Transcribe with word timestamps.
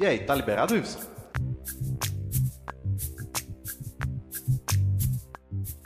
E 0.00 0.04
aí, 0.04 0.18
tá 0.18 0.34
liberado, 0.34 0.74
Wilson? 0.74 0.98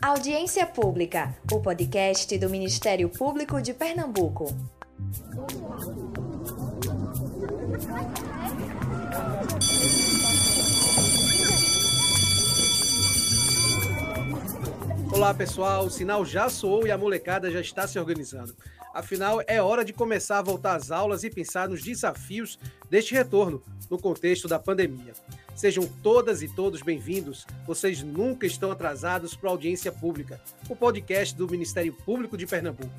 Audiência 0.00 0.67
Pública, 0.67 1.37
o 1.53 1.61
podcast 1.61 2.39
do 2.39 2.49
Ministério 2.49 3.11
Público 3.11 3.61
de 3.61 3.75
Pernambuco. 3.75 4.47
Olá 15.13 15.35
pessoal, 15.35 15.85
o 15.85 15.90
sinal 15.90 16.25
já 16.25 16.48
soou 16.48 16.87
e 16.87 16.91
a 16.91 16.97
molecada 16.97 17.51
já 17.51 17.61
está 17.61 17.87
se 17.87 17.98
organizando. 17.98 18.55
Afinal, 18.93 19.43
é 19.47 19.61
hora 19.62 19.84
de 19.84 19.93
começar 19.93 20.39
a 20.39 20.43
voltar 20.43 20.75
às 20.75 20.91
aulas 20.91 21.23
e 21.23 21.30
pensar 21.30 21.69
nos 21.69 21.83
desafios 21.83 22.59
deste 22.88 23.15
retorno 23.15 23.62
no 23.91 24.01
contexto 24.01 24.48
da 24.48 24.59
pandemia. 24.59 25.12
Sejam 25.55 25.87
todas 26.02 26.42
e 26.42 26.55
todos 26.55 26.83
bem-vindos. 26.83 27.46
Vocês 27.66 28.02
nunca 28.02 28.46
estão 28.46 28.70
atrasados 28.70 29.34
para 29.34 29.51
a 29.51 29.52
audiência 29.52 29.93
pública, 29.93 30.41
o 30.70 30.77
podcast 30.77 31.37
do 31.37 31.48
Ministério 31.48 31.93
Público 31.93 32.37
de 32.37 32.46
Pernambuco. 32.46 32.93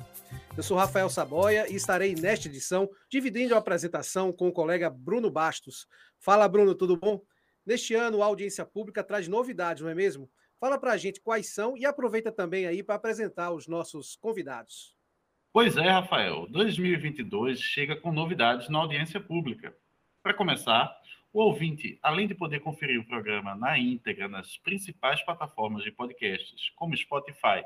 Eu 0.56 0.62
sou 0.62 0.76
Rafael 0.76 1.08
Saboia 1.10 1.66
e 1.68 1.74
estarei 1.74 2.14
nesta 2.14 2.48
edição 2.48 2.88
dividindo 3.08 3.54
a 3.54 3.58
apresentação 3.58 4.32
com 4.32 4.48
o 4.48 4.52
colega 4.52 4.90
Bruno 4.90 5.30
Bastos. 5.30 5.86
Fala, 6.18 6.48
Bruno, 6.48 6.74
tudo 6.74 6.96
bom? 6.96 7.20
Neste 7.66 7.94
ano, 7.94 8.22
a 8.22 8.26
audiência 8.26 8.64
pública 8.64 9.02
traz 9.02 9.26
novidades, 9.26 9.82
não 9.82 9.90
é 9.90 9.94
mesmo? 9.94 10.30
Fala 10.58 10.78
para 10.78 10.92
a 10.92 10.96
gente 10.96 11.20
quais 11.20 11.52
são 11.52 11.76
e 11.76 11.84
aproveita 11.84 12.30
também 12.30 12.66
aí 12.66 12.82
para 12.82 12.94
apresentar 12.94 13.52
os 13.52 13.66
nossos 13.66 14.16
convidados. 14.16 14.99
Pois 15.52 15.76
é, 15.76 15.90
Rafael. 15.90 16.46
2022 16.48 17.60
chega 17.60 17.96
com 17.96 18.12
novidades 18.12 18.68
na 18.68 18.78
audiência 18.78 19.18
pública. 19.18 19.76
Para 20.22 20.32
começar, 20.32 20.96
o 21.32 21.40
ouvinte, 21.40 21.98
além 22.00 22.28
de 22.28 22.36
poder 22.36 22.60
conferir 22.60 23.00
o 23.00 23.04
programa 23.04 23.56
na 23.56 23.76
íntegra 23.76 24.28
nas 24.28 24.56
principais 24.58 25.20
plataformas 25.24 25.82
de 25.82 25.90
podcasts, 25.90 26.70
como 26.76 26.96
Spotify, 26.96 27.64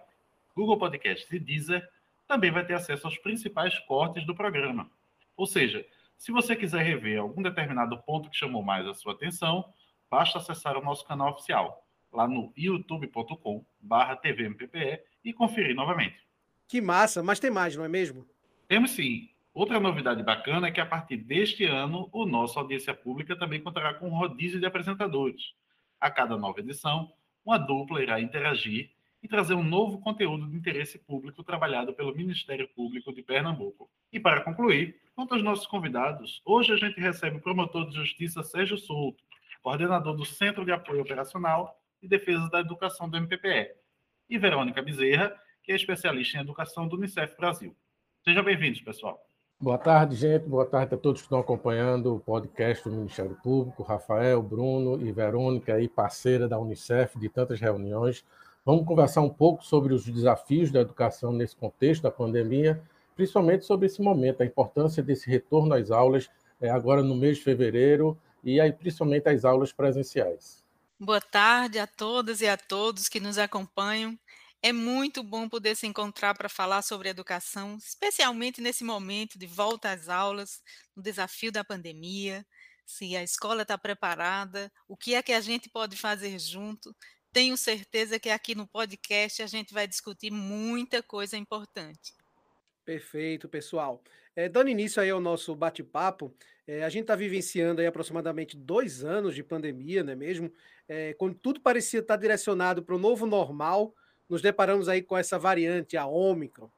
Google 0.56 0.78
Podcasts 0.78 1.30
e 1.30 1.38
Deezer, 1.38 1.86
também 2.26 2.50
vai 2.50 2.64
ter 2.64 2.72
acesso 2.72 3.06
aos 3.06 3.18
principais 3.18 3.78
cortes 3.80 4.24
do 4.24 4.34
programa. 4.34 4.90
Ou 5.36 5.46
seja, 5.46 5.86
se 6.16 6.32
você 6.32 6.56
quiser 6.56 6.82
rever 6.82 7.20
algum 7.20 7.42
determinado 7.42 7.98
ponto 7.98 8.30
que 8.30 8.36
chamou 8.36 8.62
mais 8.62 8.86
a 8.86 8.94
sua 8.94 9.12
atenção, 9.12 9.62
basta 10.10 10.38
acessar 10.38 10.78
o 10.78 10.82
nosso 10.82 11.04
canal 11.06 11.32
oficial 11.32 11.86
lá 12.10 12.26
no 12.26 12.50
youtube.com/barra 12.56 14.16
tvmppe 14.16 15.02
e 15.22 15.34
conferir 15.34 15.74
novamente. 15.74 16.24
Que 16.68 16.80
massa, 16.80 17.22
mas 17.22 17.38
tem 17.38 17.50
mais, 17.50 17.76
não 17.76 17.84
é 17.84 17.88
mesmo? 17.88 18.26
Temos 18.68 18.92
sim. 18.92 19.28
Outra 19.52 19.78
novidade 19.78 20.22
bacana 20.22 20.66
é 20.66 20.70
que 20.72 20.80
a 20.80 20.86
partir 20.86 21.16
deste 21.16 21.64
ano, 21.64 22.08
o 22.12 22.26
nosso 22.26 22.58
audiência 22.58 22.92
pública 22.92 23.36
também 23.38 23.60
contará 23.60 23.94
com 23.94 24.08
um 24.08 24.18
rodízio 24.18 24.58
de 24.58 24.66
apresentadores. 24.66 25.52
A 26.00 26.10
cada 26.10 26.36
nova 26.36 26.58
edição, 26.58 27.12
uma 27.44 27.56
dupla 27.56 28.02
irá 28.02 28.20
interagir 28.20 28.90
e 29.22 29.28
trazer 29.28 29.54
um 29.54 29.62
novo 29.62 30.00
conteúdo 30.00 30.46
de 30.46 30.56
interesse 30.56 30.98
público 30.98 31.42
trabalhado 31.44 31.94
pelo 31.94 32.14
Ministério 32.14 32.68
Público 32.74 33.12
de 33.12 33.22
Pernambuco. 33.22 33.88
E 34.12 34.18
para 34.18 34.40
concluir, 34.40 35.00
quanto 35.14 35.34
aos 35.34 35.42
nossos 35.42 35.66
convidados, 35.66 36.42
hoje 36.44 36.72
a 36.72 36.76
gente 36.76 37.00
recebe 37.00 37.36
o 37.36 37.40
promotor 37.40 37.88
de 37.88 37.94
justiça 37.94 38.42
Sérgio 38.42 38.76
Souto, 38.76 39.22
coordenador 39.62 40.14
do 40.14 40.24
Centro 40.26 40.64
de 40.64 40.72
Apoio 40.72 41.00
Operacional 41.00 41.80
e 42.02 42.08
Defesa 42.08 42.50
da 42.50 42.60
Educação 42.60 43.08
do 43.08 43.16
MPPE, 43.16 43.70
e 44.28 44.36
Verônica 44.36 44.82
Bezerra, 44.82 45.34
que 45.64 45.72
é 45.72 45.74
especialista 45.74 46.36
em 46.36 46.42
educação 46.42 46.86
do 46.86 46.96
Unicef 46.96 47.34
Brasil. 47.38 47.74
Sejam 48.22 48.44
bem-vindos, 48.44 48.82
pessoal. 48.82 49.18
Boa 49.58 49.78
tarde, 49.78 50.14
gente. 50.14 50.46
Boa 50.46 50.66
tarde 50.66 50.94
a 50.94 50.98
todos 50.98 51.22
que 51.22 51.26
estão 51.26 51.38
acompanhando 51.38 52.14
o 52.14 52.20
podcast 52.20 52.84
do 52.84 52.94
Ministério 52.94 53.34
Público, 53.42 53.82
Rafael, 53.82 54.42
Bruno 54.42 55.00
e 55.00 55.10
Verônica, 55.10 55.74
aí, 55.74 55.88
parceira 55.88 56.46
da 56.46 56.58
Unicef 56.58 57.18
de 57.18 57.30
tantas 57.30 57.60
reuniões. 57.60 58.22
Vamos 58.62 58.86
conversar 58.86 59.22
um 59.22 59.30
pouco 59.30 59.64
sobre 59.64 59.94
os 59.94 60.04
desafios 60.04 60.70
da 60.70 60.80
educação 60.80 61.32
nesse 61.32 61.56
contexto 61.56 62.02
da 62.02 62.10
pandemia, 62.10 62.82
principalmente 63.16 63.64
sobre 63.64 63.86
esse 63.86 64.02
momento, 64.02 64.42
a 64.42 64.46
importância 64.46 65.02
desse 65.02 65.30
retorno 65.30 65.74
às 65.74 65.90
aulas, 65.90 66.28
é, 66.60 66.68
agora 66.68 67.02
no 67.02 67.14
mês 67.14 67.38
de 67.38 67.44
fevereiro, 67.44 68.18
e 68.42 68.60
aí 68.60 68.72
principalmente 68.72 69.30
as 69.30 69.46
aulas 69.46 69.72
presenciais. 69.72 70.62
Boa 70.98 71.20
tarde 71.20 71.78
a 71.78 71.86
todas 71.86 72.40
e 72.40 72.46
a 72.46 72.56
todos 72.56 73.08
que 73.08 73.18
nos 73.18 73.36
acompanham. 73.36 74.18
É 74.66 74.72
muito 74.72 75.22
bom 75.22 75.46
poder 75.46 75.76
se 75.76 75.86
encontrar 75.86 76.34
para 76.34 76.48
falar 76.48 76.80
sobre 76.80 77.10
educação, 77.10 77.76
especialmente 77.76 78.62
nesse 78.62 78.82
momento 78.82 79.38
de 79.38 79.46
volta 79.46 79.92
às 79.92 80.08
aulas, 80.08 80.62
no 80.96 81.02
desafio 81.02 81.52
da 81.52 81.62
pandemia, 81.62 82.46
se 82.86 83.14
a 83.14 83.22
escola 83.22 83.60
está 83.60 83.76
preparada, 83.76 84.72
o 84.88 84.96
que 84.96 85.14
é 85.14 85.22
que 85.22 85.34
a 85.34 85.40
gente 85.42 85.68
pode 85.68 85.98
fazer 85.98 86.38
junto. 86.38 86.96
Tenho 87.30 87.58
certeza 87.58 88.18
que 88.18 88.30
aqui 88.30 88.54
no 88.54 88.66
podcast 88.66 89.42
a 89.42 89.46
gente 89.46 89.74
vai 89.74 89.86
discutir 89.86 90.30
muita 90.30 91.02
coisa 91.02 91.36
importante. 91.36 92.14
Perfeito, 92.86 93.46
pessoal. 93.50 94.02
É, 94.34 94.48
dando 94.48 94.70
início 94.70 95.02
aí 95.02 95.10
ao 95.10 95.20
nosso 95.20 95.54
bate-papo, 95.54 96.34
é, 96.66 96.82
a 96.84 96.88
gente 96.88 97.02
está 97.02 97.14
vivenciando 97.14 97.82
aí 97.82 97.86
aproximadamente 97.86 98.56
dois 98.56 99.04
anos 99.04 99.34
de 99.34 99.42
pandemia, 99.42 100.02
não 100.02 100.14
é 100.14 100.16
mesmo? 100.16 100.50
é, 100.88 101.14
quando 101.14 101.34
tudo 101.34 101.60
parecia 101.60 102.00
estar 102.00 102.16
direcionado 102.16 102.82
para 102.82 102.94
o 102.94 102.98
novo 102.98 103.26
normal, 103.26 103.94
nos 104.28 104.42
deparamos 104.42 104.88
aí 104.88 105.02
com 105.02 105.16
essa 105.16 105.38
variante, 105.38 105.96
a 105.96 106.06
Ômicron. 106.06 106.70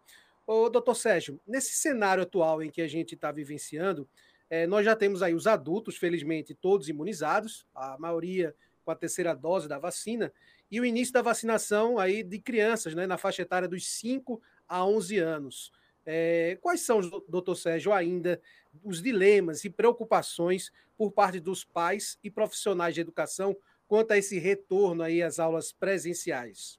Ô, 0.46 0.68
doutor 0.68 0.94
Sérgio, 0.94 1.40
nesse 1.46 1.72
cenário 1.72 2.22
atual 2.22 2.62
em 2.62 2.70
que 2.70 2.80
a 2.80 2.88
gente 2.88 3.14
está 3.14 3.32
vivenciando, 3.32 4.08
é, 4.48 4.66
nós 4.66 4.84
já 4.84 4.94
temos 4.94 5.22
aí 5.22 5.34
os 5.34 5.46
adultos, 5.46 5.96
felizmente, 5.96 6.54
todos 6.54 6.88
imunizados, 6.88 7.66
a 7.74 7.98
maioria 7.98 8.54
com 8.84 8.90
a 8.92 8.96
terceira 8.96 9.34
dose 9.34 9.66
da 9.66 9.78
vacina, 9.78 10.32
e 10.70 10.80
o 10.80 10.84
início 10.84 11.12
da 11.12 11.22
vacinação 11.22 11.98
aí 11.98 12.22
de 12.22 12.38
crianças, 12.38 12.94
né, 12.94 13.06
na 13.06 13.18
faixa 13.18 13.42
etária 13.42 13.68
dos 13.68 13.86
5 13.88 14.40
a 14.68 14.84
11 14.84 15.18
anos. 15.18 15.72
É, 16.04 16.56
quais 16.60 16.82
são, 16.82 17.00
doutor 17.28 17.56
Sérgio, 17.56 17.92
ainda 17.92 18.40
os 18.84 19.02
dilemas 19.02 19.64
e 19.64 19.70
preocupações 19.70 20.70
por 20.96 21.10
parte 21.10 21.40
dos 21.40 21.64
pais 21.64 22.16
e 22.22 22.30
profissionais 22.30 22.94
de 22.94 23.00
educação 23.00 23.56
quanto 23.88 24.12
a 24.12 24.18
esse 24.18 24.38
retorno 24.38 25.02
aí 25.02 25.22
às 25.22 25.40
aulas 25.40 25.72
presenciais? 25.72 26.78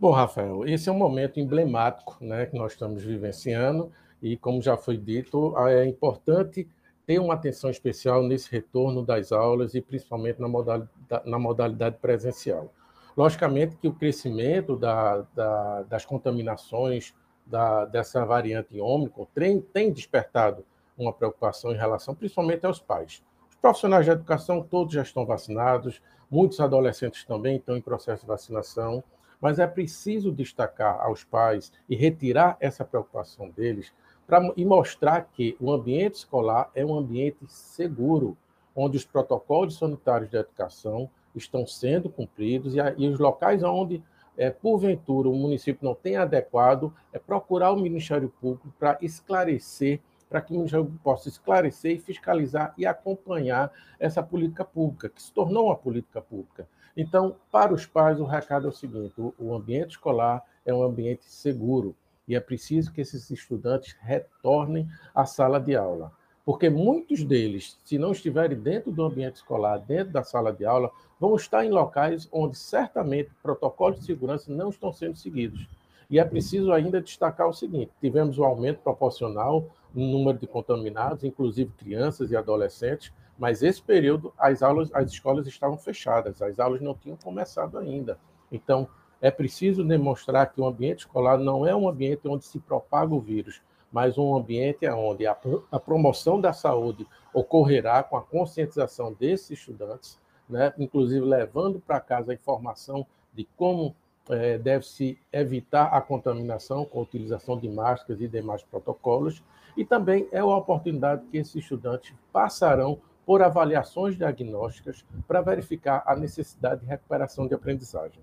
Bom, 0.00 0.12
Rafael, 0.12 0.66
esse 0.66 0.88
é 0.88 0.92
um 0.92 0.96
momento 0.96 1.38
emblemático 1.38 2.16
né, 2.22 2.46
que 2.46 2.56
nós 2.56 2.72
estamos 2.72 3.02
vivenciando 3.04 3.92
e, 4.22 4.34
como 4.34 4.62
já 4.62 4.74
foi 4.74 4.96
dito, 4.96 5.54
é 5.68 5.84
importante 5.84 6.66
ter 7.06 7.18
uma 7.18 7.34
atenção 7.34 7.68
especial 7.68 8.22
nesse 8.22 8.50
retorno 8.50 9.04
das 9.04 9.30
aulas 9.30 9.74
e 9.74 9.82
principalmente 9.82 10.40
na 10.40 10.48
modalidade, 10.48 10.90
na 11.26 11.38
modalidade 11.38 11.98
presencial. 11.98 12.72
Logicamente 13.14 13.76
que 13.76 13.88
o 13.88 13.92
crescimento 13.92 14.74
da, 14.74 15.26
da, 15.34 15.82
das 15.82 16.06
contaminações 16.06 17.12
da, 17.44 17.84
dessa 17.84 18.24
variante 18.24 18.80
ômicron 18.80 19.26
tem, 19.34 19.60
tem 19.60 19.92
despertado 19.92 20.64
uma 20.96 21.12
preocupação 21.12 21.72
em 21.72 21.76
relação 21.76 22.14
principalmente 22.14 22.64
aos 22.64 22.78
pais. 22.80 23.22
Os 23.50 23.56
profissionais 23.56 24.06
de 24.06 24.12
educação 24.12 24.62
todos 24.62 24.94
já 24.94 25.02
estão 25.02 25.26
vacinados, 25.26 26.00
Muitos 26.30 26.60
adolescentes 26.60 27.24
também 27.24 27.56
estão 27.56 27.76
em 27.76 27.80
processo 27.80 28.22
de 28.22 28.28
vacinação, 28.28 29.02
mas 29.40 29.58
é 29.58 29.66
preciso 29.66 30.30
destacar 30.30 31.00
aos 31.00 31.24
pais 31.24 31.72
e 31.88 31.96
retirar 31.96 32.56
essa 32.60 32.84
preocupação 32.84 33.48
deles 33.50 33.92
pra, 34.26 34.52
e 34.56 34.64
mostrar 34.64 35.22
que 35.32 35.56
o 35.58 35.72
ambiente 35.72 36.16
escolar 36.16 36.70
é 36.74 36.84
um 36.84 36.94
ambiente 36.94 37.38
seguro, 37.48 38.36
onde 38.76 38.96
os 38.96 39.04
protocolos 39.04 39.78
sanitários 39.78 40.30
de 40.30 40.36
educação 40.36 41.10
estão 41.34 41.66
sendo 41.66 42.10
cumpridos 42.10 42.74
e, 42.74 42.80
a, 42.80 42.94
e 42.96 43.08
os 43.08 43.18
locais 43.18 43.62
onde, 43.62 44.02
é, 44.36 44.50
porventura, 44.50 45.28
o 45.28 45.34
município 45.34 45.84
não 45.84 45.94
tem 45.94 46.16
adequado, 46.16 46.92
é 47.12 47.18
procurar 47.18 47.72
o 47.72 47.80
Ministério 47.80 48.32
Público 48.40 48.72
para 48.78 48.98
esclarecer 49.00 50.00
para 50.30 50.40
que 50.40 50.52
o 50.52 50.56
Ministério 50.56 50.86
possa 51.02 51.28
esclarecer 51.28 51.96
e 51.96 51.98
fiscalizar 51.98 52.72
e 52.78 52.86
acompanhar 52.86 53.72
essa 53.98 54.22
política 54.22 54.64
pública, 54.64 55.08
que 55.08 55.20
se 55.20 55.32
tornou 55.32 55.66
uma 55.66 55.76
política 55.76 56.22
pública. 56.22 56.68
Então, 56.96 57.36
para 57.50 57.72
os 57.72 57.86
pais, 57.86 58.20
o 58.20 58.24
recado 58.24 58.66
é 58.66 58.70
o 58.70 58.72
seguinte: 58.72 59.14
o 59.16 59.54
ambiente 59.54 59.90
escolar 59.90 60.42
é 60.64 60.74
um 60.74 60.82
ambiente 60.82 61.24
seguro 61.24 61.94
e 62.26 62.34
é 62.34 62.40
preciso 62.40 62.92
que 62.92 63.00
esses 63.00 63.30
estudantes 63.30 63.96
retornem 64.00 64.88
à 65.14 65.24
sala 65.24 65.58
de 65.60 65.74
aula. 65.74 66.12
Porque 66.44 66.70
muitos 66.70 67.22
deles, 67.22 67.78
se 67.84 67.98
não 67.98 68.12
estiverem 68.12 68.58
dentro 68.58 68.90
do 68.90 69.04
ambiente 69.04 69.36
escolar, 69.36 69.78
dentro 69.78 70.12
da 70.12 70.24
sala 70.24 70.52
de 70.52 70.64
aula, 70.64 70.90
vão 71.18 71.36
estar 71.36 71.64
em 71.64 71.70
locais 71.70 72.28
onde 72.32 72.56
certamente 72.56 73.30
protocolos 73.42 74.00
de 74.00 74.06
segurança 74.06 74.52
não 74.52 74.70
estão 74.70 74.92
sendo 74.92 75.16
seguidos. 75.16 75.68
E 76.10 76.18
é 76.18 76.24
preciso 76.24 76.72
ainda 76.72 77.00
destacar 77.00 77.48
o 77.48 77.52
seguinte: 77.52 77.92
tivemos 78.00 78.38
um 78.38 78.44
aumento 78.44 78.80
proporcional 78.80 79.68
no 79.94 80.06
número 80.06 80.38
de 80.38 80.46
contaminados, 80.46 81.24
inclusive 81.24 81.70
crianças 81.78 82.30
e 82.30 82.36
adolescentes, 82.36 83.12
mas 83.40 83.62
esse 83.62 83.80
período 83.80 84.34
as 84.38 84.62
aulas, 84.62 84.90
as 84.92 85.10
escolas 85.10 85.46
estavam 85.46 85.78
fechadas, 85.78 86.42
as 86.42 86.60
aulas 86.60 86.82
não 86.82 86.94
tinham 86.94 87.16
começado 87.16 87.78
ainda. 87.78 88.18
Então, 88.52 88.86
é 89.18 89.30
preciso 89.30 89.82
demonstrar 89.82 90.52
que 90.52 90.60
o 90.60 90.66
ambiente 90.66 91.00
escolar 91.00 91.38
não 91.38 91.66
é 91.66 91.74
um 91.74 91.88
ambiente 91.88 92.28
onde 92.28 92.44
se 92.44 92.58
propaga 92.58 93.14
o 93.14 93.20
vírus, 93.20 93.62
mas 93.90 94.18
um 94.18 94.36
ambiente 94.36 94.86
onde 94.90 95.26
a, 95.26 95.34
a 95.72 95.80
promoção 95.80 96.38
da 96.38 96.52
saúde 96.52 97.06
ocorrerá 97.32 98.02
com 98.02 98.18
a 98.18 98.22
conscientização 98.22 99.14
desses 99.14 99.52
estudantes, 99.52 100.18
né? 100.46 100.74
inclusive 100.78 101.24
levando 101.24 101.80
para 101.80 101.98
casa 101.98 102.32
a 102.32 102.34
informação 102.34 103.06
de 103.32 103.48
como 103.56 103.96
é, 104.28 104.58
deve-se 104.58 105.18
evitar 105.32 105.86
a 105.86 106.00
contaminação 106.02 106.84
com 106.84 106.98
a 106.98 107.02
utilização 107.02 107.58
de 107.58 107.70
máscaras 107.70 108.20
e 108.20 108.28
demais 108.28 108.62
protocolos, 108.62 109.42
e 109.76 109.84
também 109.84 110.28
é 110.30 110.44
uma 110.44 110.58
oportunidade 110.58 111.24
que 111.30 111.38
esses 111.38 111.54
estudantes 111.54 112.12
passarão 112.30 112.98
por 113.30 113.42
avaliações 113.42 114.16
diagnósticas 114.16 115.04
para 115.28 115.40
verificar 115.40 116.02
a 116.04 116.16
necessidade 116.16 116.80
de 116.80 116.88
recuperação 116.88 117.46
de 117.46 117.54
aprendizagem. 117.54 118.18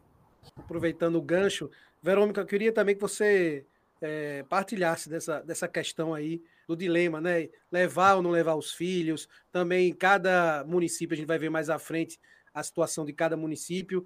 Aproveitando 0.57 1.15
o 1.15 1.21
gancho, 1.21 1.71
Verônica, 2.03 2.41
eu 2.41 2.45
queria 2.45 2.73
também 2.73 2.93
que 2.93 2.99
você 2.99 3.65
é, 4.01 4.43
partilhasse 4.49 5.07
dessa, 5.07 5.39
dessa 5.39 5.65
questão 5.65 6.13
aí 6.13 6.43
do 6.67 6.75
dilema, 6.75 7.21
né? 7.21 7.47
Levar 7.71 8.15
ou 8.15 8.21
não 8.21 8.31
levar 8.31 8.55
os 8.55 8.73
filhos. 8.73 9.29
Também 9.49 9.93
cada 9.93 10.65
município, 10.67 11.13
a 11.13 11.17
gente 11.17 11.25
vai 11.25 11.39
ver 11.39 11.49
mais 11.49 11.69
à 11.69 11.79
frente 11.79 12.19
a 12.53 12.61
situação 12.61 13.05
de 13.05 13.13
cada 13.13 13.37
município. 13.37 14.05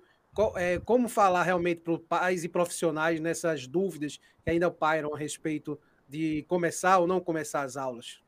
é, 0.56 0.78
como 0.86 1.10
falar 1.10 1.42
realmente 1.42 1.82
para 1.82 1.94
os 1.94 2.02
pais 2.08 2.44
e 2.44 2.48
profissionais 2.48 3.20
nessas 3.20 3.66
dúvidas 3.66 4.20
que 4.44 4.52
ainda 4.52 4.70
pairam 4.70 5.16
a 5.16 5.18
respeito 5.18 5.80
de 6.08 6.46
começar 6.48 7.00
ou 7.00 7.08
não 7.08 7.20
começar 7.20 7.64
as 7.64 7.76
aulas? 7.76 8.22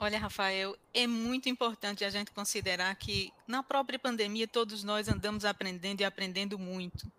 Olha, 0.00 0.16
Rafael, 0.16 0.78
é 0.94 1.08
muito 1.08 1.48
importante 1.48 2.04
a 2.04 2.10
gente 2.10 2.30
considerar 2.30 2.94
que 2.94 3.32
na 3.48 3.64
própria 3.64 3.98
pandemia 3.98 4.46
todos 4.46 4.84
nós 4.84 5.08
andamos 5.08 5.44
aprendendo 5.44 6.00
e 6.02 6.04
aprendendo 6.04 6.56
muito. 6.56 7.10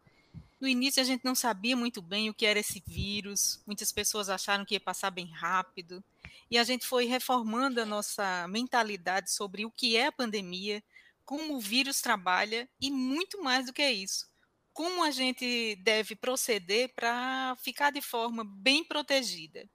No 0.62 0.68
início 0.68 1.02
a 1.02 1.06
gente 1.06 1.26
não 1.26 1.36
sabia 1.36 1.76
muito 1.76 2.02
bem 2.02 2.30
o 2.30 2.34
que 2.34 2.46
era 2.46 2.58
esse 2.58 2.82
vírus, 2.88 3.62
muitas 3.68 3.92
pessoas 3.92 4.30
acharam 4.30 4.64
que 4.64 4.76
ia 4.76 4.80
passar 4.80 5.12
bem 5.12 5.26
rápido, 5.26 6.02
e 6.50 6.58
a 6.58 6.64
gente 6.64 6.88
foi 6.88 7.04
reformando 7.04 7.82
a 7.82 7.86
nossa 7.86 8.48
mentalidade 8.48 9.30
sobre 9.30 9.66
o 9.66 9.72
que 9.72 9.98
é 9.98 10.06
a 10.06 10.12
pandemia, 10.12 10.82
como 11.26 11.56
o 11.56 11.60
vírus 11.60 12.00
trabalha 12.00 12.68
e 12.80 12.90
muito 12.90 13.44
mais 13.44 13.66
do 13.66 13.74
que 13.74 13.90
isso. 13.90 14.26
Como 14.72 15.04
a 15.04 15.12
gente 15.12 15.76
deve 15.84 16.16
proceder 16.16 16.94
para 16.96 17.58
ficar 17.60 17.92
de 17.92 18.02
forma 18.02 18.46
bem 18.46 18.86
protegida. 18.86 19.68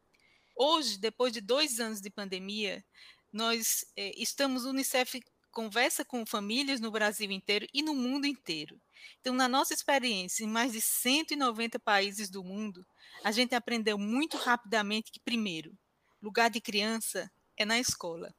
Hoje, 0.57 0.99
depois 0.99 1.33
de 1.33 1.41
dois 1.41 1.81
anos 1.81 2.01
de 2.01 2.11
pandemia, 2.11 2.85
nós 3.33 3.85
eh, 3.97 4.13
estamos, 4.17 4.65
o 4.65 4.71
Unicef 4.71 5.21
conversa 5.51 6.05
com 6.05 6.27
famílias 6.27 6.81
no 6.81 6.91
Brasil 6.91 7.31
inteiro 7.31 7.67
e 7.73 7.83
no 7.83 7.95
mundo 7.95 8.27
inteiro. 8.27 8.81
Então, 9.21 9.35
na 9.35 9.49
nossa 9.49 9.75
experiência, 9.75 10.45
em 10.45 10.49
mais 10.49 10.73
de 10.73 10.81
190 10.81 11.79
países 11.79 12.29
do 12.29 12.43
mundo, 12.43 12.87
a 13.23 13.31
gente 13.31 13.55
aprendeu 13.55 13.99
muito 13.99 14.37
rapidamente 14.37 15.11
que, 15.11 15.21
primeiro, 15.21 15.77
lugar 16.23 16.51
de 16.51 16.61
criança 16.61 17.31
é 17.57 17.65
na 17.65 17.79
escola. 17.79 18.35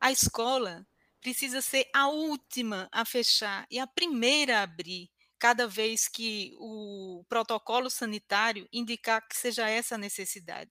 A 0.00 0.10
escola 0.10 0.86
precisa 1.20 1.60
ser 1.60 1.88
a 1.94 2.08
última 2.08 2.88
a 2.90 3.04
fechar 3.04 3.66
e 3.70 3.78
a 3.78 3.86
primeira 3.86 4.58
a 4.58 4.62
abrir, 4.62 5.08
cada 5.38 5.66
vez 5.66 6.08
que 6.08 6.54
o 6.58 7.24
protocolo 7.28 7.88
sanitário 7.88 8.68
indicar 8.72 9.26
que 9.26 9.36
seja 9.36 9.68
essa 9.68 9.94
a 9.94 9.98
necessidade. 9.98 10.70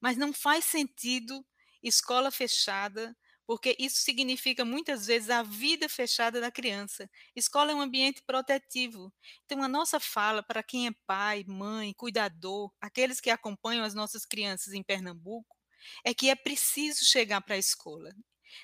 Mas 0.00 0.16
não 0.16 0.32
faz 0.32 0.64
sentido 0.64 1.44
escola 1.82 2.30
fechada 2.30 3.16
porque 3.46 3.76
isso 3.78 4.00
significa 4.00 4.64
muitas 4.64 5.06
vezes 5.06 5.28
a 5.28 5.42
vida 5.42 5.88
fechada 5.88 6.40
da 6.40 6.50
criança. 6.50 7.10
Escola 7.34 7.72
é 7.72 7.74
um 7.74 7.80
ambiente 7.80 8.22
protetivo. 8.22 9.12
Então, 9.44 9.62
a 9.62 9.68
nossa 9.68 9.98
fala 9.98 10.42
para 10.42 10.62
quem 10.62 10.86
é 10.86 10.92
pai, 11.06 11.44
mãe, 11.46 11.92
cuidador, 11.92 12.72
aqueles 12.80 13.20
que 13.20 13.30
acompanham 13.30 13.84
as 13.84 13.94
nossas 13.94 14.24
crianças 14.24 14.72
em 14.72 14.82
Pernambuco, 14.82 15.56
é 16.04 16.14
que 16.14 16.30
é 16.30 16.34
preciso 16.34 17.04
chegar 17.04 17.40
para 17.40 17.56
a 17.56 17.58
escola. 17.58 18.14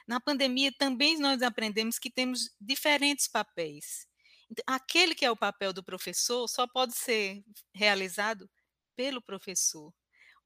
Na 0.06 0.20
pandemia, 0.20 0.72
também 0.78 1.18
nós 1.18 1.42
aprendemos 1.42 1.98
que 1.98 2.10
temos 2.10 2.50
diferentes 2.60 3.26
papéis. 3.26 4.06
Então, 4.50 4.64
aquele 4.66 5.14
que 5.14 5.24
é 5.24 5.30
o 5.30 5.36
papel 5.36 5.72
do 5.72 5.84
professor 5.84 6.48
só 6.48 6.66
pode 6.66 6.94
ser 6.94 7.42
realizado 7.74 8.48
pelo 8.96 9.20
professor. 9.20 9.92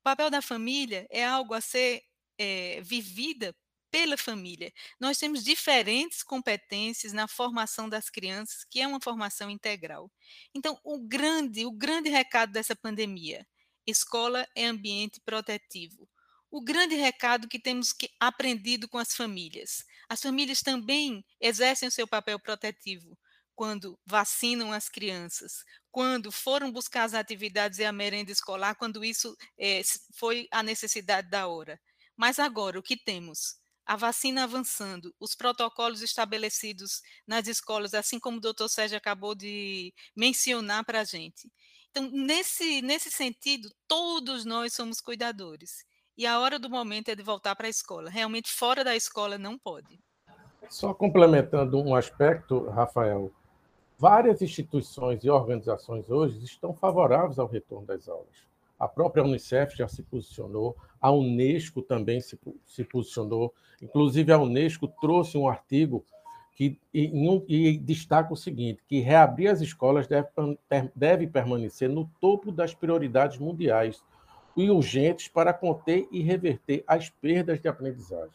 O 0.03 0.11
papel 0.11 0.31
da 0.31 0.43
família 0.43 1.07
é 1.11 1.25
algo 1.25 1.55
a 1.55 1.61
ser 1.61 2.03
é, 2.37 2.81
vivida 2.83 3.55
pela 3.89 4.17
família. 4.17 4.73
Nós 4.99 5.17
temos 5.17 5.45
diferentes 5.45 6.25
competências 6.25 7.13
na 7.13 7.29
formação 7.29 7.89
das 7.89 8.11
crianças, 8.11 8.65
que 8.69 8.81
é 8.81 8.87
uma 8.89 9.01
formação 9.01 9.49
integral. 9.49 10.11
Então, 10.53 10.77
o 10.83 10.99
grande, 10.99 11.65
o 11.65 11.71
grande 11.71 12.09
recado 12.09 12.51
dessa 12.51 12.75
pandemia, 12.75 13.47
escola 13.87 14.45
é 14.57 14.67
ambiente 14.67 15.21
protetivo. 15.21 16.09
O 16.51 16.61
grande 16.61 16.97
recado 16.97 17.47
que 17.47 17.61
temos 17.61 17.93
que 17.93 18.11
aprendido 18.19 18.89
com 18.89 18.99
as 18.99 19.15
famílias. 19.15 19.85
As 20.09 20.21
famílias 20.21 20.63
também 20.63 21.25
exercem 21.41 21.87
o 21.87 21.93
seu 21.93 22.09
papel 22.09 22.41
protetivo 22.41 23.17
quando 23.55 23.99
vacinam 24.07 24.73
as 24.73 24.89
crianças, 24.89 25.65
quando 25.91 26.33
foram 26.33 26.73
buscar 26.73 27.05
as 27.05 27.15
atividades 27.15 27.79
e 27.79 27.85
a 27.85 27.93
merenda 27.93 28.33
escolar, 28.33 28.75
quando 28.75 29.05
isso 29.05 29.37
é, 29.59 29.83
foi 30.15 30.49
a 30.51 30.63
necessidade 30.63 31.29
da 31.29 31.47
hora. 31.47 31.81
Mas 32.17 32.39
agora, 32.39 32.79
o 32.79 32.83
que 32.83 32.97
temos? 32.97 33.61
a 33.85 33.97
vacina 33.97 34.45
avançando, 34.45 35.15
os 35.19 35.35
protocolos 35.35 36.03
estabelecidos 36.03 37.03
nas 37.27 37.47
escolas, 37.47 37.95
assim 37.95 38.19
como 38.19 38.37
o 38.37 38.41
doutor 38.41 38.69
Sérgio 38.69 38.97
acabou 38.97 39.35
de 39.35 39.93
mencionar 40.17 40.85
para 40.85 41.01
a 41.01 41.05
gente. 41.05 41.51
Então, 41.91 42.09
nesse, 42.11 42.81
nesse 42.81 43.11
sentido, 43.11 43.69
todos 43.87 44.45
nós 44.45 44.73
somos 44.73 45.01
cuidadores. 45.01 45.85
E 46.17 46.27
a 46.27 46.39
hora 46.39 46.59
do 46.59 46.71
momento 46.71 47.11
é 47.11 47.15
de 47.15 47.23
voltar 47.23 47.55
para 47.57 47.67
a 47.67 47.71
escola. 47.71 48.09
Realmente, 48.09 48.51
fora 48.51 48.85
da 48.85 48.97
escola, 48.97 49.37
não 49.37 49.59
pode. 49.59 49.99
Só 50.71 50.95
complementando 50.95 51.79
um 51.79 51.95
aspecto, 51.95 52.69
Rafael, 52.71 53.33
várias 54.03 54.43
instituições 54.43 55.23
e 55.23 55.31
organizações 55.31 56.11
hoje 56.11 56.43
estão 56.43 56.75
favoráveis 56.75 57.39
ao 57.39 57.47
retorno 57.47 57.87
das 57.87 58.09
aulas. 58.09 58.49
A 58.77 58.89
própria 58.89 59.23
Unicef 59.23 59.77
já 59.77 59.87
se 59.87 60.03
posicionou, 60.03 60.77
a 61.01 61.13
Unesco 61.13 61.81
também 61.81 62.21
se, 62.21 62.37
se 62.67 62.83
posicionou. 62.83 63.55
Inclusive, 63.81 64.33
a 64.33 64.39
Unesco 64.41 64.89
trouxe 65.01 65.39
um 65.39 65.47
artigo 65.47 66.05
que 66.57 66.77
e, 66.93 67.79
destaca 67.79 68.33
o 68.33 68.37
seguinte: 68.37 68.83
que 68.89 68.99
reabrir 68.99 69.47
as 69.47 69.61
escolas 69.61 70.09
deve, 70.09 70.27
deve 70.97 71.29
permanecer 71.29 71.89
no 71.89 72.11
topo 72.21 72.51
das 72.51 72.75
prioridades 72.75 73.39
mundiais 73.39 74.03
e 74.57 74.69
urgentes 74.69 75.29
para 75.29 75.55
conter 75.55 76.09
e 76.11 76.23
reverter 76.23 76.83
as 76.89 77.09
perdas 77.09 77.61
de 77.61 77.69
aprendizagem. 77.69 78.35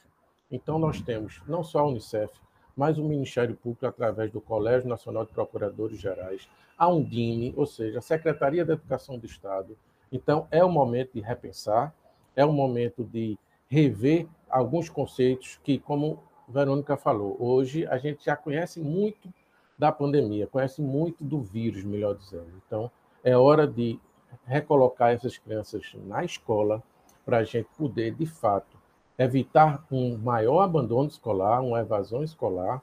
Então, 0.49 0.79
nós 0.79 1.01
temos 1.01 1.41
não 1.45 1.61
só 1.61 1.79
a 1.79 1.87
Unicef, 1.87 2.31
mas 2.77 2.99
o 2.99 3.03
Ministério 3.03 3.55
Público, 3.55 3.87
através 3.87 4.31
do 4.31 4.39
Colégio 4.39 4.87
Nacional 4.87 5.25
de 5.25 5.33
Procuradores 5.33 5.99
Gerais, 5.99 6.47
a 6.77 6.87
Undime, 6.87 7.51
ou 7.57 7.65
seja, 7.65 7.97
a 7.97 8.01
Secretaria 8.01 8.63
da 8.63 8.73
Educação 8.73 9.17
do 9.17 9.25
Estado. 9.25 9.75
Então, 10.11 10.47
é 10.51 10.63
o 10.63 10.69
momento 10.69 11.13
de 11.15 11.19
repensar, 11.19 11.93
é 12.35 12.45
o 12.45 12.53
momento 12.53 13.03
de 13.03 13.37
rever 13.67 14.27
alguns 14.47 14.89
conceitos 14.89 15.59
que, 15.63 15.79
como 15.79 16.23
Verônica 16.47 16.95
falou, 16.95 17.35
hoje 17.39 17.85
a 17.87 17.97
gente 17.97 18.23
já 18.23 18.35
conhece 18.35 18.79
muito 18.79 19.33
da 19.77 19.91
pandemia, 19.91 20.47
conhece 20.47 20.81
muito 20.81 21.23
do 21.23 21.41
vírus, 21.41 21.83
melhor 21.83 22.15
dizendo. 22.15 22.61
Então, 22.65 22.91
é 23.23 23.35
hora 23.35 23.67
de 23.67 23.99
recolocar 24.45 25.11
essas 25.11 25.37
crianças 25.37 25.91
na 26.05 26.23
escola 26.23 26.81
para 27.25 27.39
a 27.39 27.43
gente 27.43 27.67
poder, 27.77 28.13
de 28.13 28.25
fato, 28.25 28.76
evitar 29.17 29.85
um 29.91 30.17
maior 30.17 30.61
abandono 30.61 31.07
escolar, 31.07 31.61
uma 31.61 31.79
evasão 31.79 32.23
escolar 32.23 32.81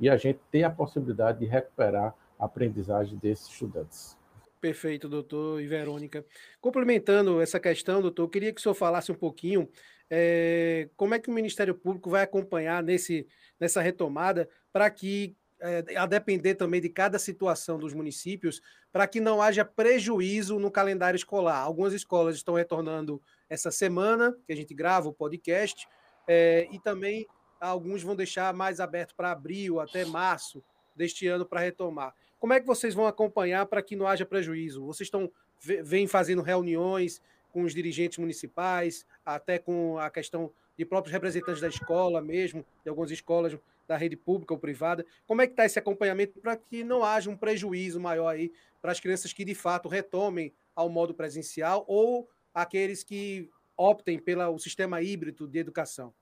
e 0.00 0.08
a 0.08 0.16
gente 0.16 0.40
ter 0.50 0.64
a 0.64 0.70
possibilidade 0.70 1.38
de 1.38 1.46
recuperar 1.46 2.14
a 2.38 2.44
aprendizagem 2.44 3.16
desses 3.18 3.48
estudantes. 3.48 4.16
Perfeito, 4.60 5.08
doutor 5.08 5.60
e 5.60 5.66
Verônica. 5.66 6.24
Complementando 6.60 7.40
essa 7.40 7.60
questão, 7.60 8.02
doutor, 8.02 8.28
queria 8.28 8.52
que 8.52 8.58
o 8.58 8.62
senhor 8.62 8.74
falasse 8.74 9.12
um 9.12 9.14
pouquinho 9.14 9.68
é, 10.10 10.88
como 10.96 11.14
é 11.14 11.18
que 11.18 11.28
o 11.28 11.32
Ministério 11.32 11.74
Público 11.74 12.10
vai 12.10 12.22
acompanhar 12.22 12.82
nesse, 12.82 13.26
nessa 13.60 13.80
retomada 13.80 14.48
para 14.72 14.88
que, 14.90 15.36
é, 15.60 15.96
a 15.96 16.06
depender 16.06 16.54
também 16.54 16.80
de 16.80 16.88
cada 16.88 17.18
situação 17.18 17.78
dos 17.78 17.94
municípios, 17.94 18.60
para 18.92 19.06
que 19.06 19.20
não 19.20 19.40
haja 19.40 19.64
prejuízo 19.64 20.58
no 20.58 20.70
calendário 20.70 21.16
escolar. 21.16 21.58
Algumas 21.58 21.92
escolas 21.92 22.36
estão 22.36 22.54
retornando 22.54 23.20
essa 23.48 23.70
semana, 23.70 24.36
que 24.46 24.52
a 24.52 24.56
gente 24.56 24.74
grava 24.74 25.08
o 25.08 25.12
podcast, 25.12 25.88
é, 26.28 26.68
e 26.70 26.78
também 26.78 27.26
alguns 27.60 28.02
vão 28.02 28.14
deixar 28.14 28.52
mais 28.52 28.80
aberto 28.80 29.14
para 29.14 29.30
abril, 29.30 29.80
até 29.80 30.04
março 30.04 30.62
deste 30.94 31.26
ano 31.26 31.46
para 31.46 31.60
retomar. 31.60 32.14
Como 32.38 32.52
é 32.52 32.60
que 32.60 32.66
vocês 32.66 32.94
vão 32.94 33.06
acompanhar 33.06 33.66
para 33.66 33.82
que 33.82 33.96
não 33.96 34.06
haja 34.06 34.26
prejuízo? 34.26 34.84
Vocês 34.84 35.06
estão 35.06 35.30
vêm 35.58 36.06
fazendo 36.06 36.42
reuniões 36.42 37.22
com 37.50 37.62
os 37.62 37.74
dirigentes 37.74 38.18
municipais, 38.18 39.06
até 39.24 39.58
com 39.58 39.98
a 39.98 40.10
questão 40.10 40.52
de 40.76 40.84
próprios 40.84 41.12
representantes 41.12 41.60
da 41.60 41.68
escola 41.68 42.20
mesmo, 42.20 42.64
de 42.84 42.90
algumas 42.90 43.10
escolas 43.10 43.56
da 43.86 43.96
rede 43.96 44.16
pública 44.16 44.54
ou 44.54 44.60
privada. 44.60 45.04
Como 45.26 45.42
é 45.42 45.46
que 45.46 45.52
está 45.52 45.64
esse 45.64 45.78
acompanhamento 45.78 46.40
para 46.40 46.56
que 46.56 46.82
não 46.82 47.04
haja 47.04 47.30
um 47.30 47.36
prejuízo 47.36 48.00
maior 48.00 48.28
aí 48.28 48.52
para 48.80 48.92
as 48.92 49.00
crianças 49.00 49.32
que 49.32 49.44
de 49.44 49.54
fato 49.54 49.88
retomem 49.88 50.52
ao 50.74 50.88
modo 50.88 51.14
presencial 51.14 51.84
ou 51.88 52.28
aqueles 52.52 53.02
que 53.02 53.50
optem 53.76 54.18
pelo 54.18 54.58
sistema 54.58 55.02
híbrido 55.02 55.46
de 55.46 55.58
educação? 55.58 56.12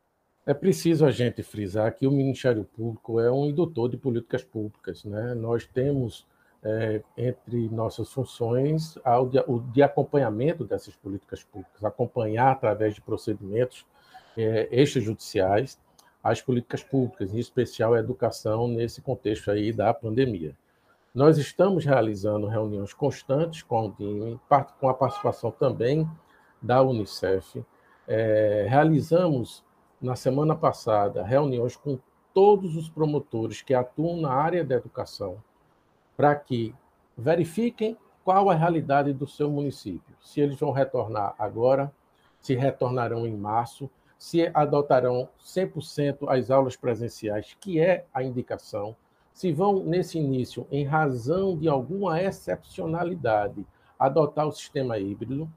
É 0.47 0.53
preciso 0.53 1.07
a 1.07 1.11
gente 1.11 1.43
frisar 1.43 1.95
que 1.95 2.07
o 2.07 2.11
Ministério 2.11 2.65
Público 2.65 3.19
é 3.19 3.33
um 3.33 3.47
indutor 3.47 3.89
de 3.89 3.97
políticas 3.97 4.45
públicas. 4.45 5.03
Né? 5.05 5.35
Nós 5.35 5.67
temos 5.67 6.27
é, 6.63 7.03
entre 7.17 7.69
nossas 7.69 8.13
funções 8.13 8.97
o 9.47 9.61
de 9.73 9.83
acompanhamento 9.83 10.65
dessas 10.65 10.95
políticas 10.97 11.43
públicas, 11.43 11.85
acompanhar 11.85 12.53
através 12.53 12.95
de 12.95 13.01
procedimentos 13.01 13.87
é, 14.37 14.69
extrajudiciais 14.71 15.79
as 16.25 16.41
políticas 16.41 16.83
públicas, 16.83 17.35
em 17.35 17.39
especial 17.39 17.93
a 17.93 17.99
educação 17.99 18.67
nesse 18.67 19.03
contexto 19.03 19.51
aí 19.51 19.71
da 19.71 19.93
pandemia. 19.93 20.57
Nós 21.15 21.37
estamos 21.37 21.85
realizando 21.85 22.47
reuniões 22.47 22.95
constantes 22.95 23.63
com 23.63 23.77
a 23.77 23.83
Undime, 23.83 24.41
com 24.81 24.89
a 24.89 24.95
participação 24.95 25.51
também 25.51 26.11
da 26.63 26.83
Unicef. 26.83 27.63
É, 28.09 28.67
realizamos 28.69 29.63
na 30.01 30.17
semana 30.17 30.57
passada 30.57 31.23
reuniões 31.23 31.77
com 31.77 31.99
todos 32.33 32.75
os 32.75 32.89
promotores 32.89 33.61
que 33.61 33.75
atuam 33.75 34.21
na 34.21 34.33
área 34.33 34.65
da 34.65 34.75
educação, 34.75 35.37
para 36.17 36.35
que 36.35 36.75
verifiquem 37.17 37.97
qual 38.25 38.49
a 38.49 38.55
realidade 38.55 39.13
do 39.13 39.27
seu 39.27 39.51
município. 39.51 40.17
Se 40.21 40.41
eles 40.41 40.59
vão 40.59 40.73
retornar 40.73 41.35
agora, 41.39 41.93
se 42.41 42.55
retornarão 42.55 43.27
em 43.27 43.37
março, 43.37 43.89
se 44.19 44.51
adotarão 44.55 45.29
100% 45.43 46.29
as 46.29 46.51
aulas 46.51 46.77
presenciais, 46.77 47.57
que 47.61 47.81
é 47.81 48.05
a 48.13 48.23
indicação, 48.23 48.97
se 49.33 49.53
vão, 49.53 49.83
nesse 49.85 50.19
início, 50.19 50.67
em 50.71 50.85
razão 50.85 51.59
de 51.59 51.69
alguma 51.69 52.23
excepcionalidade, 52.23 53.67
adotar 53.99 54.47
o 54.47 54.53
sistema 54.53 54.99
híbrido. 54.99 55.51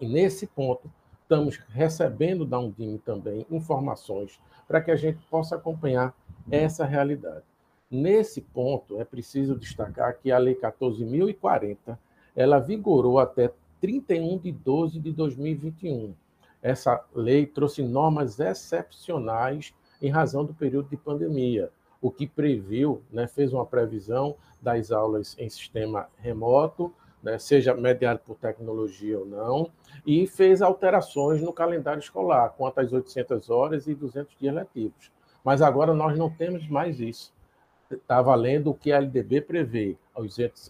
E 0.00 0.06
nesse 0.06 0.46
ponto, 0.46 0.90
estamos 1.22 1.56
recebendo 1.70 2.44
da 2.44 2.58
Undime 2.58 2.98
também 2.98 3.46
informações 3.50 4.38
para 4.66 4.80
que 4.80 4.90
a 4.90 4.96
gente 4.96 5.18
possa 5.30 5.56
acompanhar 5.56 6.14
essa 6.50 6.84
realidade. 6.84 7.44
Nesse 7.90 8.42
ponto, 8.42 9.00
é 9.00 9.04
preciso 9.04 9.58
destacar 9.58 10.18
que 10.18 10.30
a 10.30 10.38
Lei 10.38 10.54
14.040 10.54 11.98
ela 12.36 12.58
vigorou 12.58 13.18
até 13.18 13.50
31 13.80 14.38
de 14.38 14.52
12 14.52 15.00
de 15.00 15.12
2021. 15.12 16.14
Essa 16.62 17.04
lei 17.14 17.46
trouxe 17.46 17.82
normas 17.82 18.38
excepcionais 18.40 19.74
em 20.00 20.10
razão 20.10 20.44
do 20.44 20.54
período 20.54 20.88
de 20.88 20.96
pandemia, 20.96 21.70
o 22.00 22.10
que 22.10 22.26
previu, 22.26 23.02
né, 23.10 23.26
fez 23.26 23.52
uma 23.52 23.66
previsão 23.66 24.36
das 24.60 24.92
aulas 24.92 25.34
em 25.38 25.48
sistema 25.48 26.08
remoto, 26.18 26.92
né, 27.22 27.38
seja 27.38 27.74
mediado 27.74 28.20
por 28.24 28.36
tecnologia 28.36 29.18
ou 29.18 29.26
não, 29.26 29.70
e 30.06 30.26
fez 30.26 30.62
alterações 30.62 31.42
no 31.42 31.52
calendário 31.52 32.00
escolar, 32.00 32.50
quanto 32.50 32.80
às 32.80 32.92
800 32.92 33.50
horas 33.50 33.86
e 33.88 33.94
200 33.94 34.36
dias 34.38 34.54
letivos. 34.54 35.10
Mas 35.44 35.60
agora 35.62 35.92
nós 35.94 36.16
não 36.16 36.30
temos 36.30 36.68
mais 36.68 37.00
isso 37.00 37.32
está 37.94 38.20
valendo 38.20 38.70
o 38.70 38.74
que 38.74 38.92
a 38.92 38.98
LDB 38.98 39.40
prevê, 39.40 39.96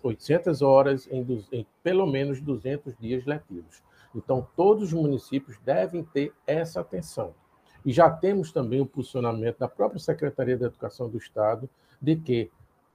800 0.02 0.62
horas 0.62 1.09
em, 1.11 1.45
em, 1.52 1.66
pelo 1.83 2.07
menos 2.07 2.40
200 2.40 2.97
dias 2.99 3.25
letivos. 3.25 3.83
Então, 4.14 4.46
todos 4.56 4.84
os 4.84 4.92
municípios 4.92 5.58
devem 5.58 6.02
ter 6.02 6.32
essa 6.46 6.80
atenção. 6.80 7.34
E 7.84 7.92
já 7.92 8.10
temos 8.10 8.52
também 8.52 8.80
o 8.80 8.86
posicionamento 8.86 9.58
da 9.58 9.68
própria 9.68 10.00
Secretaria 10.00 10.56
da 10.56 10.66
Educação 10.66 11.08
do 11.08 11.18
Estado 11.18 11.68
de 12.00 12.16
que 12.16 12.50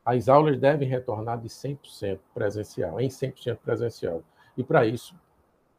as 0.06 0.28
aulas 0.28 0.60
devem 0.60 0.88
retornar 0.88 1.40
de 1.40 1.48
100% 1.48 2.20
presencial, 2.34 3.00
em 3.00 3.08
100% 3.08 3.58
presencial. 3.58 4.22
E 4.58 4.64
para 4.64 4.86
isso, 4.86 5.16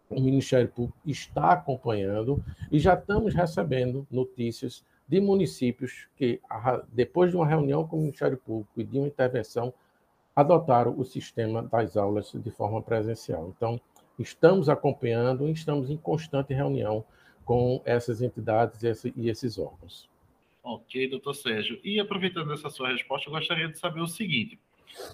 o 0.09 0.21
Ministério 0.21 0.69
Público 0.69 0.99
está 1.05 1.53
acompanhando 1.53 2.43
e 2.71 2.79
já 2.79 2.95
estamos 2.95 3.35
recebendo 3.35 4.07
notícias 4.11 4.85
de 5.07 5.21
municípios 5.21 6.09
que, 6.17 6.41
depois 6.89 7.31
de 7.31 7.37
uma 7.37 7.47
reunião 7.47 7.87
com 7.87 7.97
o 7.97 8.01
Ministério 8.01 8.39
Público 8.39 8.81
e 8.81 8.85
de 8.85 8.99
uma 8.99 9.07
intervenção, 9.07 9.73
adotaram 10.35 10.99
o 10.99 11.05
sistema 11.05 11.63
das 11.63 11.97
aulas 11.97 12.33
de 12.35 12.51
forma 12.51 12.83
presencial. 12.83 13.53
Então, 13.55 13.81
estamos 14.19 14.69
acompanhando 14.69 15.49
e 15.49 15.53
estamos 15.53 15.91
em 15.91 15.97
constante 15.97 16.55
reunião 16.55 17.05
com 17.45 17.83
essas 17.85 18.23
entidades 18.23 19.05
e 19.17 19.29
esses 19.29 19.59
órgãos. 19.59 20.09
Ok, 20.63 21.09
doutor 21.09 21.35
Sérgio. 21.35 21.79
E 21.85 22.01
aproveitando 22.01 22.53
essa 22.53 22.71
sua 22.71 22.89
resposta, 22.89 23.29
eu 23.29 23.33
gostaria 23.35 23.69
de 23.69 23.79
saber 23.79 24.01
o 24.01 24.07
seguinte. 24.07 24.59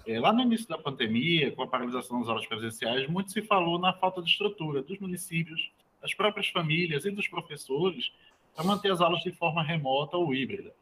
É, 0.07 0.21
lá 0.21 0.33
no 0.33 0.43
início 0.43 0.69
da 0.69 0.79
pandemia, 0.79 1.51
com 1.53 1.63
a 1.63 1.67
paralisação 1.67 2.21
das 2.21 2.29
aulas 2.29 2.47
presenciais, 2.47 3.09
muito 3.09 3.33
se 3.33 3.43
falou 3.43 3.79
na 3.79 3.93
falta 3.93 4.23
de 4.23 4.31
estrutura 4.31 4.83
dos 4.83 4.99
municípios, 4.99 5.73
das 6.01 6.15
próprias 6.15 6.49
famílias 6.49 7.05
e 7.05 7.11
dos 7.11 7.27
professores 7.27 8.13
para 8.55 8.65
manter 8.65 8.93
as 8.93 9.01
aulas 9.01 9.23
de 9.23 9.33
forma 9.33 9.63
remota 9.63 10.17
ou 10.17 10.35
híbrida. 10.35 10.73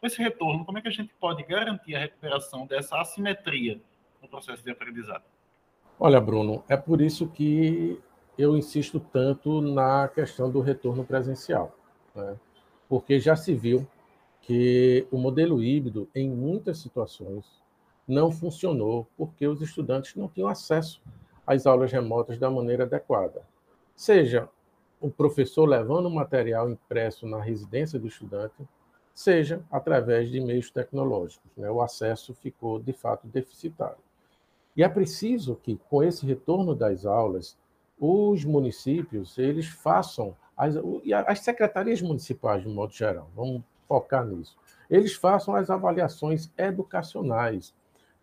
Com 0.00 0.06
esse 0.06 0.20
retorno, 0.20 0.64
como 0.64 0.78
é 0.78 0.82
que 0.82 0.88
a 0.88 0.92
gente 0.92 1.12
pode 1.20 1.42
garantir 1.42 1.94
a 1.94 2.00
recuperação 2.00 2.66
dessa 2.66 3.00
assimetria 3.00 3.80
no 4.20 4.28
processo 4.28 4.62
de 4.62 4.70
aprendizado? 4.70 5.24
Olha, 6.02 6.18
Bruno, 6.18 6.64
é 6.66 6.78
por 6.78 7.02
isso 7.02 7.28
que 7.28 8.00
eu 8.38 8.56
insisto 8.56 8.98
tanto 8.98 9.60
na 9.60 10.08
questão 10.08 10.50
do 10.50 10.62
retorno 10.62 11.04
presencial, 11.04 11.76
né? 12.14 12.38
porque 12.88 13.20
já 13.20 13.36
se 13.36 13.52
viu 13.52 13.86
que 14.40 15.06
o 15.10 15.18
modelo 15.18 15.62
híbrido, 15.62 16.08
em 16.14 16.30
muitas 16.30 16.78
situações, 16.78 17.44
não 18.08 18.32
funcionou 18.32 19.06
porque 19.14 19.46
os 19.46 19.60
estudantes 19.60 20.16
não 20.16 20.26
tinham 20.26 20.48
acesso 20.48 21.02
às 21.46 21.66
aulas 21.66 21.92
remotas 21.92 22.38
da 22.38 22.50
maneira 22.50 22.84
adequada. 22.84 23.42
Seja 23.94 24.48
o 25.02 25.10
professor 25.10 25.66
levando 25.66 26.06
o 26.06 26.10
material 26.10 26.70
impresso 26.70 27.26
na 27.26 27.42
residência 27.42 27.98
do 27.98 28.08
estudante, 28.08 28.66
seja 29.14 29.62
através 29.70 30.30
de 30.30 30.40
meios 30.40 30.70
tecnológicos. 30.70 31.50
Né? 31.58 31.70
O 31.70 31.82
acesso 31.82 32.32
ficou, 32.32 32.78
de 32.80 32.94
fato, 32.94 33.26
deficitário. 33.26 33.98
E 34.76 34.82
é 34.82 34.88
preciso 34.88 35.56
que, 35.56 35.76
com 35.88 36.02
esse 36.02 36.24
retorno 36.24 36.74
das 36.74 37.04
aulas, 37.04 37.56
os 37.98 38.44
municípios 38.44 39.36
eles 39.36 39.66
façam, 39.66 40.36
as, 40.56 40.74
as 41.26 41.40
secretarias 41.40 42.00
municipais, 42.00 42.62
de 42.62 42.68
modo 42.68 42.92
geral, 42.92 43.28
vamos 43.34 43.62
focar 43.86 44.24
nisso, 44.24 44.56
eles 44.88 45.14
façam 45.14 45.54
as 45.54 45.70
avaliações 45.70 46.50
educacionais, 46.56 47.74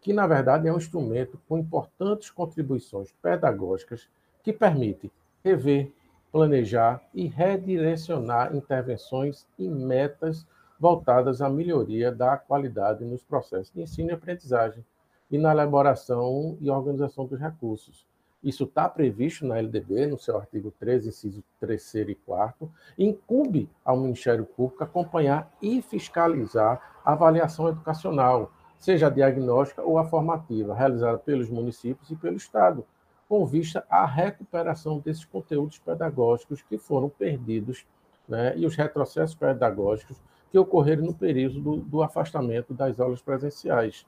que, 0.01 0.13
na 0.13 0.25
verdade, 0.25 0.68
é 0.68 0.74
um 0.74 0.77
instrumento 0.77 1.39
com 1.48 1.58
importantes 1.58 2.30
contribuições 2.30 3.13
pedagógicas 3.22 4.10
que 4.42 4.54
permite 4.54 5.12
rever 5.44 5.92
planejar 6.32 7.01
e 7.13 7.27
redirecionar 7.27 8.56
intervenções 8.56 9.46
e 9.58 9.68
metas 9.68 10.46
voltadas 10.80 11.42
à 11.42 11.50
melhoria 11.50 12.12
da 12.12 12.38
qualidade 12.38 13.04
nos 13.04 13.24
processos 13.24 13.74
de 13.74 13.82
ensino 13.82 14.10
e 14.10 14.13
aprendizagem 14.13 14.86
e 15.29 15.38
na 15.38 15.51
elaboração 15.51 16.57
e 16.62 16.69
organização 16.69 17.25
dos 17.25 17.39
recursos. 17.39 18.05
Isso 18.43 18.65
está 18.65 18.88
previsto 18.88 19.46
na 19.46 19.57
LDB, 19.57 20.07
no 20.07 20.17
seu 20.17 20.38
artigo 20.38 20.72
13, 20.79 21.10
inciso 21.10 21.43
3 21.60 21.96
e 21.96 22.15
4, 22.15 22.72
incumbe 22.98 23.69
ao 23.84 23.98
Ministério 23.98 24.46
Público 24.46 24.84
acompanhar 24.84 25.51
e 25.62 25.81
fiscalizar 25.81 27.01
a 27.03 27.13
avaliação 27.13 27.67
educacional, 27.67 28.51
seja 28.77 29.07
a 29.07 29.10
diagnóstica 29.10 29.81
ou 29.81 29.98
a 29.98 30.05
formativa, 30.05 30.75
realizada 30.75 31.17
pelos 31.17 31.50
municípios 31.50 32.12
e 32.12 32.15
pelo 32.15 32.38
Estado, 32.38 32.86
com 33.27 33.46
vista 33.46 33.86
à 33.89 34.05
recuperação 34.05 35.00
desses 35.00 35.25
conteúdos 35.25 35.79
pedagógicos 35.79 36.62
que 36.62 36.77
foram 36.77 37.10
perdidos 37.10 37.86
né, 38.27 38.53
e 38.57 38.65
os 38.65 38.75
retrocessos 38.75 39.36
pedagógicos 39.36 40.22
que 40.51 40.57
ocorreram 40.57 41.05
no 41.05 41.13
período 41.13 41.60
do, 41.60 41.77
do, 41.77 42.01
afastamento 42.01 42.74
das 42.74 43.00
aulas 43.00 43.22
presenciais. 43.22 44.05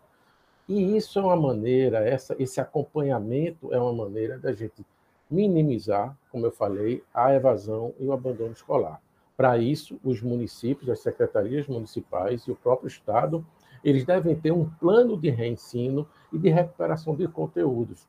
E 0.69 0.95
isso 0.95 1.17
é 1.17 1.23
uma 1.23 1.35
maneira, 1.35 2.07
essa, 2.07 2.35
esse 2.37 2.61
acompanhamento 2.61 3.73
é 3.73 3.81
uma 3.81 3.91
maneira 3.91 4.37
da 4.37 4.53
gente 4.53 4.85
minimizar, 5.27 6.15
como 6.31 6.45
eu 6.45 6.51
falei, 6.51 7.03
a 7.11 7.33
evasão 7.33 7.91
e 7.99 8.05
o 8.05 8.13
abandono 8.13 8.51
escolar. 8.51 9.01
Para 9.35 9.57
isso, 9.57 9.99
os 10.03 10.21
municípios, 10.21 10.87
as 10.87 10.99
secretarias 10.99 11.65
municipais 11.65 12.43
e 12.43 12.51
o 12.51 12.55
próprio 12.55 12.87
Estado, 12.87 13.43
eles 13.83 14.05
devem 14.05 14.35
ter 14.35 14.51
um 14.51 14.69
plano 14.69 15.17
de 15.17 15.31
reensino 15.31 16.07
e 16.31 16.37
de 16.37 16.49
recuperação 16.49 17.15
de 17.15 17.27
conteúdos, 17.27 18.07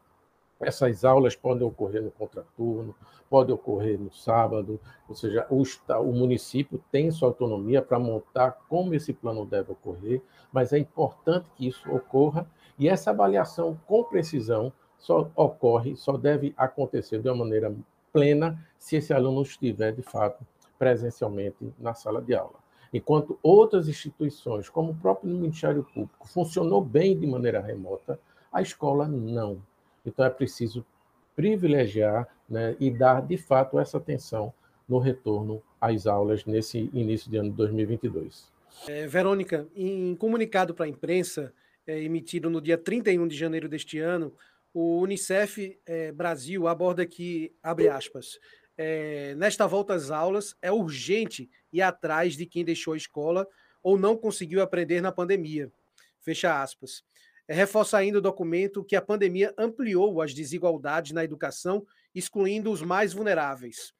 essas 0.61 1.05
aulas 1.05 1.35
podem 1.35 1.67
ocorrer 1.67 2.03
no 2.03 2.11
contraturno, 2.11 2.95
podem 3.29 3.55
ocorrer 3.55 3.99
no 3.99 4.13
sábado, 4.13 4.79
ou 5.09 5.15
seja, 5.15 5.47
o, 5.49 5.63
o 6.01 6.13
município 6.13 6.83
tem 6.91 7.11
sua 7.11 7.29
autonomia 7.29 7.81
para 7.81 7.99
montar 7.99 8.59
como 8.69 8.95
esse 8.95 9.13
plano 9.13 9.47
deve 9.47 9.73
ocorrer, 9.73 10.21
mas 10.53 10.73
é 10.73 10.79
importante 10.79 11.47
que 11.57 11.67
isso 11.67 11.91
ocorra 11.91 12.47
e 12.79 12.89
essa 12.89 13.11
avaliação 13.11 13.79
com 13.87 14.05
precisão 14.05 14.73
só 14.99 15.31
ocorre, 15.35 15.97
só 15.97 16.17
deve 16.17 16.53
acontecer 16.57 17.23
de 17.23 17.29
uma 17.29 17.45
maneira 17.45 17.75
plena 18.13 18.63
se 18.79 18.97
esse 18.97 19.13
aluno 19.13 19.43
estiver, 19.43 19.93
de 19.93 20.03
fato, 20.03 20.45
presencialmente 20.79 21.73
na 21.79 21.95
sala 21.95 22.21
de 22.21 22.35
aula. 22.35 22.59
Enquanto 22.93 23.39
outras 23.43 23.89
instituições, 23.89 24.69
como 24.69 24.93
o 24.93 24.97
próprio 24.97 25.31
Ministério 25.31 25.85
Público, 25.85 26.27
funcionou 26.27 26.83
bem 26.83 27.19
de 27.19 27.27
maneira 27.27 27.61
remota, 27.61 28.19
a 28.53 28.61
escola 28.61 29.07
não. 29.07 29.63
Então 30.05 30.25
é 30.25 30.31
preciso 30.31 30.85
privilegiar 31.37 32.29
né, 32.49 32.77
e 32.79 32.91
dar 32.91 33.21
de 33.21 33.37
fato 33.37 33.79
essa 33.79 33.99
atenção 33.99 34.53
no 34.89 34.99
retorno 34.99 35.63
às 35.81 36.07
aulas 36.07 36.45
nesse 36.45 36.91
início 36.93 37.31
de 37.31 37.37
ano 37.37 37.51
de 37.51 37.57
2022. 37.57 38.51
É, 38.89 39.07
Verônica, 39.07 39.67
em 39.75 40.15
comunicado 40.17 40.75
para 40.75 40.87
a 40.87 40.89
imprensa, 40.89 41.53
é, 41.87 42.01
emitido 42.01 42.51
no 42.51 42.61
dia 42.61 42.77
31 42.77 43.27
de 43.29 43.37
janeiro 43.37 43.69
deste 43.69 43.99
ano, 43.99 44.35
o 44.73 45.01
Unicef 45.01 45.79
é, 45.87 46.13
Brasil 46.13 46.69
aborda 46.69 47.03
aqui, 47.03 47.53
abre 47.63 47.89
aspas, 47.89 48.39
é, 48.77 49.35
nesta 49.35 49.67
volta 49.67 49.95
às 49.95 50.11
aulas, 50.11 50.57
é 50.63 50.73
urgente 50.73 51.51
ir 51.73 51.83
atrás 51.83 52.37
de 52.37 52.47
quem 52.47 52.65
deixou 52.65 52.95
a 52.95 52.97
escola 52.97 53.47
ou 53.83 53.99
não 53.99 54.17
conseguiu 54.17 54.63
aprender 54.63 55.01
na 55.01 55.13
pandemia. 55.13 55.71
Fecha 56.21 56.63
aspas. 56.63 57.03
É, 57.51 57.53
reforça 57.53 57.99
ainda 57.99 58.19
o 58.19 58.23
documento 58.23 58.85
que 58.85 58.95
a 58.95 59.03
pandemia 59.03 59.53
ampliou 59.59 60.23
as 60.23 60.33
desigualdades 60.33 61.11
na 61.11 61.25
educação, 61.25 61.85
excluindo 62.15 62.71
os 62.71 62.81
mais 62.81 63.13
vulneráveis. 63.13 63.93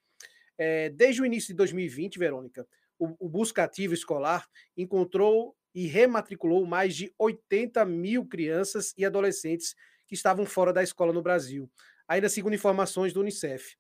É, 0.57 0.89
desde 0.91 1.21
o 1.21 1.27
início 1.27 1.49
de 1.49 1.55
2020, 1.55 2.17
Verônica, 2.17 2.65
o, 2.97 3.17
o 3.19 3.29
Buscativo 3.29 3.93
Escolar 3.93 4.47
encontrou 4.77 5.57
e 5.75 5.89
rematriculou 5.89 6.65
mais 6.65 6.95
de 6.95 7.13
80 7.19 7.85
mil 7.87 8.25
crianças 8.25 8.95
e 8.97 9.05
adolescentes 9.05 9.75
que 10.07 10.15
estavam 10.15 10.47
fora 10.47 10.73
da 10.73 10.85
escola 10.85 11.13
no 11.13 11.21
Brasil, 11.21 11.69
ainda 12.07 12.29
segundo 12.29 12.55
informações 12.55 13.13
do 13.13 13.19
Unicef. 13.19 13.75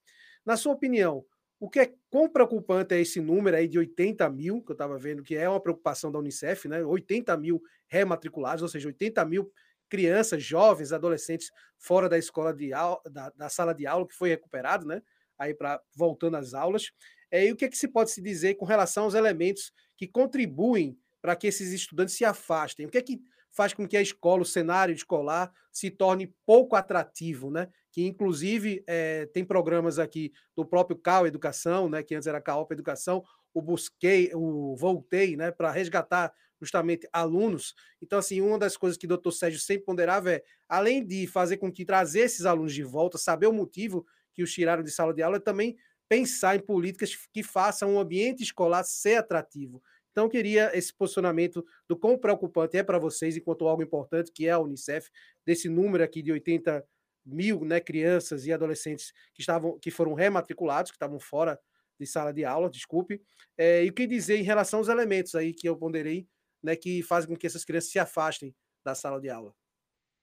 Na 0.44 0.56
sua 0.56 0.72
opinião, 0.72 1.24
o 1.60 1.68
que 1.68 1.78
é 1.78 1.92
quão 2.08 2.26
preocupante 2.26 2.94
é 2.94 3.00
esse 3.00 3.20
número 3.20 3.54
aí 3.54 3.68
de 3.68 3.78
80 3.78 4.28
mil, 4.30 4.62
que 4.62 4.72
eu 4.72 4.74
estava 4.74 4.98
vendo 4.98 5.22
que 5.22 5.36
é 5.36 5.46
uma 5.46 5.60
preocupação 5.60 6.10
da 6.10 6.18
Unicef, 6.18 6.66
né? 6.66 6.82
80 6.82 7.36
mil 7.36 7.62
rematriculados, 7.86 8.62
ou 8.62 8.68
seja, 8.68 8.88
80 8.88 9.22
mil 9.26 9.52
crianças, 9.86 10.42
jovens, 10.42 10.90
adolescentes 10.90 11.50
fora 11.76 12.08
da 12.08 12.16
escola 12.16 12.54
de 12.54 12.72
aula, 12.72 12.98
da, 13.10 13.28
da 13.36 13.48
sala 13.50 13.74
de 13.74 13.86
aula, 13.86 14.08
que 14.08 14.14
foi 14.14 14.30
recuperado, 14.30 14.86
né? 14.86 15.02
Aí 15.38 15.52
para 15.52 15.82
voltando 15.94 16.38
às 16.38 16.54
aulas. 16.54 16.90
É, 17.30 17.46
e 17.46 17.52
o 17.52 17.56
que, 17.56 17.66
é 17.66 17.68
que 17.68 17.76
se 17.76 17.88
pode 17.88 18.10
se 18.10 18.22
dizer 18.22 18.54
com 18.54 18.64
relação 18.64 19.04
aos 19.04 19.14
elementos 19.14 19.70
que 19.96 20.08
contribuem 20.08 20.98
para 21.20 21.36
que 21.36 21.46
esses 21.46 21.72
estudantes 21.72 22.14
se 22.14 22.24
afastem? 22.24 22.86
O 22.86 22.88
que 22.88 22.98
é 22.98 23.02
que 23.02 23.20
faz 23.50 23.74
com 23.74 23.86
que 23.86 23.98
a 23.98 24.02
escola, 24.02 24.42
o 24.42 24.46
cenário 24.46 24.94
escolar, 24.94 25.52
se 25.70 25.90
torne 25.90 26.34
pouco 26.46 26.74
atrativo, 26.74 27.50
né? 27.50 27.68
Que 27.92 28.06
inclusive 28.06 28.82
é, 28.86 29.26
tem 29.26 29.44
programas 29.44 29.98
aqui 29.98 30.32
do 30.54 30.64
próprio 30.64 30.96
CAU 30.96 31.26
Educação, 31.26 31.88
né? 31.88 32.02
Que 32.02 32.14
antes 32.14 32.26
era 32.26 32.40
CAOP 32.40 32.72
Educação, 32.72 33.24
o 33.52 33.60
busquei, 33.60 34.30
o 34.34 34.76
voltei, 34.76 35.36
né? 35.36 35.50
Para 35.50 35.70
resgatar 35.70 36.32
justamente 36.60 37.08
alunos. 37.12 37.74
Então, 38.02 38.18
assim, 38.18 38.40
uma 38.40 38.58
das 38.58 38.76
coisas 38.76 38.98
que 38.98 39.06
o 39.06 39.08
doutor 39.08 39.32
Sérgio 39.32 39.58
sempre 39.58 39.86
ponderava 39.86 40.30
é, 40.30 40.42
além 40.68 41.04
de 41.04 41.26
fazer 41.26 41.56
com 41.56 41.72
que 41.72 41.84
trazer 41.84 42.20
esses 42.20 42.44
alunos 42.44 42.74
de 42.74 42.82
volta, 42.82 43.16
saber 43.16 43.46
o 43.46 43.52
motivo 43.52 44.06
que 44.34 44.42
os 44.42 44.52
tiraram 44.52 44.82
de 44.82 44.90
sala 44.90 45.14
de 45.14 45.22
aula, 45.22 45.38
é 45.38 45.40
também 45.40 45.76
pensar 46.08 46.56
em 46.56 46.60
políticas 46.60 47.16
que 47.32 47.42
façam 47.42 47.94
o 47.94 47.98
ambiente 47.98 48.42
escolar 48.42 48.84
ser 48.84 49.16
atrativo. 49.16 49.82
Então, 50.10 50.28
queria 50.28 50.76
esse 50.76 50.92
posicionamento 50.92 51.64
do 51.88 51.96
quão 51.96 52.18
preocupante 52.18 52.76
é 52.76 52.82
para 52.82 52.98
vocês, 52.98 53.36
enquanto 53.36 53.66
algo 53.66 53.82
importante, 53.82 54.32
que 54.32 54.46
é 54.46 54.50
a 54.50 54.58
Unicef, 54.58 55.08
desse 55.46 55.68
número 55.68 56.02
aqui 56.02 56.20
de 56.20 56.32
80 56.32 56.84
mil 57.30 57.64
né, 57.64 57.80
crianças 57.80 58.46
e 58.46 58.52
adolescentes 58.52 59.12
que, 59.34 59.40
estavam, 59.40 59.78
que 59.78 59.90
foram 59.90 60.14
rematriculados, 60.14 60.90
que 60.90 60.96
estavam 60.96 61.18
fora 61.18 61.58
de 61.98 62.06
sala 62.06 62.32
de 62.32 62.44
aula, 62.44 62.70
desculpe. 62.70 63.22
É, 63.56 63.84
e 63.84 63.90
o 63.90 63.92
que 63.92 64.06
dizer 64.06 64.38
em 64.38 64.42
relação 64.42 64.78
aos 64.78 64.88
elementos 64.88 65.34
aí 65.34 65.52
que 65.52 65.68
eu 65.68 65.76
ponderei, 65.76 66.26
né, 66.62 66.74
que 66.76 67.02
fazem 67.02 67.28
com 67.28 67.36
que 67.36 67.46
essas 67.46 67.64
crianças 67.64 67.90
se 67.90 67.98
afastem 67.98 68.54
da 68.84 68.94
sala 68.94 69.20
de 69.20 69.28
aula? 69.28 69.54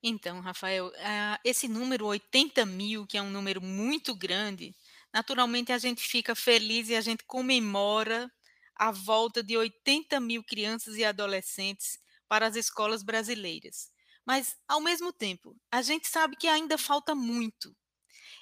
Então, 0.01 0.39
Rafael, 0.39 0.87
uh, 0.87 1.37
esse 1.43 1.67
número 1.67 2.05
80 2.05 2.65
mil, 2.65 3.05
que 3.05 3.17
é 3.17 3.21
um 3.21 3.29
número 3.29 3.61
muito 3.61 4.15
grande, 4.15 4.75
naturalmente 5.13 5.71
a 5.71 5.77
gente 5.77 6.01
fica 6.01 6.35
feliz 6.35 6.89
e 6.89 6.95
a 6.95 7.01
gente 7.01 7.23
comemora 7.25 8.31
a 8.75 8.91
volta 8.91 9.41
de 9.41 9.57
80 9.57 10.19
mil 10.19 10.43
crianças 10.43 10.97
e 10.97 11.03
adolescentes 11.03 11.99
para 12.27 12.45
as 12.45 12.55
escolas 12.55 13.01
brasileiras. 13.01 13.89
Mas, 14.27 14.57
ao 14.67 14.81
mesmo 14.81 15.13
tempo, 15.13 15.55
a 15.71 15.81
gente 15.81 16.07
sabe 16.07 16.35
que 16.35 16.47
ainda 16.47 16.77
falta 16.77 17.15
muito. 17.15 17.73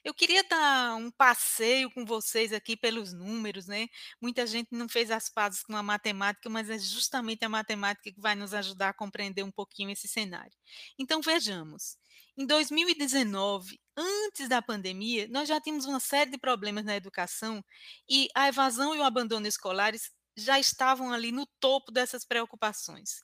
Eu 0.04 0.14
queria 0.14 0.44
dar 0.44 0.96
um 0.96 1.12
passeio 1.12 1.92
com 1.92 2.06
vocês 2.06 2.52
aqui 2.52 2.76
pelos 2.76 3.14
números, 3.14 3.68
né? 3.68 3.88
Muita 4.22 4.48
gente 4.48 4.70
não 4.72 4.90
fez 4.90 5.12
as 5.12 5.30
pazes 5.30 5.64
com 5.64 5.76
a 5.76 5.84
matemática, 5.84 6.50
mas 6.50 6.70
é 6.72 6.80
justamente 6.80 7.46
a 7.46 7.50
matemática 7.50 8.12
que 8.12 8.20
vai 8.22 8.34
nos 8.36 8.54
ajudar 8.54 8.90
a 8.90 8.94
compreender 8.94 9.44
um 9.44 9.52
pouquinho 9.52 9.92
esse 9.92 10.08
cenário. 10.08 10.52
Então, 10.98 11.22
vejamos. 11.22 11.98
Em 12.38 12.46
2019, 12.46 13.80
antes 13.96 14.50
da 14.50 14.62
pandemia, 14.62 15.28
nós 15.30 15.48
já 15.48 15.62
tínhamos 15.62 15.86
uma 15.86 16.00
série 16.00 16.32
de 16.32 16.38
problemas 16.38 16.84
na 16.84 16.96
educação 16.96 17.64
e 18.10 18.28
a 18.36 18.48
evasão 18.50 18.96
e 18.96 19.00
o 19.00 19.04
abandono 19.04 19.48
escolares 19.48 20.12
já 20.36 20.60
estavam 20.60 21.12
ali 21.14 21.32
no 21.32 21.46
topo 21.60 21.92
dessas 21.92 22.26
preocupações. 22.26 23.24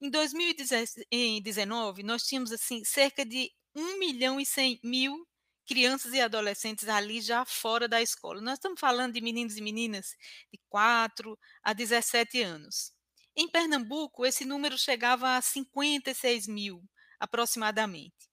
Em 0.00 0.10
2019, 0.10 2.02
nós 2.02 2.22
tínhamos 2.24 2.52
assim 2.52 2.84
cerca 2.84 3.24
de 3.24 3.50
1 3.74 3.98
milhão 3.98 4.40
e 4.40 4.46
100 4.46 4.80
mil 4.82 5.26
crianças 5.66 6.14
e 6.14 6.20
adolescentes 6.20 6.88
ali 6.88 7.20
já 7.20 7.44
fora 7.44 7.86
da 7.86 8.00
escola. 8.00 8.40
Nós 8.40 8.54
estamos 8.54 8.80
falando 8.80 9.12
de 9.12 9.20
meninos 9.20 9.56
e 9.56 9.60
meninas 9.60 10.16
de 10.50 10.58
4 10.70 11.38
a 11.62 11.72
17 11.74 12.40
anos. 12.42 12.92
Em 13.36 13.46
Pernambuco, 13.46 14.24
esse 14.24 14.44
número 14.44 14.78
chegava 14.78 15.36
a 15.36 15.42
56 15.42 16.48
mil, 16.48 16.82
aproximadamente. 17.20 18.28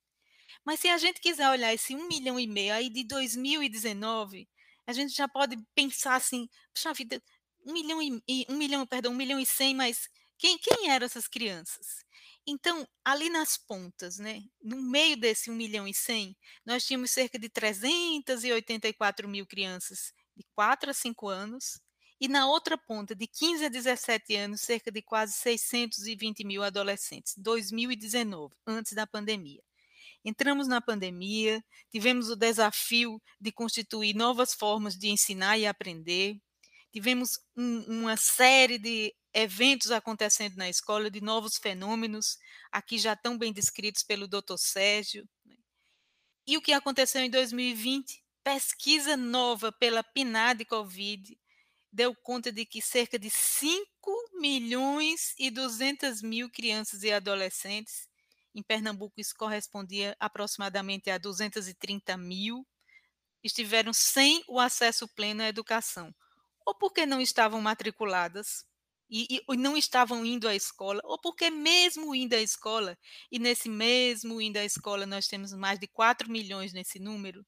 Mas 0.65 0.79
se 0.79 0.87
a 0.87 0.97
gente 0.97 1.21
quiser 1.21 1.49
olhar 1.49 1.73
esse 1.73 1.95
1 1.95 2.07
milhão 2.07 2.39
e 2.39 2.47
meio 2.47 2.73
aí 2.73 2.89
de 2.89 3.03
2019, 3.03 4.47
a 4.87 4.93
gente 4.93 5.13
já 5.13 5.27
pode 5.27 5.57
pensar 5.75 6.15
assim, 6.15 6.49
puxa 6.73 6.93
vida, 6.93 7.21
um 7.65 7.73
milhão 7.73 8.01
e 8.01 8.45
um 8.49 8.55
milhão, 8.55 8.85
perdão, 8.87 9.11
um 9.11 9.15
milhão 9.15 9.39
e 9.39 9.45
cem, 9.45 9.75
mas 9.75 10.09
quem, 10.37 10.57
quem 10.57 10.89
eram 10.89 11.05
essas 11.05 11.27
crianças? 11.27 12.05
Então, 12.47 12.87
ali 13.03 13.29
nas 13.29 13.57
pontas, 13.57 14.19
né, 14.19 14.43
no 14.61 14.81
meio 14.81 15.17
desse 15.17 15.49
1 15.49 15.55
milhão 15.55 15.87
e 15.87 15.93
100, 15.93 16.37
nós 16.65 16.85
tínhamos 16.85 17.11
cerca 17.11 17.39
de 17.39 17.49
384 17.49 19.27
mil 19.27 19.45
crianças 19.47 20.13
de 20.37 20.43
4 20.53 20.91
a 20.91 20.93
5 20.93 21.27
anos, 21.27 21.79
e 22.19 22.27
na 22.27 22.47
outra 22.47 22.77
ponta, 22.77 23.15
de 23.15 23.27
15 23.27 23.65
a 23.65 23.69
17 23.69 24.35
anos, 24.35 24.61
cerca 24.61 24.91
de 24.91 25.01
quase 25.01 25.33
620 25.33 26.45
mil 26.45 26.63
adolescentes, 26.63 27.33
2019, 27.37 28.55
antes 28.65 28.93
da 28.93 29.05
pandemia. 29.07 29.61
Entramos 30.23 30.67
na 30.67 30.81
pandemia, 30.81 31.63
tivemos 31.91 32.29
o 32.29 32.35
desafio 32.35 33.21
de 33.39 33.51
constituir 33.51 34.15
novas 34.15 34.53
formas 34.53 34.95
de 34.95 35.09
ensinar 35.09 35.57
e 35.57 35.67
aprender, 35.67 36.37
tivemos 36.91 37.39
um, 37.55 38.01
uma 38.01 38.17
série 38.17 38.77
de 38.77 39.13
eventos 39.35 39.91
acontecendo 39.91 40.55
na 40.55 40.69
escola, 40.69 41.11
de 41.11 41.19
novos 41.19 41.57
fenômenos, 41.57 42.37
aqui 42.71 42.97
já 42.97 43.17
tão 43.17 43.37
bem 43.37 43.51
descritos 43.51 44.01
pelo 44.01 44.29
Dr. 44.29 44.55
Sérgio. 44.57 45.27
Né. 45.45 45.57
E 46.47 46.55
o 46.55 46.61
que 46.61 46.71
aconteceu 46.71 47.21
em 47.21 47.29
2020? 47.29 48.23
Pesquisa 48.41 49.17
nova 49.17 49.73
pela 49.73 50.01
PNAD 50.01 50.63
Covid 50.65 51.37
deu 51.91 52.15
conta 52.15 52.51
de 52.51 52.65
que 52.65 52.81
cerca 52.81 53.19
de 53.19 53.29
5 53.29 53.85
milhões 54.39 55.33
e 55.37 55.51
200 55.51 56.21
mil 56.21 56.49
crianças 56.49 57.03
e 57.03 57.11
adolescentes, 57.11 58.07
em 58.53 58.63
Pernambuco 58.63 59.19
isso 59.19 59.35
correspondia 59.35 60.15
aproximadamente 60.17 61.09
a 61.09 61.17
230 61.17 62.15
mil, 62.17 62.65
estiveram 63.43 63.91
sem 63.91 64.43
o 64.47 64.59
acesso 64.59 65.07
pleno 65.09 65.41
à 65.41 65.47
educação 65.47 66.13
ou 66.65 66.73
porque 66.73 67.05
não 67.05 67.21
estavam 67.21 67.61
matriculadas 67.61 68.65
e, 69.09 69.41
e, 69.47 69.57
não 69.57 69.77
estavam 69.77 70.25
indo 70.25 70.47
à 70.47 70.55
escola, 70.55 71.01
ou 71.03 71.19
porque 71.19 71.49
mesmo 71.49 72.15
indo 72.15 72.33
à 72.33 72.41
escola, 72.41 72.97
e 73.31 73.39
nesse 73.39 73.69
mesmo 73.69 74.41
indo 74.41 74.57
à 74.57 74.65
escola 74.65 75.05
nós 75.05 75.27
temos 75.27 75.53
mais 75.53 75.79
de 75.79 75.87
4 75.87 76.29
milhões 76.29 76.73
nesse 76.73 76.99
número, 76.99 77.45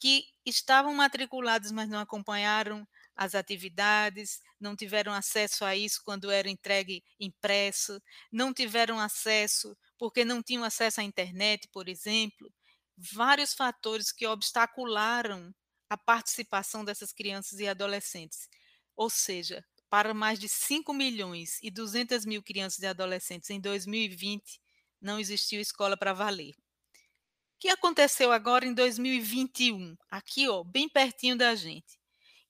que 0.00 0.24
estavam 0.44 0.92
matriculados, 0.94 1.70
mas 1.70 1.88
não 1.88 2.00
acompanharam 2.00 2.86
as 3.14 3.34
atividades, 3.36 4.40
não 4.60 4.74
tiveram 4.74 5.12
acesso 5.12 5.64
a 5.64 5.76
isso 5.76 6.02
quando 6.04 6.30
era 6.30 6.50
entregue 6.50 7.04
impresso, 7.20 8.02
não 8.32 8.52
tiveram 8.52 8.98
acesso 8.98 9.76
porque 9.98 10.24
não 10.24 10.42
tinham 10.42 10.64
acesso 10.64 11.00
à 11.00 11.04
internet, 11.04 11.68
por 11.72 11.88
exemplo. 11.88 12.52
Vários 12.96 13.54
fatores 13.54 14.10
que 14.10 14.26
obstacularam 14.26 15.54
a 15.88 15.96
participação 15.96 16.84
dessas 16.84 17.12
crianças 17.12 17.60
e 17.60 17.68
adolescentes. 17.68 18.48
Ou 18.96 19.08
seja, 19.08 19.64
para 19.92 20.14
mais 20.14 20.38
de 20.38 20.48
5 20.48 20.94
milhões 20.94 21.58
e 21.62 21.70
200 21.70 22.24
mil 22.24 22.42
crianças 22.42 22.78
e 22.78 22.86
adolescentes 22.86 23.50
em 23.50 23.60
2020, 23.60 24.58
não 24.98 25.20
existiu 25.20 25.60
escola 25.60 25.98
para 25.98 26.14
valer. 26.14 26.54
O 26.54 27.58
que 27.60 27.68
aconteceu 27.68 28.32
agora 28.32 28.64
em 28.64 28.72
2021? 28.72 29.94
Aqui, 30.10 30.48
ó, 30.48 30.64
bem 30.64 30.88
pertinho 30.88 31.36
da 31.36 31.54
gente. 31.54 31.98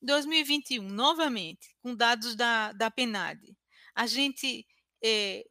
Em 0.00 0.06
2021, 0.06 0.88
novamente, 0.88 1.74
com 1.80 1.96
dados 1.96 2.36
da, 2.36 2.70
da 2.74 2.92
PNAD, 2.92 3.40
a 3.92 4.06
gente 4.06 4.64
é, 5.02 5.44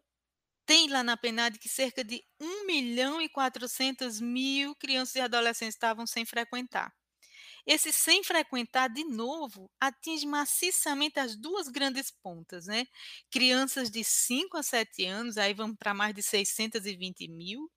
tem 0.66 0.88
lá 0.88 1.04
na 1.04 1.18
PNAD 1.18 1.60
que 1.60 1.68
cerca 1.68 2.06
de 2.06 2.24
1 2.40 2.68
milhão 2.68 3.22
e 3.22 3.28
400 3.28 4.22
mil 4.22 4.74
crianças 4.78 5.16
e 5.16 5.20
adolescentes 5.20 5.76
estavam 5.76 6.08
sem 6.08 6.26
frequentar. 6.26 6.94
Esse 7.66 7.92
sem 7.92 8.24
frequentar 8.24 8.90
de 8.90 9.04
novo 9.04 9.72
atinge 9.80 10.26
maciçamente 10.26 11.20
as 11.20 11.36
duas 11.36 11.68
grandes 11.68 12.12
pontas, 12.12 12.66
né? 12.66 12.88
Crianças 13.30 13.90
de 13.92 14.04
5 14.04 14.58
a 14.58 14.64
7 14.64 15.06
anos, 15.06 15.38
aí 15.38 15.54
vamos 15.54 15.78
para 15.78 15.94
mais 15.94 16.14
de 16.16 16.24
620 16.24 17.28
mil, 17.28 17.70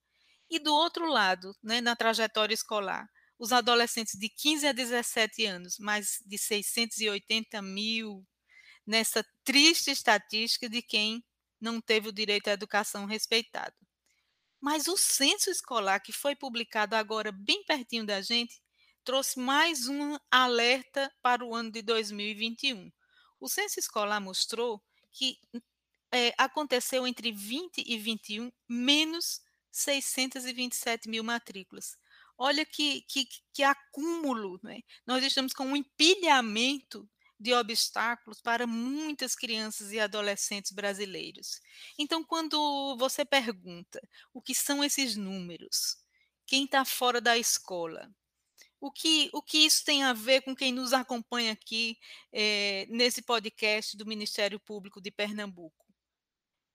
e 0.50 0.58
do 0.58 0.74
outro 0.74 1.06
lado, 1.06 1.56
né, 1.62 1.80
na 1.80 1.96
trajetória 1.96 2.54
escolar, 2.54 3.08
os 3.38 3.52
adolescentes 3.52 4.18
de 4.18 4.28
15 4.28 4.66
a 4.66 4.72
17 4.72 5.44
anos, 5.46 5.78
mais 5.78 6.18
de 6.26 6.38
680 6.38 7.60
mil, 7.62 8.24
nessa 8.86 9.24
triste 9.44 9.90
estatística 9.90 10.68
de 10.68 10.82
quem 10.82 11.24
não 11.60 11.80
teve 11.80 12.08
o 12.08 12.12
direito 12.12 12.48
à 12.48 12.52
educação 12.52 13.06
respeitado. 13.06 13.74
Mas 14.60 14.88
o 14.88 14.96
censo 14.96 15.50
escolar, 15.50 16.00
que 16.00 16.12
foi 16.12 16.34
publicado 16.36 16.96
agora 16.96 17.32
bem 17.32 17.64
pertinho 17.64 18.06
da 18.06 18.22
gente, 18.22 18.62
trouxe 19.04 19.38
mais 19.38 19.86
um 19.86 20.16
alerta 20.30 21.12
para 21.22 21.44
o 21.44 21.54
ano 21.54 21.70
de 21.70 21.82
2021. 21.82 22.90
O 23.38 23.48
censo 23.48 23.78
escolar 23.78 24.20
mostrou 24.20 24.82
que 25.12 25.38
é, 26.10 26.32
aconteceu 26.38 27.06
entre 27.06 27.30
20 27.30 27.84
e 27.86 27.98
21 27.98 28.50
menos 28.68 29.42
627 29.70 31.08
mil 31.08 31.22
matrículas. 31.22 31.96
Olha 32.38 32.64
que, 32.64 33.02
que, 33.02 33.28
que 33.52 33.62
acúmulo, 33.62 34.58
né? 34.62 34.80
Nós 35.06 35.22
estamos 35.22 35.52
com 35.52 35.66
um 35.66 35.76
empilhamento 35.76 37.08
de 37.38 37.52
obstáculos 37.52 38.40
para 38.40 38.66
muitas 38.66 39.34
crianças 39.36 39.92
e 39.92 40.00
adolescentes 40.00 40.72
brasileiros. 40.72 41.60
Então, 41.98 42.24
quando 42.24 42.96
você 42.96 43.24
pergunta 43.24 44.00
o 44.32 44.40
que 44.40 44.54
são 44.54 44.82
esses 44.82 45.16
números, 45.16 45.98
quem 46.46 46.64
está 46.64 46.84
fora 46.84 47.20
da 47.20 47.36
escola, 47.36 48.10
o 48.84 48.92
que, 48.92 49.30
o 49.32 49.40
que 49.40 49.64
isso 49.64 49.82
tem 49.82 50.02
a 50.04 50.12
ver 50.12 50.42
com 50.42 50.54
quem 50.54 50.70
nos 50.70 50.92
acompanha 50.92 51.52
aqui 51.52 51.98
é, 52.30 52.84
nesse 52.90 53.22
podcast 53.22 53.96
do 53.96 54.04
Ministério 54.04 54.60
Público 54.60 55.00
de 55.00 55.10
Pernambuco? 55.10 55.86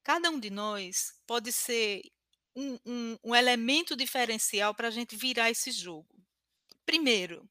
Cada 0.04 0.32
um 0.32 0.40
de 0.40 0.50
nós 0.50 1.14
pode 1.28 1.52
ser 1.52 2.02
um, 2.56 2.80
um, 2.84 3.18
um 3.26 3.36
elemento 3.36 3.96
diferencial 3.96 4.74
para 4.74 4.88
a 4.88 4.92
gente 4.92 5.16
virar 5.16 5.52
esse 5.52 5.72
jogo. 5.72 6.20
Primeiro, 6.84 7.48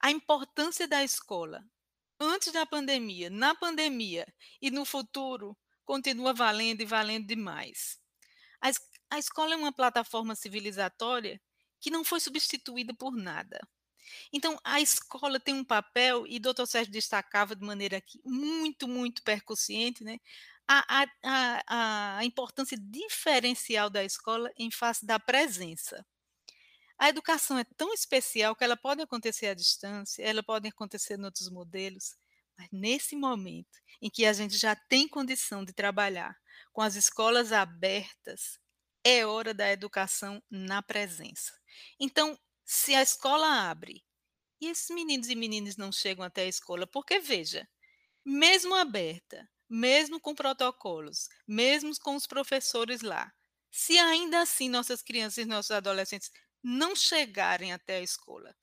a 0.00 0.10
importância 0.10 0.88
da 0.88 1.04
escola. 1.04 1.62
Antes 2.18 2.54
da 2.54 2.64
pandemia, 2.64 3.28
na 3.28 3.54
pandemia 3.54 4.26
e 4.62 4.70
no 4.70 4.86
futuro, 4.86 5.54
continua 5.84 6.32
valendo 6.32 6.80
e 6.80 6.86
valendo 6.86 7.26
demais. 7.26 7.98
A, 8.62 8.70
a 9.10 9.18
escola 9.18 9.52
é 9.52 9.58
uma 9.58 9.74
plataforma 9.74 10.34
civilizatória 10.34 11.38
que 11.78 11.90
não 11.90 12.02
foi 12.02 12.18
substituída 12.18 12.94
por 12.94 13.14
nada. 13.14 13.60
Então, 14.32 14.58
a 14.64 14.80
escola 14.80 15.40
tem 15.40 15.54
um 15.54 15.64
papel, 15.64 16.26
e 16.26 16.36
o 16.36 16.40
doutor 16.40 16.66
Sérgio 16.66 16.92
destacava 16.92 17.54
de 17.54 17.64
maneira 17.64 17.96
aqui 17.98 18.20
muito, 18.24 18.88
muito 18.88 19.22
percussiente, 19.22 20.04
né? 20.04 20.18
A, 20.68 21.04
a, 21.24 22.18
a, 22.18 22.24
importância 22.24 22.78
diferencial 22.78 23.90
da 23.90 24.04
escola 24.04 24.52
em 24.56 24.70
face 24.70 25.04
da 25.04 25.18
presença. 25.18 26.06
A 26.96 27.08
educação 27.08 27.58
é 27.58 27.64
tão 27.76 27.92
especial 27.92 28.54
que 28.54 28.62
ela 28.62 28.76
pode 28.76 29.02
acontecer 29.02 29.46
à 29.48 29.54
distância, 29.54 30.22
ela 30.22 30.42
pode 30.44 30.68
acontecer 30.68 31.18
em 31.18 31.24
outros 31.24 31.50
modelos, 31.50 32.14
mas 32.56 32.68
nesse 32.70 33.16
momento 33.16 33.80
em 34.00 34.08
que 34.08 34.24
a 34.26 34.32
gente 34.32 34.56
já 34.56 34.76
tem 34.76 35.08
condição 35.08 35.64
de 35.64 35.72
trabalhar 35.72 36.36
com 36.72 36.82
as 36.82 36.94
escolas 36.94 37.52
abertas, 37.52 38.60
é 39.02 39.24
hora 39.24 39.54
da 39.54 39.70
educação 39.72 40.42
na 40.50 40.82
presença. 40.82 41.52
Então, 41.98 42.38
se 42.72 42.94
a 42.94 43.02
escola 43.02 43.68
abre 43.68 44.06
e 44.60 44.68
esses 44.68 44.90
meninos 44.90 45.28
e 45.28 45.34
meninas 45.34 45.76
não 45.76 45.90
chegam 45.90 46.24
até 46.24 46.42
a 46.42 46.46
escola, 46.46 46.86
porque 46.86 47.18
veja, 47.18 47.68
mesmo 48.24 48.76
aberta, 48.76 49.50
mesmo 49.68 50.20
com 50.20 50.36
protocolos, 50.36 51.28
mesmo 51.48 51.90
com 51.98 52.14
os 52.14 52.28
professores 52.28 53.00
lá, 53.00 53.34
se 53.72 53.98
ainda 53.98 54.42
assim 54.42 54.68
nossas 54.68 55.02
crianças 55.02 55.38
e 55.38 55.48
nossos 55.48 55.72
adolescentes 55.72 56.30
não 56.62 56.94
chegarem 56.94 57.72
até 57.72 57.96
a 57.96 58.02
escola, 58.02 58.54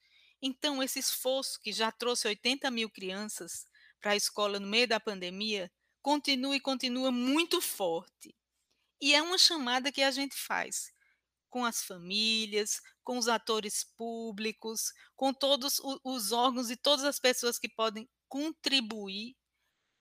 então 0.42 0.82
esse 0.82 1.00
esforço 1.00 1.60
que 1.60 1.74
já 1.74 1.92
trouxe 1.92 2.30
80 2.30 2.72
mil 2.72 2.90
crianças 2.90 3.66
para 4.00 4.12
a 4.12 4.16
escola 4.16 4.58
no 4.58 4.68
meio 4.68 4.88
da 4.88 5.02
pandemia 5.02 5.70
continua 6.02 6.56
e 6.56 6.62
continua 6.62 7.12
muito 7.12 7.60
forte. 7.60 8.34
E 9.02 9.14
é 9.14 9.22
uma 9.22 9.38
chamada 9.38 9.92
que 9.92 10.02
a 10.02 10.12
gente 10.12 10.38
faz 10.38 10.94
com 11.50 11.66
as 11.66 11.84
famílias, 11.84 12.82
com 13.04 13.18
os 13.18 13.28
atores 13.28 13.84
públicos, 13.98 14.92
com 15.16 15.34
todos 15.34 15.80
os 16.04 16.32
órgãos 16.32 16.70
e 16.70 16.78
todas 16.78 17.06
as 17.06 17.20
pessoas 17.20 17.60
que 17.60 17.70
podem 17.70 18.08
contribuir 18.30 19.36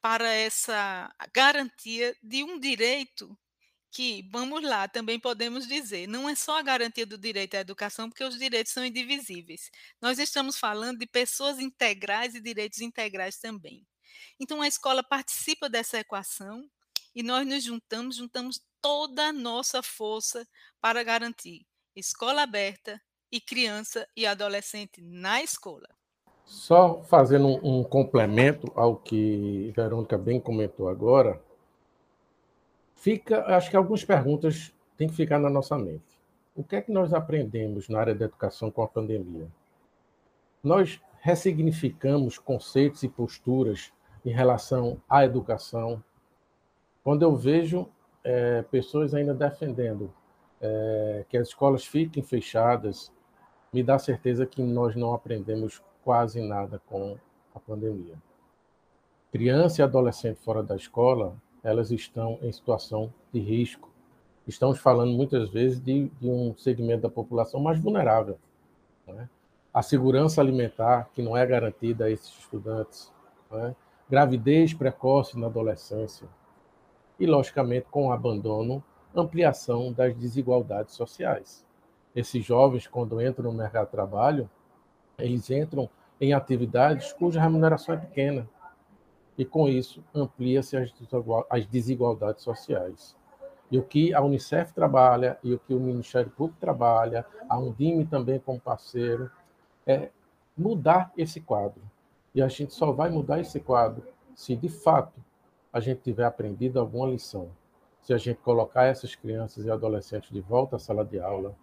para 0.00 0.32
essa 0.32 1.12
garantia 1.34 2.16
de 2.22 2.44
um 2.44 2.58
direito 2.60 3.36
que, 3.90 4.28
vamos 4.30 4.62
lá, 4.62 4.86
também 4.88 5.18
podemos 5.18 5.66
dizer, 5.66 6.06
não 6.06 6.28
é 6.28 6.34
só 6.34 6.58
a 6.58 6.62
garantia 6.62 7.06
do 7.06 7.16
direito 7.16 7.54
à 7.56 7.60
educação, 7.60 8.10
porque 8.10 8.24
os 8.24 8.38
direitos 8.38 8.72
são 8.72 8.84
indivisíveis. 8.84 9.70
Nós 10.02 10.18
estamos 10.18 10.58
falando 10.58 10.98
de 10.98 11.06
pessoas 11.06 11.58
integrais 11.58 12.34
e 12.34 12.40
direitos 12.40 12.80
integrais 12.80 13.38
também. 13.38 13.86
Então, 14.38 14.60
a 14.60 14.68
escola 14.68 15.02
participa 15.02 15.68
dessa 15.68 15.98
equação 15.98 16.70
e 17.16 17.22
nós 17.22 17.46
nos 17.46 17.64
juntamos, 17.64 18.16
juntamos 18.16 18.60
toda 18.82 19.28
a 19.28 19.32
nossa 19.32 19.82
força 19.82 20.46
para 20.80 21.02
garantir 21.02 21.66
escola 21.96 22.42
aberta 22.42 23.00
e 23.32 23.40
criança 23.40 24.06
e 24.14 24.26
adolescente 24.26 25.00
na 25.00 25.42
escola. 25.42 25.88
Só 26.44 27.02
fazendo 27.02 27.48
um, 27.66 27.82
complemento 27.82 28.70
ao 28.76 28.96
que 28.96 29.72
Verônica 29.74 30.16
bem 30.18 30.38
comentou 30.38 30.88
agora, 30.88 31.42
fica, 32.94 33.44
acho 33.56 33.70
que 33.70 33.76
algumas 33.76 34.04
perguntas 34.04 34.72
têm 34.96 35.08
que 35.08 35.16
ficar 35.16 35.38
na 35.38 35.50
nossa 35.50 35.76
mente. 35.78 36.04
O 36.54 36.62
que 36.62 36.76
é 36.76 36.82
que 36.82 36.92
nós 36.92 37.14
aprendemos 37.14 37.88
na 37.88 37.98
área 37.98 38.14
da 38.14 38.26
educação 38.26 38.70
com 38.70 38.82
a 38.82 38.88
pandemia? 38.88 39.48
Nós 40.62 41.00
ressignificamos 41.20 42.38
conceitos 42.38 43.02
e 43.02 43.08
posturas 43.08 43.92
em 44.24 44.30
relação 44.30 45.00
à 45.08 45.24
educação. 45.24 46.02
Quando 47.06 47.22
eu 47.22 47.36
vejo 47.36 47.88
é, 48.24 48.62
pessoas 48.62 49.14
ainda 49.14 49.32
defendendo 49.32 50.12
é, 50.60 51.24
que 51.28 51.36
as 51.36 51.46
escolas 51.46 51.86
fiquem 51.86 52.20
fechadas, 52.20 53.12
me 53.72 53.80
dá 53.80 53.96
certeza 53.96 54.44
que 54.44 54.60
nós 54.60 54.96
não 54.96 55.14
aprendemos 55.14 55.80
quase 56.02 56.42
nada 56.42 56.82
com 56.84 57.16
a 57.54 57.60
pandemia. 57.60 58.16
Criança 59.30 59.80
e 59.80 59.84
adolescente 59.84 60.40
fora 60.40 60.64
da 60.64 60.74
escola, 60.74 61.36
elas 61.62 61.92
estão 61.92 62.40
em 62.42 62.50
situação 62.50 63.14
de 63.32 63.38
risco. 63.38 63.88
Estamos 64.44 64.80
falando 64.80 65.12
muitas 65.12 65.48
vezes 65.48 65.80
de, 65.80 66.08
de 66.08 66.28
um 66.28 66.56
segmento 66.56 67.02
da 67.02 67.08
população 67.08 67.60
mais 67.60 67.78
vulnerável. 67.78 68.36
Né? 69.06 69.28
A 69.72 69.80
segurança 69.80 70.40
alimentar, 70.40 71.08
que 71.14 71.22
não 71.22 71.36
é 71.36 71.46
garantida 71.46 72.06
a 72.06 72.10
esses 72.10 72.36
estudantes. 72.36 73.12
Né? 73.48 73.76
Gravidez 74.10 74.74
precoce 74.74 75.38
na 75.38 75.46
adolescência 75.46 76.26
e, 77.18 77.26
logicamente, 77.26 77.86
com 77.90 78.08
o 78.08 78.12
abandono, 78.12 78.82
ampliação 79.14 79.92
das 79.92 80.14
desigualdades 80.14 80.94
sociais. 80.94 81.64
Esses 82.14 82.44
jovens, 82.44 82.86
quando 82.86 83.20
entram 83.20 83.50
no 83.50 83.58
mercado 83.58 83.86
de 83.86 83.92
trabalho, 83.92 84.50
eles 85.18 85.50
entram 85.50 85.88
em 86.20 86.32
atividades 86.32 87.12
cuja 87.12 87.40
remuneração 87.40 87.94
é 87.94 87.98
pequena. 87.98 88.48
E, 89.36 89.44
com 89.44 89.68
isso, 89.68 90.02
amplia-se 90.14 90.76
as 91.50 91.66
desigualdades 91.66 92.42
sociais. 92.42 93.16
E 93.70 93.78
o 93.78 93.82
que 93.82 94.14
a 94.14 94.22
Unicef 94.22 94.72
trabalha, 94.72 95.38
e 95.42 95.52
o 95.52 95.58
que 95.58 95.74
o 95.74 95.80
Ministério 95.80 96.30
Público 96.30 96.60
trabalha, 96.60 97.26
a 97.48 97.58
Undime 97.58 98.06
também 98.06 98.38
como 98.38 98.60
parceiro, 98.60 99.30
é 99.86 100.10
mudar 100.56 101.12
esse 101.16 101.40
quadro. 101.40 101.82
E 102.34 102.40
a 102.40 102.48
gente 102.48 102.72
só 102.72 102.92
vai 102.92 103.10
mudar 103.10 103.40
esse 103.40 103.60
quadro 103.60 104.02
se, 104.34 104.54
de 104.54 104.68
fato, 104.68 105.20
a 105.76 105.80
gente 105.80 106.00
tiver 106.00 106.24
aprendido 106.24 106.80
alguma 106.80 107.06
lição, 107.06 107.50
se 108.00 108.14
a 108.14 108.16
gente 108.16 108.38
colocar 108.38 108.84
essas 108.84 109.14
crianças 109.14 109.66
e 109.66 109.70
adolescentes 109.70 110.30
de 110.30 110.40
volta 110.40 110.76
à 110.76 110.78
sala 110.78 111.04
de 111.04 111.20
aula, 111.20 111.54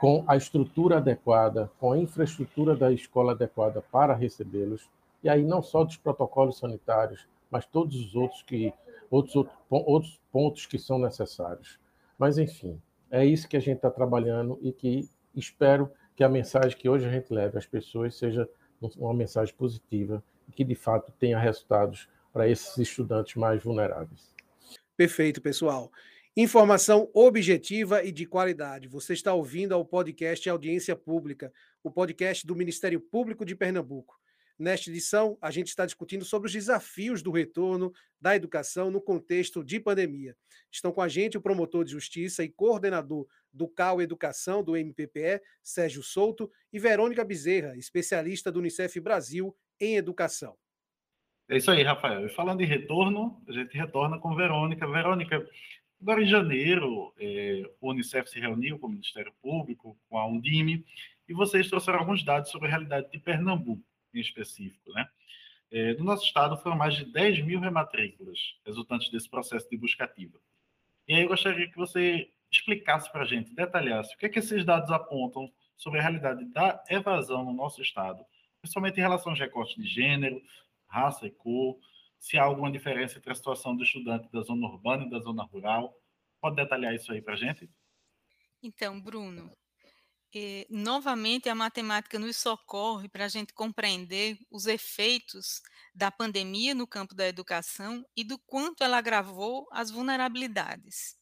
com 0.00 0.24
a 0.26 0.36
estrutura 0.36 0.96
adequada, 0.96 1.70
com 1.78 1.92
a 1.92 1.98
infraestrutura 1.98 2.74
da 2.74 2.90
escola 2.90 3.30
adequada 3.30 3.80
para 3.80 4.14
recebê-los, 4.14 4.90
e 5.22 5.28
aí 5.28 5.44
não 5.44 5.62
só 5.62 5.84
dos 5.84 5.96
protocolos 5.96 6.58
sanitários, 6.58 7.28
mas 7.48 7.64
todos 7.64 7.94
os 7.94 8.16
outros 8.16 8.42
que 8.42 8.74
outros, 9.08 9.36
outros, 9.70 10.20
pontos 10.32 10.66
que 10.66 10.76
são 10.76 10.98
necessários. 10.98 11.78
Mas 12.18 12.38
enfim, 12.38 12.82
é 13.08 13.24
isso 13.24 13.48
que 13.48 13.56
a 13.56 13.60
gente 13.60 13.76
está 13.76 13.92
trabalhando 13.92 14.58
e 14.60 14.72
que 14.72 15.08
espero 15.36 15.88
que 16.16 16.24
a 16.24 16.28
mensagem 16.28 16.76
que 16.76 16.88
hoje 16.88 17.06
a 17.06 17.12
gente 17.12 17.32
leve 17.32 17.56
às 17.56 17.66
pessoas 17.66 18.16
seja 18.16 18.50
uma 18.98 19.14
mensagem 19.14 19.54
positiva 19.54 20.20
e 20.48 20.52
que 20.52 20.64
de 20.64 20.74
fato 20.74 21.12
tenha 21.12 21.38
resultados 21.38 22.08
para 22.36 22.50
esses 22.50 22.76
estudantes 22.76 23.34
mais 23.34 23.62
vulneráveis. 23.62 24.34
Perfeito, 24.94 25.40
pessoal. 25.40 25.90
Informação 26.36 27.08
objetiva 27.14 28.04
e 28.04 28.12
de 28.12 28.26
qualidade. 28.26 28.88
Você 28.88 29.14
está 29.14 29.32
ouvindo 29.32 29.72
ao 29.72 29.86
podcast 29.86 30.46
Audiência 30.46 30.94
Pública, 30.94 31.50
o 31.82 31.90
podcast 31.90 32.46
do 32.46 32.54
Ministério 32.54 33.00
Público 33.00 33.42
de 33.42 33.56
Pernambuco. 33.56 34.20
Nesta 34.58 34.90
edição, 34.90 35.38
a 35.40 35.50
gente 35.50 35.68
está 35.68 35.86
discutindo 35.86 36.26
sobre 36.26 36.48
os 36.48 36.52
desafios 36.52 37.22
do 37.22 37.30
retorno 37.30 37.90
da 38.20 38.36
educação 38.36 38.90
no 38.90 39.00
contexto 39.00 39.64
de 39.64 39.80
pandemia. 39.80 40.36
Estão 40.70 40.92
com 40.92 41.00
a 41.00 41.08
gente 41.08 41.38
o 41.38 41.40
promotor 41.40 41.86
de 41.86 41.92
justiça 41.92 42.44
e 42.44 42.50
coordenador 42.50 43.26
do 43.50 43.66
CAU 43.66 44.02
Educação 44.02 44.62
do 44.62 44.76
MPPE, 44.76 45.40
Sérgio 45.62 46.02
Souto, 46.02 46.50
e 46.70 46.78
Verônica 46.78 47.24
Bezerra, 47.24 47.78
especialista 47.78 48.52
do 48.52 48.58
Unicef 48.58 49.00
Brasil 49.00 49.56
em 49.80 49.96
educação. 49.96 50.54
É 51.48 51.56
isso 51.56 51.70
aí, 51.70 51.82
Rafael. 51.82 52.26
E 52.26 52.28
falando 52.28 52.60
em 52.60 52.66
retorno, 52.66 53.40
a 53.46 53.52
gente 53.52 53.76
retorna 53.76 54.18
com 54.18 54.34
Verônica. 54.34 54.86
Verônica, 54.86 55.48
Agora, 56.00 56.22
em 56.22 56.26
janeiro, 56.26 57.12
é, 57.18 57.62
o 57.80 57.90
Unicef 57.90 58.28
se 58.28 58.38
reuniu 58.38 58.78
com 58.78 58.86
o 58.86 58.90
Ministério 58.90 59.32
Público, 59.40 59.98
com 60.08 60.18
a 60.18 60.26
Undime, 60.26 60.84
e 61.28 61.32
vocês 61.32 61.68
trouxeram 61.68 61.98
alguns 61.98 62.22
dados 62.22 62.50
sobre 62.50 62.68
a 62.68 62.70
realidade 62.70 63.10
de 63.10 63.18
Pernambuco, 63.18 63.82
em 64.14 64.20
específico. 64.20 64.92
Né? 64.92 65.08
É, 65.70 65.94
no 65.94 66.04
nosso 66.04 66.24
estado, 66.24 66.56
foram 66.58 66.76
mais 66.76 66.94
de 66.94 67.06
10 67.06 67.44
mil 67.44 67.60
rematrículas 67.60 68.38
resultantes 68.64 69.10
desse 69.10 69.28
processo 69.28 69.68
de 69.70 69.76
busca 69.76 70.04
ativa. 70.04 70.38
E 71.08 71.14
aí 71.14 71.22
eu 71.22 71.28
gostaria 71.28 71.68
que 71.68 71.76
você 71.76 72.30
explicasse 72.50 73.10
para 73.10 73.22
a 73.22 73.26
gente, 73.26 73.54
detalhasse, 73.54 74.14
o 74.14 74.18
que, 74.18 74.26
é 74.26 74.28
que 74.28 74.38
esses 74.38 74.64
dados 74.64 74.90
apontam 74.90 75.50
sobre 75.76 75.98
a 75.98 76.02
realidade 76.02 76.44
da 76.46 76.82
evasão 76.88 77.44
no 77.44 77.52
nosso 77.52 77.82
estado, 77.82 78.24
principalmente 78.60 78.98
em 78.98 79.02
relação 79.02 79.32
aos 79.32 79.38
recortes 79.38 79.74
de 79.76 79.88
gênero, 79.88 80.40
raça 80.88 81.26
e 81.26 81.30
cor, 81.30 81.78
se 82.18 82.36
há 82.38 82.42
alguma 82.42 82.70
diferença 82.70 83.18
entre 83.18 83.30
a 83.30 83.34
situação 83.34 83.76
do 83.76 83.82
estudante 83.82 84.30
da 84.32 84.42
zona 84.42 84.66
urbana 84.66 85.04
e 85.04 85.10
da 85.10 85.18
zona 85.20 85.44
rural. 85.44 85.94
Pode 86.40 86.56
detalhar 86.56 86.94
isso 86.94 87.12
aí 87.12 87.20
para 87.22 87.34
a 87.34 87.36
gente? 87.36 87.70
Então, 88.62 89.00
Bruno, 89.00 89.52
eh, 90.34 90.66
novamente 90.68 91.48
a 91.48 91.54
matemática 91.54 92.18
nos 92.18 92.36
socorre 92.36 93.08
para 93.08 93.24
a 93.24 93.28
gente 93.28 93.52
compreender 93.52 94.38
os 94.50 94.66
efeitos 94.66 95.62
da 95.94 96.10
pandemia 96.10 96.74
no 96.74 96.86
campo 96.86 97.14
da 97.14 97.26
educação 97.26 98.04
e 98.16 98.24
do 98.24 98.38
quanto 98.38 98.82
ela 98.82 98.98
agravou 98.98 99.66
as 99.70 99.90
vulnerabilidades. 99.90 101.16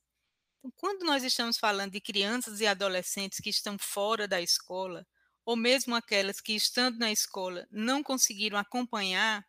Então, 0.58 0.72
quando 0.76 1.04
nós 1.04 1.22
estamos 1.22 1.58
falando 1.58 1.92
de 1.92 2.00
crianças 2.00 2.60
e 2.60 2.66
adolescentes 2.66 3.38
que 3.40 3.50
estão 3.50 3.76
fora 3.78 4.26
da 4.26 4.40
escola, 4.40 5.06
ou 5.44 5.56
mesmo 5.56 5.94
aquelas 5.94 6.40
que, 6.40 6.54
estando 6.54 6.98
na 6.98 7.12
escola, 7.12 7.66
não 7.70 8.02
conseguiram 8.02 8.56
acompanhar 8.58 9.44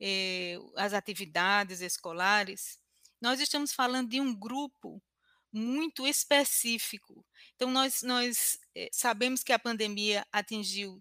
eh, 0.00 0.56
as 0.76 0.92
atividades 0.92 1.80
escolares, 1.80 2.78
nós 3.20 3.40
estamos 3.40 3.72
falando 3.72 4.10
de 4.10 4.20
um 4.20 4.34
grupo 4.34 5.02
muito 5.52 6.06
específico. 6.06 7.24
Então, 7.54 7.70
nós, 7.70 8.02
nós 8.02 8.58
eh, 8.74 8.88
sabemos 8.92 9.42
que 9.42 9.52
a 9.52 9.58
pandemia 9.58 10.26
atingiu 10.32 11.00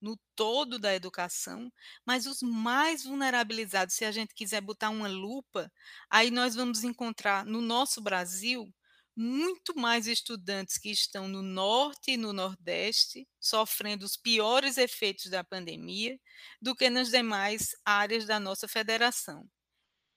no 0.00 0.18
todo 0.36 0.78
da 0.78 0.94
educação, 0.94 1.72
mas 2.04 2.26
os 2.26 2.42
mais 2.42 3.04
vulnerabilizados, 3.04 3.94
se 3.94 4.04
a 4.04 4.12
gente 4.12 4.34
quiser 4.34 4.60
botar 4.60 4.90
uma 4.90 5.08
lupa, 5.08 5.72
aí 6.10 6.30
nós 6.30 6.54
vamos 6.54 6.84
encontrar 6.84 7.46
no 7.46 7.62
nosso 7.62 8.02
Brasil 8.02 8.70
muito 9.16 9.76
mais 9.78 10.06
estudantes 10.06 10.76
que 10.76 10.90
estão 10.90 11.28
no 11.28 11.42
norte 11.42 12.12
e 12.12 12.16
no 12.16 12.32
nordeste, 12.32 13.28
sofrendo 13.40 14.04
os 14.04 14.16
piores 14.16 14.76
efeitos 14.76 15.26
da 15.30 15.44
pandemia, 15.44 16.18
do 16.60 16.74
que 16.74 16.90
nas 16.90 17.10
demais 17.10 17.76
áreas 17.84 18.26
da 18.26 18.40
nossa 18.40 18.66
federação. 18.66 19.48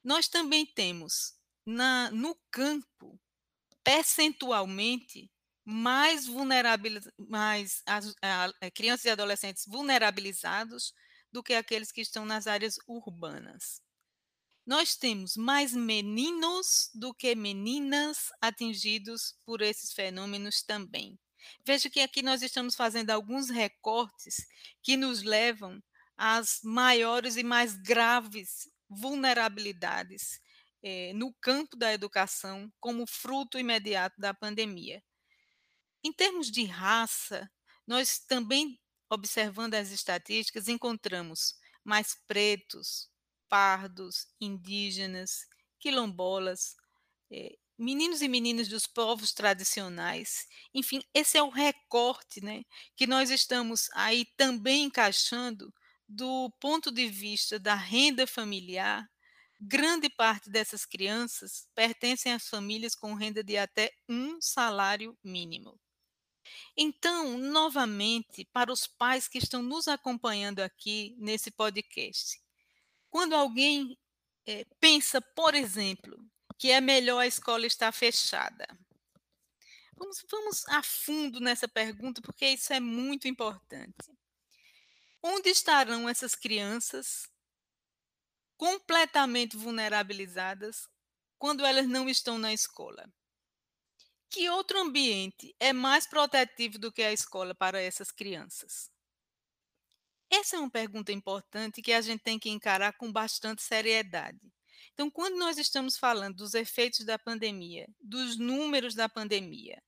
Nós 0.03 0.27
também 0.27 0.65
temos 0.65 1.33
na, 1.65 2.09
no 2.11 2.35
campo, 2.51 3.19
percentualmente, 3.83 5.29
mais 5.63 6.25
mais 7.17 7.81
as, 7.85 8.15
a, 8.21 8.45
a, 8.61 8.71
crianças 8.71 9.05
e 9.05 9.09
adolescentes 9.09 9.65
vulnerabilizados 9.67 10.93
do 11.31 11.43
que 11.43 11.53
aqueles 11.53 11.91
que 11.91 12.01
estão 12.01 12.25
nas 12.25 12.47
áreas 12.47 12.77
urbanas 12.87 13.81
nós 14.67 14.97
temos 14.97 15.37
mais 15.37 15.73
meninos 15.73 16.89
do 16.93 17.13
que 17.13 17.33
meninas 17.33 18.33
atingidos 18.41 19.33
por 19.45 19.61
esses 19.61 19.93
fenômenos 19.93 20.61
também. 20.61 21.17
Veja 21.65 21.89
que 21.89 22.01
aqui 22.01 22.21
nós 22.21 22.41
estamos 22.41 22.75
fazendo 22.75 23.11
alguns 23.11 23.49
recortes 23.49 24.45
que 24.83 24.97
nos 24.97 25.23
levam 25.23 25.81
às 26.17 26.59
maiores 26.63 27.37
e 27.37 27.43
mais 27.43 27.77
graves 27.77 28.69
vulnerabilidades 28.89 30.41
eh, 30.83 31.13
no 31.13 31.33
campo 31.35 31.77
da 31.77 31.93
educação, 31.93 32.69
como 32.77 33.07
fruto 33.07 33.57
imediato 33.57 34.19
da 34.19 34.33
pandemia. 34.33 35.01
Em 36.03 36.11
termos 36.11 36.51
de 36.51 36.65
raça, 36.65 37.49
nós 37.85 38.19
também, 38.19 38.77
observando 39.09 39.75
as 39.75 39.91
estatísticas, 39.91 40.67
encontramos 40.67 41.55
mais 41.85 42.15
pretos, 42.27 43.09
pardos, 43.49 44.27
indígenas, 44.39 45.47
quilombolas, 45.79 46.75
eh, 47.31 47.57
meninos 47.77 48.21
e 48.21 48.27
meninas 48.27 48.67
dos 48.67 48.87
povos 48.87 49.33
tradicionais. 49.33 50.47
Enfim, 50.73 51.01
esse 51.13 51.37
é 51.37 51.43
o 51.43 51.49
recorte 51.49 52.41
né, 52.43 52.63
que 52.95 53.05
nós 53.05 53.29
estamos 53.29 53.89
aí 53.93 54.25
também 54.35 54.83
encaixando 54.85 55.73
do 56.07 56.49
ponto 56.59 56.91
de 56.91 57.07
vista 57.07 57.59
da 57.59 57.75
renda 57.75 58.25
familiar. 58.25 59.07
Grande 59.59 60.09
parte 60.09 60.49
dessas 60.49 60.85
crianças 60.85 61.67
pertencem 61.75 62.31
às 62.31 62.47
famílias 62.47 62.95
com 62.95 63.13
renda 63.13 63.43
de 63.43 63.57
até 63.57 63.91
um 64.07 64.39
salário 64.39 65.17
mínimo. 65.23 65.79
Então, 66.77 67.37
novamente, 67.37 68.45
para 68.53 68.71
os 68.71 68.87
pais 68.87 69.27
que 69.27 69.37
estão 69.37 69.61
nos 69.61 69.87
acompanhando 69.87 70.59
aqui 70.61 71.15
nesse 71.19 71.51
podcast, 71.51 72.39
quando 73.09 73.33
alguém 73.33 73.97
é, 74.45 74.65
pensa, 74.79 75.21
por 75.21 75.55
exemplo, 75.55 76.17
que 76.57 76.71
é 76.71 76.81
melhor 76.81 77.19
a 77.19 77.27
escola 77.27 77.65
estar 77.65 77.91
fechada, 77.91 78.67
vamos, 79.95 80.25
vamos 80.29 80.67
a 80.69 80.81
fundo 80.83 81.39
nessa 81.39 81.67
pergunta, 81.67 82.21
porque 82.21 82.47
isso 82.47 82.71
é 82.73 82.79
muito 82.79 83.27
importante. 83.27 84.11
Onde 85.21 85.49
estarão 85.49 86.07
essas 86.07 86.35
crianças 86.35 87.29
completamente 88.55 89.57
vulnerabilizadas 89.57 90.87
quando 91.37 91.65
elas 91.65 91.87
não 91.87 92.07
estão 92.07 92.37
na 92.37 92.53
escola? 92.53 93.11
Que 94.29 94.49
outro 94.49 94.79
ambiente 94.79 95.55
é 95.59 95.71
mais 95.71 96.05
protetivo 96.05 96.77
do 96.77 96.91
que 96.91 97.01
a 97.01 97.13
escola 97.13 97.55
para 97.55 97.81
essas 97.81 98.11
crianças? 98.11 98.91
Essa 100.29 100.57
é 100.57 100.59
uma 100.59 100.69
pergunta 100.69 101.11
importante 101.11 101.81
que 101.81 101.93
a 101.93 102.01
gente 102.01 102.21
tem 102.21 102.37
que 102.37 102.49
encarar 102.49 102.93
com 102.93 103.11
bastante 103.11 103.61
seriedade. 103.61 104.39
Então, 104.93 105.09
quando 105.09 105.37
nós 105.37 105.57
estamos 105.57 105.97
falando 105.97 106.37
dos 106.37 106.53
efeitos 106.53 107.05
da 107.05 107.19
pandemia, 107.19 107.87
dos 108.01 108.37
números 108.37 108.95
da 108.95 109.07
pandemia, 109.07 109.81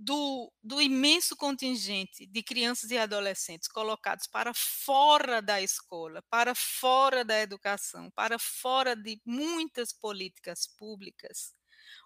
do, 0.00 0.50
do, 0.62 0.80
imenso 0.80 1.36
contingente 1.36 2.26
de 2.26 2.42
crianças 2.42 2.90
e 2.90 2.96
adolescentes 2.96 3.68
colocados 3.68 4.26
para 4.26 4.52
fora 4.54 5.42
da 5.42 5.60
escola, 5.60 6.22
para 6.30 6.54
fora 6.54 7.22
da 7.22 7.38
educação, 7.38 8.10
para 8.12 8.38
fora 8.38 8.96
de 8.96 9.20
muitas 9.26 9.92
políticas 9.92 10.66
públicas, 10.78 11.52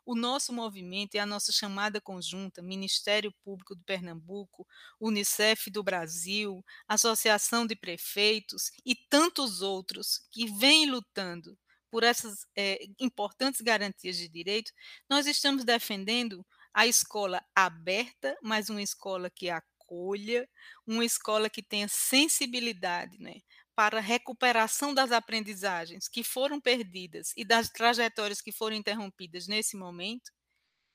o 0.06 0.14
nosso 0.14 0.52
movimento 0.52 1.14
e 1.14 1.18
a 1.18 1.26
nossa 1.26 1.52
chamada 1.52 2.00
conjunta, 2.00 2.62
Ministério 2.62 3.32
Público 3.42 3.74
do 3.74 3.82
Pernambuco, 3.84 4.66
Unicef 5.00 5.70
do 5.70 5.82
Brasil, 5.82 6.64
Associação 6.86 7.66
de 7.66 7.74
Prefeitos 7.74 8.70
e 8.84 8.94
tantos 8.94 9.62
outros 9.62 10.26
que 10.30 10.46
vêm 10.46 10.90
lutando 10.90 11.58
por 11.90 12.02
essas 12.02 12.44
é, 12.56 12.80
importantes 12.98 13.60
garantias 13.60 14.16
de 14.16 14.28
direito, 14.28 14.72
nós 15.08 15.26
estamos 15.26 15.64
defendendo 15.64 16.44
a 16.74 16.88
escola 16.88 17.40
aberta, 17.54 18.36
mas 18.42 18.68
uma 18.68 18.82
escola 18.82 19.30
que 19.30 19.48
acolha, 19.48 20.48
uma 20.84 21.04
escola 21.04 21.48
que 21.48 21.62
tenha 21.62 21.86
sensibilidade 21.86 23.16
né, 23.20 23.36
para 23.74 24.00
recuperação 24.00 24.94
das 24.94 25.10
aprendizagens 25.12 26.08
que 26.08 26.22
foram 26.22 26.60
perdidas 26.60 27.32
e 27.37 27.44
das 27.44 27.68
trajetórias 27.68 28.40
que 28.40 28.52
foram 28.52 28.76
interrompidas 28.76 29.46
nesse 29.48 29.76
momento, 29.76 30.30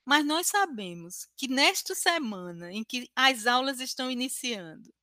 mas 0.06 0.26
nós 0.26 0.48
sabemos 0.48 1.28
que 1.38 1.48
nesta 1.48 1.94
semana 1.94 2.72
em 2.72 2.84
que 2.84 3.10
as 3.16 3.46
aulas 3.46 3.80
estão 3.80 4.10
iniciando, 4.10 4.94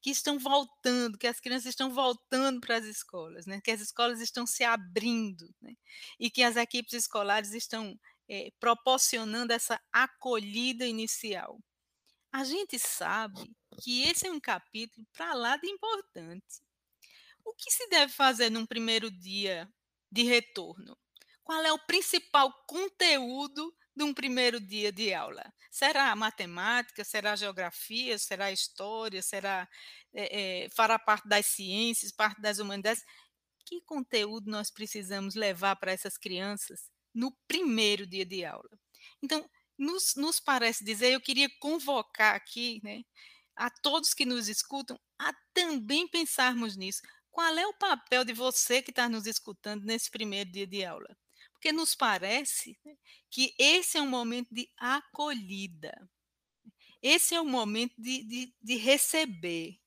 que 0.00 0.10
estão 0.10 0.38
voltando, 0.38 1.18
que 1.18 1.26
as 1.26 1.40
crianças 1.40 1.66
estão 1.66 1.92
voltando 1.92 2.60
para 2.60 2.76
as 2.76 2.84
escolas, 2.84 3.46
né? 3.46 3.60
que 3.62 3.70
as 3.70 3.80
escolas 3.80 4.20
estão 4.20 4.46
se 4.46 4.64
abrindo 4.64 5.48
né? 5.60 5.74
e 6.18 6.30
que 6.30 6.42
as 6.42 6.56
equipes 6.56 6.94
escolares 6.94 7.52
estão 7.52 7.98
é, 8.28 8.50
proporcionando 8.58 9.52
essa 9.52 9.80
acolhida 9.92 10.86
inicial. 10.86 11.60
A 12.32 12.44
gente 12.44 12.78
sabe 12.78 13.50
que 13.82 14.02
esse 14.02 14.26
é 14.26 14.30
um 14.30 14.40
capítulo 14.40 15.06
para 15.12 15.34
lá 15.34 15.56
de 15.56 15.68
importante. 15.68 16.62
O 17.50 17.54
que 17.54 17.68
se 17.72 17.88
deve 17.88 18.12
fazer 18.12 18.48
num 18.48 18.64
primeiro 18.64 19.10
dia 19.10 19.68
de 20.10 20.22
retorno? 20.22 20.96
Qual 21.42 21.60
é 21.64 21.72
o 21.72 21.84
principal 21.84 22.52
conteúdo 22.64 23.74
de 23.94 24.04
um 24.04 24.14
primeiro 24.14 24.60
dia 24.60 24.92
de 24.92 25.12
aula? 25.12 25.52
Será 25.68 26.14
matemática? 26.14 27.02
Será 27.02 27.34
geografia? 27.34 28.16
Será 28.20 28.52
história? 28.52 29.20
Será 29.20 29.68
é, 30.14 30.64
é, 30.64 30.70
fará 30.70 30.96
parte 30.96 31.28
das 31.28 31.46
ciências, 31.46 32.12
parte 32.12 32.40
das 32.40 32.60
humanidades? 32.60 33.02
Que 33.66 33.80
conteúdo 33.80 34.48
nós 34.48 34.70
precisamos 34.70 35.34
levar 35.34 35.74
para 35.74 35.90
essas 35.90 36.16
crianças 36.16 36.88
no 37.12 37.36
primeiro 37.48 38.06
dia 38.06 38.24
de 38.24 38.44
aula? 38.44 38.78
Então, 39.20 39.44
nos, 39.76 40.14
nos 40.14 40.38
parece 40.38 40.84
dizer, 40.84 41.10
eu 41.14 41.20
queria 41.20 41.50
convocar 41.58 42.36
aqui, 42.36 42.80
né, 42.84 43.02
a 43.56 43.68
todos 43.68 44.14
que 44.14 44.24
nos 44.24 44.48
escutam, 44.48 44.96
a 45.18 45.32
também 45.52 46.06
pensarmos 46.06 46.76
nisso. 46.76 47.02
Qual 47.40 47.56
é 47.56 47.66
o 47.66 47.72
papel 47.72 48.22
de 48.22 48.34
você 48.34 48.82
que 48.82 48.90
está 48.90 49.08
nos 49.08 49.26
escutando 49.26 49.82
nesse 49.86 50.10
primeiro 50.10 50.52
dia 50.52 50.66
de 50.66 50.84
aula? 50.84 51.16
Porque 51.54 51.72
nos 51.72 51.94
parece 51.94 52.78
né, 52.84 52.94
que 53.30 53.54
esse 53.58 53.96
é 53.96 54.02
um 54.02 54.10
momento 54.10 54.54
de 54.54 54.70
acolhida. 54.76 55.90
Esse 57.00 57.34
é 57.34 57.40
o 57.40 57.46
momento 57.46 57.94
de, 57.96 58.24
de, 58.24 58.54
de 58.60 58.76
receber. 58.76 59.80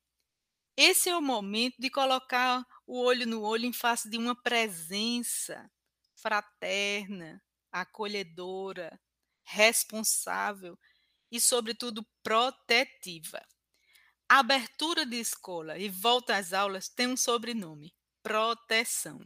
Esse 0.75 1.09
é 1.09 1.15
o 1.15 1.21
momento 1.21 1.75
de 1.77 1.91
colocar 1.91 2.65
o 2.87 2.99
olho 2.99 3.27
no 3.27 3.43
olho 3.43 3.65
em 3.65 3.71
face 3.71 4.09
de 4.09 4.17
uma 4.17 4.35
presença 4.35 5.71
fraterna, 6.15 7.39
acolhedora, 7.71 8.99
responsável 9.43 10.75
e, 11.31 11.39
sobretudo, 11.39 12.03
protetiva. 12.23 13.45
A 14.33 14.39
abertura 14.39 15.05
de 15.05 15.17
escola 15.17 15.77
e 15.77 15.89
volta 15.89 16.35
às 16.35 16.53
aulas 16.53 16.89
tem 16.89 17.05
um 17.05 17.15
sobrenome: 17.15 17.93
proteção. 18.23 19.19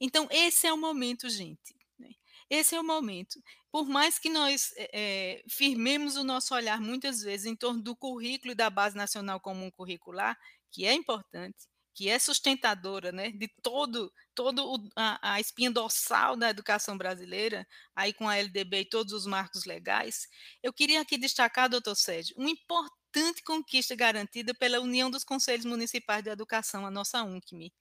Então, 0.00 0.26
esse 0.28 0.66
é 0.66 0.72
o 0.72 0.76
momento, 0.76 1.30
gente. 1.30 1.72
Né? 1.96 2.08
Esse 2.50 2.74
é 2.74 2.80
o 2.80 2.82
momento. 2.82 3.40
Por 3.70 3.86
mais 3.86 4.18
que 4.18 4.28
nós 4.28 4.74
é, 4.76 5.40
firmemos 5.48 6.16
o 6.16 6.24
nosso 6.24 6.52
olhar 6.52 6.80
muitas 6.80 7.22
vezes 7.22 7.46
em 7.46 7.54
torno 7.54 7.80
do 7.80 7.94
currículo 7.94 8.50
e 8.50 8.56
da 8.56 8.68
Base 8.68 8.96
Nacional 8.96 9.38
Comum 9.38 9.70
Curricular, 9.70 10.36
que 10.68 10.84
é 10.84 10.92
importante, 10.92 11.68
que 11.94 12.08
é 12.08 12.18
sustentadora 12.18 13.12
né, 13.12 13.30
de 13.30 13.46
todo, 13.62 14.12
todo 14.34 14.90
a, 14.96 15.34
a, 15.34 15.40
espinha 15.40 15.70
dorsal 15.70 16.36
da 16.36 16.50
educação 16.50 16.98
brasileira, 16.98 17.64
aí 17.94 18.12
com 18.12 18.28
a 18.28 18.36
LDB 18.36 18.80
e 18.80 18.88
todos 18.88 19.12
os 19.12 19.26
marcos 19.26 19.64
legais, 19.64 20.26
eu 20.60 20.72
queria 20.72 21.02
aqui 21.02 21.16
destacar, 21.16 21.70
doutor 21.70 21.94
Sérgio, 21.94 22.34
uma 22.36 22.50
importante 22.50 23.03
conquista 23.44 23.94
garantida 23.94 24.54
pela 24.54 24.80
União 24.80 25.10
dos 25.10 25.24
Conselhos 25.24 25.64
Municipais 25.64 26.22
de 26.22 26.30
Educação, 26.30 26.86
a 26.86 26.90
nossa 26.90 27.22
UNCME. 27.22 27.72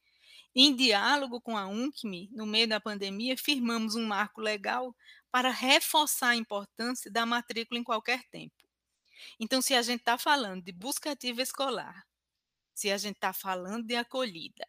Em 0.56 0.76
diálogo 0.76 1.42
com 1.42 1.58
a 1.58 1.68
UNCME, 1.68 2.30
no 2.32 2.46
meio 2.46 2.68
da 2.68 2.80
pandemia, 2.80 3.36
firmamos 3.36 3.96
um 3.96 4.06
marco 4.06 4.40
legal 4.40 4.96
para 5.32 5.50
reforçar 5.50 6.30
a 6.30 6.36
importância 6.36 7.10
da 7.10 7.26
matrícula 7.26 7.80
em 7.80 7.84
qualquer 7.84 8.24
tempo. 8.30 8.56
Então, 9.40 9.62
se 9.62 9.74
a 9.74 9.82
gente 9.82 10.02
está 10.02 10.18
falando 10.18 10.64
de 10.64 10.72
busca 10.72 11.12
ativa 11.12 11.42
escolar, 11.42 12.06
se 12.74 12.92
a 12.92 12.98
gente 12.98 13.16
está 13.16 13.34
falando 13.34 13.86
de 13.86 13.96
acolhida, 13.96 14.68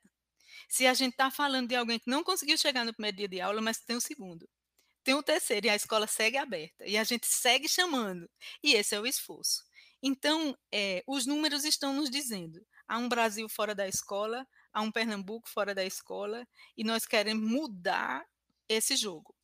se 0.69 0.87
a 0.87 0.95
gente 0.95 1.13
está 1.13 1.31
falando 1.31 1.69
de 1.69 1.77
alguém 1.77 1.99
que 1.99 2.11
não 2.11 2.25
conseguiu 2.25 2.57
chegar 2.57 2.85
no 2.85 2.93
primeiro 2.93 3.17
dia 3.17 3.29
de 3.29 3.41
aula, 3.41 3.61
mas 3.61 3.79
tem 3.79 3.97
o 3.97 4.01
segundo, 4.01 4.49
tem 5.03 5.15
o 5.15 5.23
terceiro, 5.23 5.67
e 5.67 5.71
a 5.71 5.77
escola 5.77 6.07
segue 6.07 6.39
aberta, 6.39 6.87
e 6.87 6.97
a 6.97 7.05
gente 7.05 7.27
segue 7.27 7.69
chamando, 7.69 8.29
e 8.63 8.75
esse 8.75 8.95
é 8.95 9.01
o 9.01 9.07
esforço. 9.07 9.64
Então, 10.07 10.55
é, 10.71 11.03
os 11.09 11.25
números 11.25 11.65
estão 11.65 11.95
nos 11.95 12.11
dizendo: 12.11 12.61
há 12.87 12.99
um 12.99 13.09
Brasil 13.09 13.49
fora 13.49 13.75
da 13.75 13.89
escola, 13.89 14.47
há 14.71 14.83
um 14.83 14.93
Pernambuco 14.93 15.49
fora 15.49 15.75
da 15.75 15.83
escola, 15.83 16.47
e 16.77 16.85
nós 16.85 17.07
queremos 17.07 17.51
mudar 17.51 18.23
esse 18.69 18.97
jogo. 18.97 19.35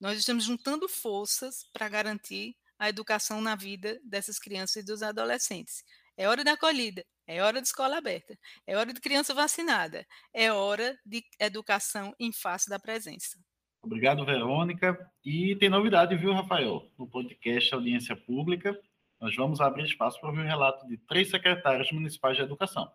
Nós 0.00 0.16
estamos 0.16 0.44
juntando 0.44 0.88
forças 0.88 1.68
para 1.72 1.88
garantir 1.88 2.54
a 2.78 2.88
educação 2.88 3.40
na 3.40 3.56
vida 3.56 3.98
dessas 4.04 4.38
crianças 4.38 4.76
e 4.76 4.86
dos 4.86 5.02
adolescentes. 5.02 5.82
É 6.16 6.28
hora 6.28 6.44
da 6.44 6.52
acolhida, 6.52 7.04
é 7.26 7.42
hora 7.42 7.60
de 7.60 7.66
escola 7.66 7.98
aberta, 7.98 8.38
é 8.64 8.76
hora 8.76 8.92
de 8.92 9.00
criança 9.00 9.34
vacinada, 9.34 10.06
é 10.32 10.52
hora 10.52 10.96
de 11.04 11.24
educação 11.40 12.14
em 12.20 12.32
face 12.32 12.70
da 12.70 12.78
presença. 12.78 13.38
Obrigado, 13.82 14.24
Verônica. 14.24 14.96
E 15.24 15.56
tem 15.56 15.68
novidade, 15.68 16.16
viu, 16.16 16.32
Rafael? 16.32 16.88
No 16.96 17.08
podcast 17.08 17.74
Audiência 17.74 18.14
Pública, 18.14 18.78
nós 19.20 19.34
vamos 19.34 19.60
abrir 19.60 19.84
espaço 19.84 20.20
para 20.20 20.28
ouvir 20.28 20.42
o 20.42 20.46
relato 20.46 20.86
de 20.86 20.96
três 20.98 21.30
secretários 21.30 21.90
municipais 21.92 22.36
de 22.36 22.42
educação. 22.42 22.90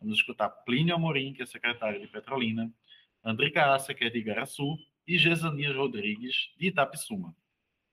Vamos 0.00 0.18
escutar 0.18 0.48
Plínio 0.48 0.94
Amorim, 0.94 1.32
que 1.32 1.42
é 1.42 1.46
secretário 1.46 2.00
de 2.00 2.06
Petrolina, 2.06 2.72
Andrica 3.24 3.74
Assa, 3.74 3.94
que 3.94 4.04
é 4.04 4.10
de 4.10 4.18
Igaraçu, 4.18 4.76
e 5.06 5.16
Gesanias 5.16 5.74
Rodrigues, 5.74 6.52
de 6.58 6.68
Itapissuma. 6.68 7.34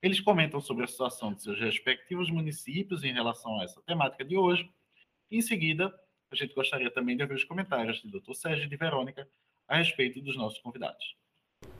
Eles 0.01 0.19
comentam 0.19 0.59
sobre 0.59 0.83
a 0.83 0.87
situação 0.87 1.33
de 1.33 1.41
seus 1.41 1.59
respectivos 1.59 2.29
municípios 2.29 3.03
em 3.03 3.13
relação 3.13 3.59
a 3.59 3.63
essa 3.63 3.81
temática 3.83 4.25
de 4.25 4.35
hoje 4.35 4.69
em 5.33 5.41
seguida, 5.41 5.91
a 6.31 6.35
gente 6.35 6.53
gostaria 6.53 6.91
também 6.91 7.17
de 7.17 7.23
ouvir 7.23 7.33
os 7.33 7.43
comentários 7.43 8.01
de 8.01 8.11
Dr. 8.11 8.33
Sérgio 8.33 8.65
e 8.65 8.69
de 8.69 8.77
Verônica 8.77 9.27
a 9.67 9.77
respeito 9.77 10.21
dos 10.21 10.35
nossos 10.37 10.59
convidados. 10.59 11.15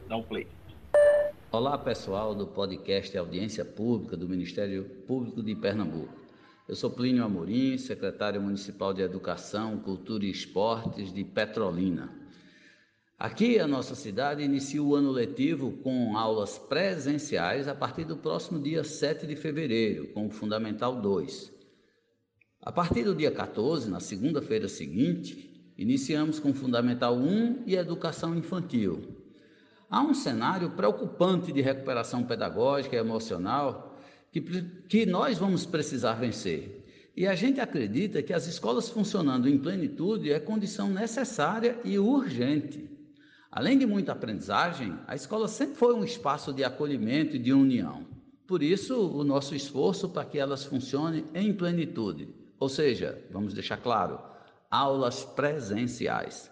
Dá 0.07 0.15
um 0.15 0.23
play. 0.23 0.47
Olá, 1.53 1.77
pessoal 1.77 2.33
do 2.33 2.47
podcast 2.47 3.15
Audiência 3.15 3.63
Pública 3.63 4.17
do 4.17 4.27
Ministério 4.27 4.85
Público 5.05 5.43
de 5.43 5.53
Pernambuco. 5.53 6.11
Eu 6.67 6.75
sou 6.75 6.89
Plínio 6.89 7.23
Amorim, 7.23 7.77
secretário 7.77 8.41
municipal 8.41 8.91
de 8.91 9.03
Educação, 9.03 9.77
Cultura 9.77 10.25
e 10.25 10.31
Esportes 10.31 11.13
de 11.13 11.23
Petrolina. 11.23 12.11
Aqui, 13.19 13.59
a 13.59 13.67
nossa 13.67 13.93
cidade 13.93 14.41
inicia 14.41 14.81
o 14.81 14.95
ano 14.95 15.11
letivo 15.11 15.73
com 15.83 16.17
aulas 16.17 16.57
presenciais 16.57 17.67
a 17.67 17.75
partir 17.75 18.05
do 18.05 18.17
próximo 18.17 18.59
dia 18.59 18.83
7 18.83 19.27
de 19.27 19.35
fevereiro, 19.35 20.07
com 20.07 20.25
o 20.25 20.31
Fundamental 20.31 20.99
2. 20.99 21.53
A 22.63 22.71
partir 22.71 23.03
do 23.03 23.13
dia 23.13 23.29
14, 23.29 23.91
na 23.91 23.99
segunda-feira 23.99 24.67
seguinte, 24.67 25.71
iniciamos 25.77 26.39
com 26.39 26.51
Fundamental 26.51 27.15
1 27.15 27.65
e 27.67 27.75
Educação 27.75 28.35
Infantil. 28.35 29.22
Há 29.93 30.01
um 30.01 30.15
cenário 30.15 30.71
preocupante 30.71 31.51
de 31.51 31.61
recuperação 31.61 32.23
pedagógica 32.23 32.95
e 32.95 32.99
emocional 32.99 33.95
que, 34.31 34.41
que 34.41 35.05
nós 35.05 35.37
vamos 35.37 35.67
precisar 35.67 36.13
vencer. 36.13 37.11
E 37.15 37.27
a 37.27 37.35
gente 37.35 37.59
acredita 37.61 38.23
que 38.23 38.33
as 38.33 38.47
escolas 38.47 38.89
funcionando 38.89 39.47
em 39.47 39.55
plenitude 39.55 40.31
é 40.31 40.39
condição 40.39 40.89
necessária 40.89 41.79
e 41.85 41.99
urgente. 41.99 42.89
Além 43.51 43.77
de 43.77 43.85
muita 43.85 44.13
aprendizagem, 44.13 44.97
a 45.05 45.13
escola 45.13 45.47
sempre 45.47 45.75
foi 45.75 45.93
um 45.93 46.03
espaço 46.03 46.51
de 46.51 46.63
acolhimento 46.63 47.35
e 47.35 47.39
de 47.39 47.53
união. 47.53 48.07
Por 48.47 48.63
isso, 48.63 48.99
o 48.99 49.23
nosso 49.23 49.53
esforço 49.53 50.09
para 50.09 50.25
que 50.25 50.39
elas 50.39 50.63
funcionem 50.63 51.23
em 51.35 51.53
plenitude. 51.53 52.33
Ou 52.59 52.67
seja, 52.67 53.23
vamos 53.29 53.53
deixar 53.53 53.77
claro, 53.77 54.19
aulas 54.71 55.23
presenciais. 55.23 56.51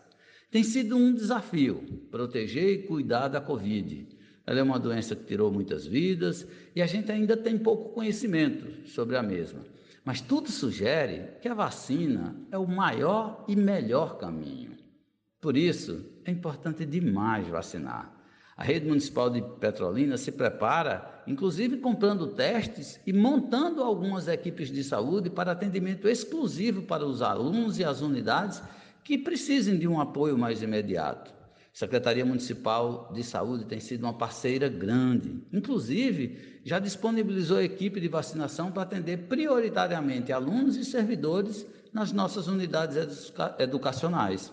Tem 0.52 0.64
sido 0.64 0.98
um 0.98 1.14
desafio 1.14 1.82
proteger 2.12 2.70
e 2.74 2.84
cuidar 2.84 3.30
da 3.30 3.40
Covid. 3.40 4.06
Ela 4.46 4.60
é 4.60 4.64
uma 4.64 4.78
doença 4.78 5.16
que 5.16 5.24
tirou 5.24 5.50
muitas 5.50 5.88
vidas 5.88 6.46
e 6.76 6.82
a 6.82 6.86
gente 6.86 7.10
ainda 7.10 7.38
tem 7.38 7.58
pouco 7.58 7.94
conhecimento 7.94 8.86
sobre 8.90 9.16
a 9.16 9.24
mesma. 9.24 9.62
Mas 10.04 10.20
tudo 10.20 10.52
sugere 10.52 11.40
que 11.42 11.48
a 11.48 11.54
vacina 11.54 12.36
é 12.52 12.58
o 12.58 12.68
maior 12.68 13.46
e 13.48 13.56
melhor 13.56 14.18
caminho. 14.18 14.72
Por 15.40 15.56
isso, 15.56 16.06
é 16.26 16.32
importante 16.32 16.86
demais 16.86 17.48
vacinar. 17.48 18.22
A 18.58 18.64
rede 18.64 18.86
municipal 18.86 19.30
de 19.30 19.42
Petrolina 19.42 20.18
se 20.18 20.34
prepara, 20.34 21.24
inclusive 21.26 21.78
comprando 21.78 22.28
testes 22.28 23.00
e 23.08 23.14
montando 23.14 23.82
algumas 23.82 24.28
equipes 24.28 24.70
de 24.70 24.84
saúde 24.84 25.30
para 25.30 25.54
atendimento 25.54 26.10
exclusivo 26.10 26.82
para 26.82 27.06
os 27.06 27.22
alunos 27.22 27.80
e 27.80 27.86
as 27.86 28.02
unidades 28.02 28.62
que 29.04 29.18
precisem 29.18 29.78
de 29.78 29.88
um 29.88 30.00
apoio 30.00 30.38
mais 30.38 30.62
imediato. 30.62 31.32
A 31.74 31.78
Secretaria 31.78 32.26
Municipal 32.26 33.12
de 33.14 33.24
Saúde 33.24 33.66
tem 33.66 33.80
sido 33.80 34.04
uma 34.04 34.14
parceira 34.14 34.68
grande. 34.68 35.42
Inclusive, 35.54 36.60
já 36.66 36.80
disponibilizou 36.80 37.62
equipe 37.62 38.00
de 38.00 38.10
vacinação 38.10 38.72
para 38.72 38.84
atender 38.84 39.28
prioritariamente 39.30 40.34
alunos 40.34 40.76
e 40.76 40.84
servidores 40.84 41.66
nas 41.94 42.12
nossas 42.12 42.48
unidades 42.48 42.98
educa 42.98 43.56
educacionais. 43.58 44.52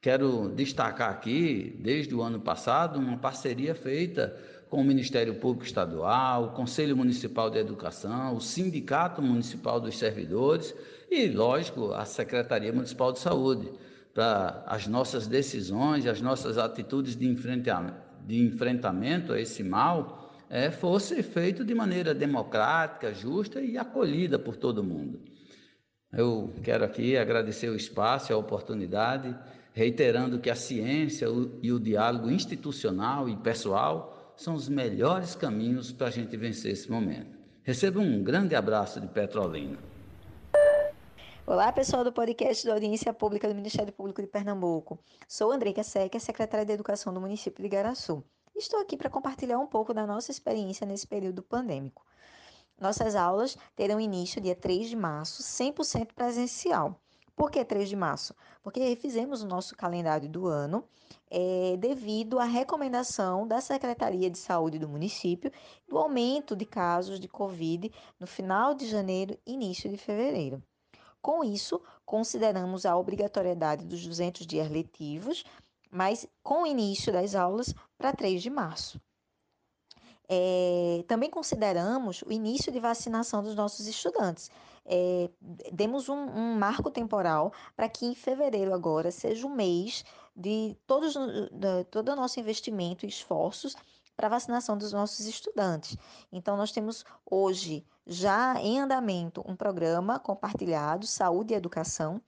Quero 0.00 0.50
destacar 0.50 1.10
aqui, 1.10 1.76
desde 1.80 2.14
o 2.14 2.22
ano 2.22 2.40
passado, 2.40 2.98
uma 2.98 3.18
parceria 3.18 3.74
feita 3.74 4.36
com 4.68 4.80
o 4.80 4.84
Ministério 4.84 5.36
Público 5.36 5.64
Estadual, 5.64 6.44
o 6.44 6.50
Conselho 6.50 6.96
Municipal 6.96 7.50
de 7.50 7.58
Educação, 7.58 8.34
o 8.36 8.40
Sindicato 8.40 9.22
Municipal 9.22 9.80
dos 9.80 9.96
Servidores 9.96 10.74
e, 11.10 11.28
lógico, 11.28 11.92
a 11.92 12.04
Secretaria 12.04 12.72
Municipal 12.72 13.12
de 13.12 13.20
Saúde, 13.20 13.70
para 14.12 14.64
as 14.66 14.86
nossas 14.86 15.26
decisões, 15.26 16.06
as 16.06 16.20
nossas 16.20 16.58
atitudes 16.58 17.14
de 17.14 17.26
enfrentamento, 17.28 18.00
de 18.26 18.42
enfrentamento 18.42 19.32
a 19.32 19.40
esse 19.40 19.62
mal 19.62 20.32
é, 20.48 20.70
fosse 20.70 21.22
feito 21.22 21.64
de 21.64 21.74
maneira 21.74 22.14
democrática, 22.14 23.12
justa 23.12 23.60
e 23.60 23.76
acolhida 23.76 24.38
por 24.38 24.56
todo 24.56 24.82
mundo. 24.82 25.20
Eu 26.12 26.52
quero 26.62 26.84
aqui 26.84 27.16
agradecer 27.16 27.68
o 27.68 27.76
espaço 27.76 28.32
e 28.32 28.34
a 28.34 28.38
oportunidade 28.38 29.36
reiterando 29.72 30.38
que 30.38 30.48
a 30.48 30.54
ciência 30.54 31.26
e 31.62 31.70
o 31.70 31.78
diálogo 31.78 32.30
institucional 32.30 33.28
e 33.28 33.36
pessoal 33.36 34.15
são 34.36 34.54
os 34.54 34.68
melhores 34.68 35.34
caminhos 35.34 35.90
para 35.90 36.08
a 36.08 36.10
gente 36.10 36.36
vencer 36.36 36.72
esse 36.72 36.90
momento. 36.90 37.36
Receba 37.62 37.98
um 37.98 38.22
grande 38.22 38.54
abraço 38.54 39.00
de 39.00 39.08
Petrolina. 39.08 39.78
Olá, 41.46 41.72
pessoal 41.72 42.04
do 42.04 42.12
podcast 42.12 42.66
da 42.66 42.74
Audiência 42.74 43.12
Pública 43.14 43.48
do 43.48 43.54
Ministério 43.54 43.92
Público 43.92 44.20
de 44.20 44.28
Pernambuco. 44.28 44.98
Sou 45.26 45.50
Andrei 45.50 45.74
Seca, 45.82 46.18
secretária 46.20 46.66
de 46.66 46.72
Educação 46.72 47.14
do 47.14 47.20
município 47.20 47.62
de 47.62 47.66
Igaraçu. 47.66 48.22
Estou 48.54 48.80
aqui 48.80 48.96
para 48.96 49.10
compartilhar 49.10 49.58
um 49.58 49.66
pouco 49.66 49.94
da 49.94 50.06
nossa 50.06 50.30
experiência 50.30 50.86
nesse 50.86 51.06
período 51.06 51.42
pandêmico. 51.42 52.04
Nossas 52.78 53.14
aulas 53.14 53.56
terão 53.74 53.98
início 53.98 54.40
dia 54.40 54.54
3 54.54 54.88
de 54.88 54.96
março, 54.96 55.42
100% 55.42 56.12
presencial. 56.14 57.00
Por 57.36 57.50
que 57.50 57.62
3 57.62 57.86
de 57.86 57.94
março? 57.94 58.34
Porque 58.62 58.80
refizemos 58.80 59.42
o 59.42 59.46
nosso 59.46 59.76
calendário 59.76 60.26
do 60.26 60.46
ano 60.46 60.88
é, 61.30 61.76
devido 61.76 62.38
à 62.38 62.44
recomendação 62.44 63.46
da 63.46 63.60
Secretaria 63.60 64.30
de 64.30 64.38
Saúde 64.38 64.78
do 64.78 64.88
município 64.88 65.52
do 65.86 65.98
aumento 65.98 66.56
de 66.56 66.64
casos 66.64 67.20
de 67.20 67.28
Covid 67.28 67.92
no 68.18 68.26
final 68.26 68.72
de 68.72 68.88
janeiro 68.88 69.38
e 69.46 69.52
início 69.52 69.90
de 69.90 69.98
fevereiro. 69.98 70.62
Com 71.20 71.44
isso, 71.44 71.78
consideramos 72.06 72.86
a 72.86 72.96
obrigatoriedade 72.96 73.84
dos 73.84 74.06
200 74.06 74.46
dias 74.46 74.70
letivos, 74.70 75.44
mas 75.90 76.26
com 76.42 76.62
o 76.62 76.66
início 76.66 77.12
das 77.12 77.34
aulas 77.34 77.74
para 77.98 78.14
3 78.14 78.42
de 78.42 78.48
março. 78.48 78.98
É, 80.28 81.04
também 81.06 81.30
consideramos 81.30 82.22
o 82.22 82.32
início 82.32 82.72
de 82.72 82.80
vacinação 82.80 83.42
dos 83.42 83.54
nossos 83.54 83.86
estudantes. 83.86 84.50
É, 84.84 85.30
demos 85.72 86.08
um, 86.08 86.14
um, 86.14 86.54
marco 86.54 86.90
temporal 86.90 87.52
para 87.74 87.88
que 87.88 88.06
em 88.06 88.14
fevereiro 88.14 88.72
agora 88.72 89.10
seja 89.10 89.46
o 89.46 89.50
um 89.50 89.54
mês 89.54 90.04
de 90.34 90.76
todos, 90.86 91.14
de 91.14 91.84
todo 91.90 92.12
o 92.12 92.16
nosso 92.16 92.38
investimento 92.38 93.04
e 93.04 93.08
esforços 93.08 93.74
para 94.16 94.28
vacinação 94.28 94.76
dos 94.76 94.92
nossos 94.92 95.26
estudantes. 95.26 95.96
Então, 96.32 96.56
nós 96.56 96.72
temos 96.72 97.04
hoje 97.28 97.84
já 98.06 98.60
em 98.60 98.80
andamento 98.80 99.44
um 99.46 99.54
programa 99.54 100.18
compartilhado, 100.18 101.06
Saúde 101.06 101.52
e 101.52 101.56
Educação, 101.56 102.20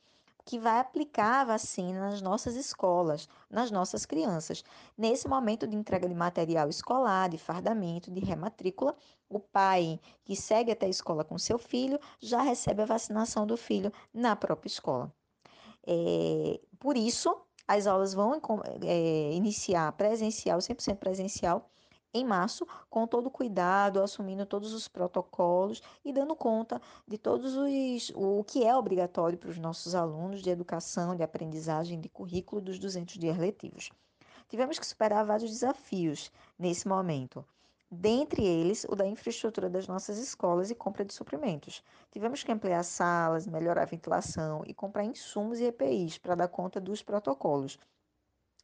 que 0.48 0.58
vai 0.58 0.80
aplicar 0.80 1.42
a 1.42 1.44
vacina 1.44 2.08
nas 2.08 2.22
nossas 2.22 2.56
escolas, 2.56 3.28
nas 3.50 3.70
nossas 3.70 4.06
crianças. 4.06 4.64
Nesse 4.96 5.28
momento 5.28 5.66
de 5.66 5.76
entrega 5.76 6.08
de 6.08 6.14
material 6.14 6.70
escolar, 6.70 7.28
de 7.28 7.36
fardamento, 7.36 8.10
de 8.10 8.20
rematrícula, 8.20 8.96
o 9.28 9.38
pai 9.38 10.00
que 10.24 10.34
segue 10.34 10.72
até 10.72 10.86
a 10.86 10.88
escola 10.88 11.22
com 11.22 11.36
seu 11.36 11.58
filho 11.58 12.00
já 12.18 12.40
recebe 12.40 12.80
a 12.80 12.86
vacinação 12.86 13.46
do 13.46 13.58
filho 13.58 13.92
na 14.12 14.34
própria 14.34 14.68
escola. 14.68 15.12
É, 15.86 16.58
por 16.78 16.96
isso, 16.96 17.38
as 17.66 17.86
aulas 17.86 18.14
vão 18.14 18.40
é, 18.86 19.32
iniciar 19.34 19.92
presencial, 19.98 20.60
100% 20.60 20.96
presencial, 20.96 21.68
em 22.12 22.24
março, 22.24 22.66
com 22.88 23.06
todo 23.06 23.30
cuidado, 23.30 24.02
assumindo 24.02 24.46
todos 24.46 24.72
os 24.72 24.88
protocolos 24.88 25.82
e 26.04 26.12
dando 26.12 26.34
conta 26.34 26.80
de 27.06 27.18
todos 27.18 27.54
os 27.54 28.12
o 28.14 28.42
que 28.44 28.64
é 28.64 28.74
obrigatório 28.74 29.38
para 29.38 29.50
os 29.50 29.58
nossos 29.58 29.94
alunos 29.94 30.42
de 30.42 30.50
educação, 30.50 31.14
de 31.14 31.22
aprendizagem, 31.22 32.00
de 32.00 32.08
currículo 32.08 32.60
dos 32.60 32.78
200 32.78 33.18
dias 33.18 33.36
letivos. 33.36 33.90
Tivemos 34.48 34.78
que 34.78 34.86
superar 34.86 35.24
vários 35.24 35.50
desafios 35.50 36.32
nesse 36.58 36.88
momento. 36.88 37.44
Dentre 37.90 38.44
eles, 38.44 38.84
o 38.84 38.94
da 38.94 39.06
infraestrutura 39.06 39.70
das 39.70 39.86
nossas 39.86 40.18
escolas 40.18 40.70
e 40.70 40.74
compra 40.74 41.06
de 41.06 41.14
suprimentos. 41.14 41.82
Tivemos 42.10 42.42
que 42.42 42.52
ampliar 42.52 42.82
salas, 42.82 43.46
melhorar 43.46 43.82
a 43.82 43.86
ventilação 43.86 44.62
e 44.66 44.74
comprar 44.74 45.04
insumos 45.04 45.58
e 45.58 45.64
EPIs 45.64 46.18
para 46.18 46.34
dar 46.34 46.48
conta 46.48 46.80
dos 46.80 47.02
protocolos. 47.02 47.78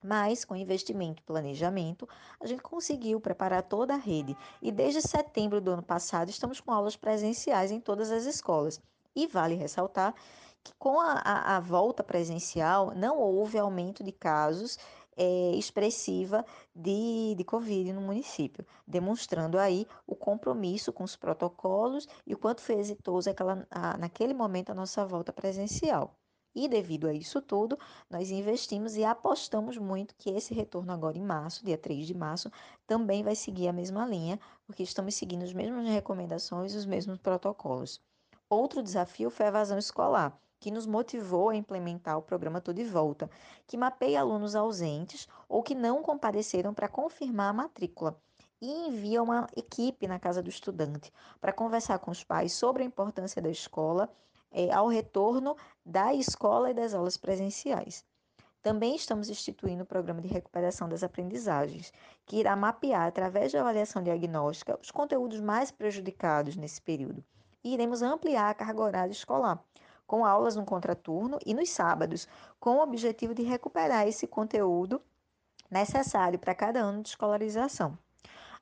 Mas, 0.06 0.44
com 0.44 0.54
investimento 0.54 1.22
e 1.22 1.24
planejamento, 1.24 2.06
a 2.38 2.46
gente 2.46 2.60
conseguiu 2.60 3.18
preparar 3.18 3.62
toda 3.62 3.94
a 3.94 3.96
rede. 3.96 4.36
E 4.60 4.70
desde 4.70 5.00
setembro 5.00 5.62
do 5.62 5.70
ano 5.70 5.82
passado, 5.82 6.28
estamos 6.28 6.60
com 6.60 6.70
aulas 6.70 6.94
presenciais 6.94 7.70
em 7.70 7.80
todas 7.80 8.10
as 8.10 8.26
escolas. 8.26 8.78
E 9.16 9.26
vale 9.26 9.54
ressaltar 9.54 10.14
que, 10.62 10.74
com 10.78 11.00
a, 11.00 11.12
a, 11.24 11.56
a 11.56 11.60
volta 11.60 12.04
presencial, 12.04 12.94
não 12.94 13.18
houve 13.18 13.58
aumento 13.58 14.04
de 14.04 14.12
casos 14.12 14.78
é, 15.16 15.52
expressiva 15.52 16.44
de, 16.76 17.34
de 17.34 17.44
Covid 17.44 17.90
no 17.94 18.02
município, 18.02 18.66
demonstrando 18.86 19.58
aí 19.58 19.86
o 20.06 20.14
compromisso 20.14 20.92
com 20.92 21.04
os 21.04 21.16
protocolos 21.16 22.06
e 22.26 22.34
o 22.34 22.38
quanto 22.38 22.60
foi 22.60 22.74
exitoso 22.74 23.30
aquela, 23.30 23.66
a, 23.70 23.96
naquele 23.96 24.34
momento 24.34 24.68
a 24.68 24.74
nossa 24.74 25.06
volta 25.06 25.32
presencial. 25.32 26.14
E 26.54 26.68
devido 26.68 27.08
a 27.08 27.12
isso 27.12 27.42
tudo, 27.42 27.76
nós 28.08 28.30
investimos 28.30 28.96
e 28.96 29.04
apostamos 29.04 29.76
muito 29.76 30.14
que 30.16 30.30
esse 30.30 30.54
retorno 30.54 30.92
agora 30.92 31.18
em 31.18 31.22
março, 31.22 31.64
dia 31.64 31.76
3 31.76 32.06
de 32.06 32.14
março, 32.14 32.50
também 32.86 33.24
vai 33.24 33.34
seguir 33.34 33.66
a 33.66 33.72
mesma 33.72 34.06
linha, 34.06 34.38
porque 34.64 34.82
estamos 34.82 35.16
seguindo 35.16 35.42
as 35.42 35.52
mesmas 35.52 35.86
recomendações 35.88 36.72
e 36.72 36.76
os 36.76 36.86
mesmos 36.86 37.18
protocolos. 37.18 38.00
Outro 38.48 38.82
desafio 38.82 39.30
foi 39.30 39.46
a 39.46 39.48
evasão 39.48 39.78
escolar, 39.78 40.38
que 40.60 40.70
nos 40.70 40.86
motivou 40.86 41.48
a 41.48 41.56
implementar 41.56 42.16
o 42.16 42.22
programa 42.22 42.60
Tudo 42.60 42.76
de 42.76 42.84
Volta, 42.84 43.28
que 43.66 43.76
mapeia 43.76 44.20
alunos 44.20 44.54
ausentes 44.54 45.26
ou 45.48 45.62
que 45.62 45.74
não 45.74 46.02
compareceram 46.02 46.72
para 46.72 46.88
confirmar 46.88 47.50
a 47.50 47.52
matrícula 47.52 48.16
e 48.60 48.88
envia 48.88 49.22
uma 49.22 49.46
equipe 49.56 50.06
na 50.06 50.18
casa 50.18 50.42
do 50.42 50.48
estudante 50.48 51.12
para 51.40 51.52
conversar 51.52 51.98
com 51.98 52.10
os 52.10 52.24
pais 52.24 52.52
sobre 52.52 52.82
a 52.82 52.86
importância 52.86 53.42
da 53.42 53.50
escola 53.50 54.08
é, 54.54 54.72
ao 54.72 54.86
retorno 54.86 55.56
da 55.84 56.14
escola 56.14 56.70
e 56.70 56.74
das 56.74 56.94
aulas 56.94 57.16
presenciais. 57.16 58.04
Também 58.62 58.96
estamos 58.96 59.28
instituindo 59.28 59.82
o 59.82 59.86
programa 59.86 60.22
de 60.22 60.28
recuperação 60.28 60.88
das 60.88 61.02
aprendizagens, 61.02 61.92
que 62.24 62.36
irá 62.36 62.56
mapear, 62.56 63.06
através 63.06 63.50
de 63.50 63.58
avaliação 63.58 64.02
diagnóstica, 64.02 64.78
os 64.80 64.90
conteúdos 64.90 65.38
mais 65.38 65.70
prejudicados 65.70 66.56
nesse 66.56 66.80
período. 66.80 67.22
E 67.62 67.74
iremos 67.74 68.00
ampliar 68.00 68.48
a 68.48 68.54
carga 68.54 68.80
horária 68.80 69.12
escolar, 69.12 69.62
com 70.06 70.24
aulas 70.24 70.56
no 70.56 70.64
contraturno 70.64 71.38
e 71.44 71.52
nos 71.52 71.68
sábados, 71.68 72.26
com 72.58 72.76
o 72.76 72.82
objetivo 72.82 73.34
de 73.34 73.42
recuperar 73.42 74.08
esse 74.08 74.26
conteúdo 74.26 75.02
necessário 75.70 76.38
para 76.38 76.54
cada 76.54 76.80
ano 76.80 77.02
de 77.02 77.10
escolarização. 77.10 77.98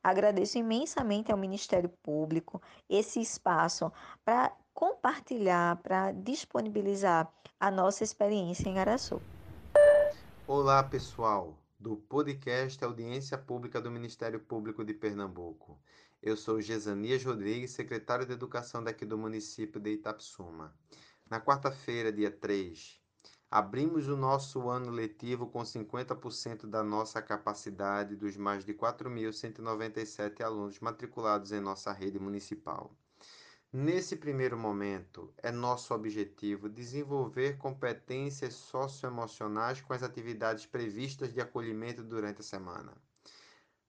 Agradeço 0.02 0.58
imensamente 0.58 1.30
ao 1.30 1.38
Ministério 1.38 1.88
Público 2.02 2.60
esse 2.88 3.20
espaço 3.20 3.92
para 4.24 4.52
compartilhar, 4.74 5.76
para 5.76 6.12
disponibilizar 6.12 7.32
a 7.58 7.70
nossa 7.70 8.02
experiência 8.02 8.68
em 8.68 8.78
Araçu. 8.78 9.20
Olá, 10.46 10.82
pessoal, 10.82 11.56
do 11.78 11.96
podcast 11.96 12.82
Audiência 12.84 13.36
Pública 13.38 13.80
do 13.80 13.90
Ministério 13.90 14.40
Público 14.40 14.84
de 14.84 14.94
Pernambuco. 14.94 15.78
Eu 16.22 16.36
sou 16.36 16.60
Gesanias 16.60 17.24
Rodrigues, 17.24 17.72
secretário 17.72 18.24
de 18.24 18.32
Educação 18.32 18.82
daqui 18.82 19.04
do 19.04 19.18
município 19.18 19.80
de 19.80 19.90
Itapsuma. 19.90 20.74
Na 21.28 21.40
quarta-feira, 21.40 22.12
dia 22.12 22.30
3, 22.30 23.00
abrimos 23.50 24.08
o 24.08 24.16
nosso 24.16 24.68
ano 24.68 24.90
letivo 24.90 25.46
com 25.46 25.62
50% 25.62 26.66
da 26.66 26.82
nossa 26.82 27.20
capacidade 27.20 28.16
dos 28.16 28.36
mais 28.36 28.64
de 28.64 28.72
4.197 28.74 30.40
alunos 30.42 30.78
matriculados 30.80 31.52
em 31.52 31.60
nossa 31.60 31.92
rede 31.92 32.18
municipal. 32.18 32.94
Nesse 33.74 34.16
primeiro 34.16 34.58
momento, 34.58 35.32
é 35.38 35.50
nosso 35.50 35.94
objetivo 35.94 36.68
desenvolver 36.68 37.56
competências 37.56 38.52
socioemocionais 38.52 39.80
com 39.80 39.94
as 39.94 40.02
atividades 40.02 40.66
previstas 40.66 41.32
de 41.32 41.40
acolhimento 41.40 42.02
durante 42.02 42.42
a 42.42 42.44
semana. 42.44 42.92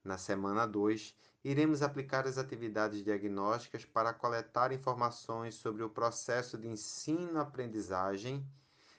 Na 0.02 0.18
semana 0.18 0.66
2, 0.66 1.14
iremos 1.44 1.82
aplicar 1.82 2.26
as 2.26 2.38
atividades 2.38 3.04
diagnósticas 3.04 3.84
para 3.84 4.14
coletar 4.14 4.72
informações 4.72 5.56
sobre 5.56 5.84
o 5.84 5.90
processo 5.90 6.58
de 6.58 6.70
ensino-aprendizagem, 6.70 8.48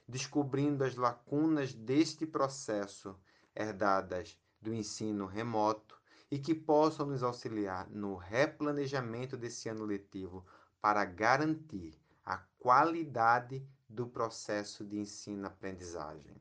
descobrindo 0.07 0.83
as 0.83 0.95
lacunas 0.95 1.73
deste 1.73 2.27
processo 2.27 3.19
herdadas 3.55 4.37
do 4.61 4.71
ensino 4.71 5.25
remoto 5.25 5.99
e 6.29 6.37
que 6.37 6.53
possam 6.53 7.07
nos 7.07 7.23
auxiliar 7.23 7.89
no 7.89 8.15
replanejamento 8.15 9.35
desse 9.35 9.67
ano 9.67 9.83
letivo 9.83 10.45
para 10.85 11.03
garantir 11.03 11.99
a 12.23 12.37
qualidade 12.59 13.67
do 13.89 14.05
processo 14.05 14.85
de 14.85 14.99
ensino-aprendizagem. 14.99 16.39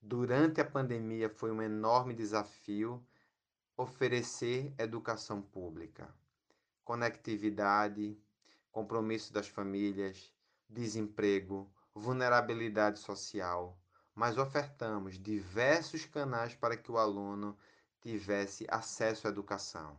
Durante 0.00 0.60
a 0.60 0.64
pandemia 0.64 1.28
foi 1.28 1.50
um 1.50 1.60
enorme 1.60 2.14
desafio 2.14 3.04
oferecer 3.76 4.72
educação 4.78 5.42
pública, 5.42 6.14
conectividade, 6.84 8.16
compromisso 8.70 9.32
das 9.32 9.48
famílias, 9.48 10.32
desemprego, 10.68 11.68
vulnerabilidade 11.92 13.00
social, 13.00 13.76
mas 14.14 14.38
ofertamos 14.38 15.18
diversos 15.18 16.04
canais 16.04 16.54
para 16.54 16.76
que 16.76 16.92
o 16.92 16.98
aluno 16.98 17.58
tivesse 18.00 18.64
acesso 18.70 19.26
à 19.26 19.30
educação 19.30 19.96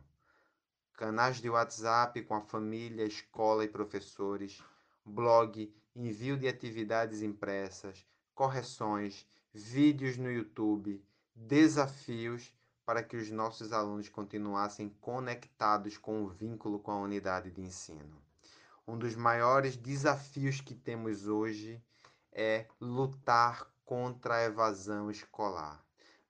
canais 0.96 1.40
de 1.40 1.48
WhatsApp 1.48 2.22
com 2.22 2.34
a 2.34 2.40
família, 2.40 3.04
escola 3.04 3.64
e 3.64 3.68
professores, 3.68 4.62
blog, 5.04 5.72
envio 5.94 6.36
de 6.36 6.48
atividades 6.48 7.22
impressas, 7.22 8.06
correções, 8.34 9.26
vídeos 9.52 10.16
no 10.16 10.30
YouTube, 10.30 11.04
desafios 11.34 12.52
para 12.84 13.02
que 13.02 13.16
os 13.16 13.30
nossos 13.30 13.72
alunos 13.72 14.08
continuassem 14.08 14.88
conectados 15.00 15.96
com 15.96 16.22
o 16.24 16.28
vínculo 16.28 16.78
com 16.78 16.90
a 16.90 17.00
unidade 17.00 17.50
de 17.50 17.60
ensino. 17.60 18.22
Um 18.86 18.98
dos 18.98 19.14
maiores 19.14 19.76
desafios 19.76 20.60
que 20.60 20.74
temos 20.74 21.26
hoje 21.26 21.82
é 22.32 22.66
lutar 22.80 23.66
contra 23.84 24.36
a 24.36 24.44
evasão 24.44 25.10
escolar. 25.10 25.84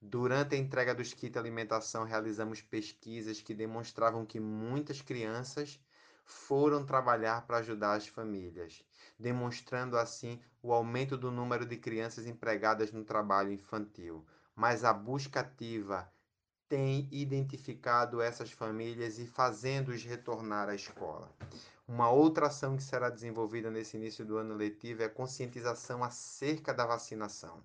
Durante 0.04 0.56
a 0.56 0.58
entrega 0.58 0.92
dos 0.92 1.14
kits 1.14 1.36
alimentação, 1.36 2.02
realizamos 2.02 2.60
pesquisas 2.60 3.40
que 3.40 3.54
demonstravam 3.54 4.26
que 4.26 4.40
muitas 4.40 5.00
crianças 5.00 5.78
foram 6.24 6.84
trabalhar 6.84 7.46
para 7.46 7.58
ajudar 7.58 7.94
as 7.94 8.08
famílias, 8.08 8.84
demonstrando 9.16 9.96
assim 9.96 10.40
o 10.60 10.72
aumento 10.72 11.16
do 11.16 11.30
número 11.30 11.64
de 11.64 11.76
crianças 11.76 12.26
empregadas 12.26 12.90
no 12.90 13.04
trabalho 13.04 13.52
infantil. 13.52 14.26
Mas 14.56 14.82
a 14.82 14.92
busca 14.92 15.38
ativa 15.38 16.12
tem 16.68 17.08
identificado 17.12 18.20
essas 18.20 18.50
famílias 18.50 19.20
e 19.20 19.26
fazendo-os 19.26 20.02
retornar 20.02 20.68
à 20.68 20.74
escola. 20.74 21.30
Uma 21.86 22.10
outra 22.10 22.48
ação 22.48 22.76
que 22.76 22.82
será 22.82 23.08
desenvolvida 23.08 23.70
nesse 23.70 23.96
início 23.96 24.24
do 24.24 24.36
ano 24.36 24.56
letivo 24.56 25.02
é 25.02 25.04
a 25.04 25.10
conscientização 25.10 26.02
acerca 26.02 26.74
da 26.74 26.84
vacinação. 26.84 27.62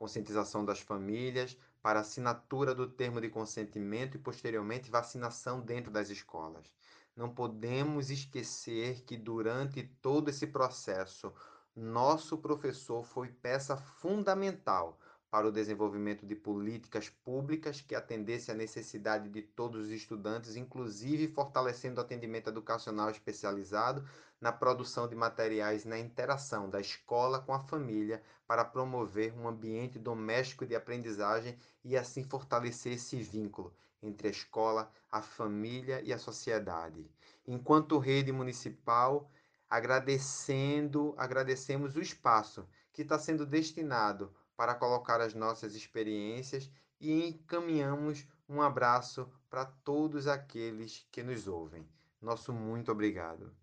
Conscientização 0.00 0.64
das 0.64 0.80
famílias 0.80 1.58
para 1.82 2.00
assinatura 2.00 2.74
do 2.74 2.88
termo 2.88 3.20
de 3.20 3.28
consentimento 3.28 4.14
e, 4.14 4.18
posteriormente, 4.18 4.90
vacinação 4.90 5.60
dentro 5.60 5.92
das 5.92 6.08
escolas. 6.08 6.72
Não 7.14 7.28
podemos 7.28 8.08
esquecer 8.08 9.02
que 9.02 9.14
durante 9.14 9.82
todo 10.00 10.30
esse 10.30 10.46
processo, 10.46 11.30
nosso 11.76 12.38
professor 12.38 13.04
foi 13.04 13.28
peça 13.28 13.76
fundamental 13.76 14.98
para 15.30 15.46
o 15.46 15.52
desenvolvimento 15.52 16.24
de 16.24 16.34
políticas 16.34 17.10
públicas 17.10 17.82
que 17.82 17.94
atendessem 17.94 18.54
à 18.54 18.56
necessidade 18.56 19.28
de 19.28 19.42
todos 19.42 19.82
os 19.82 19.90
estudantes, 19.90 20.56
inclusive 20.56 21.28
fortalecendo 21.28 22.00
o 22.00 22.02
atendimento 22.02 22.48
educacional 22.48 23.10
especializado 23.10 24.02
na 24.40 24.50
produção 24.50 25.06
de 25.06 25.14
materiais 25.14 25.84
na 25.84 25.98
interação 25.98 26.70
da 26.70 26.80
escola 26.80 27.40
com 27.40 27.52
a 27.52 27.60
família 27.60 28.22
para 28.46 28.64
promover 28.64 29.32
um 29.38 29.46
ambiente 29.46 29.98
doméstico 29.98 30.64
de 30.64 30.74
aprendizagem 30.74 31.58
e 31.84 31.96
assim 31.96 32.24
fortalecer 32.24 32.94
esse 32.94 33.20
vínculo 33.22 33.74
entre 34.02 34.28
a 34.28 34.30
escola, 34.30 34.90
a 35.10 35.20
família 35.20 36.00
e 36.02 36.12
a 36.12 36.18
sociedade. 36.18 37.10
Enquanto 37.46 37.98
rede 37.98 38.32
municipal, 38.32 39.30
agradecendo, 39.68 41.14
agradecemos 41.18 41.96
o 41.96 42.00
espaço 42.00 42.66
que 42.92 43.02
está 43.02 43.18
sendo 43.18 43.44
destinado 43.44 44.34
para 44.56 44.74
colocar 44.74 45.20
as 45.20 45.34
nossas 45.34 45.74
experiências 45.74 46.70
e 46.98 47.28
encaminhamos 47.28 48.26
um 48.48 48.60
abraço 48.60 49.30
para 49.48 49.64
todos 49.64 50.26
aqueles 50.26 51.06
que 51.10 51.22
nos 51.22 51.46
ouvem. 51.46 51.88
Nosso 52.20 52.52
muito 52.52 52.90
obrigado. 52.90 53.59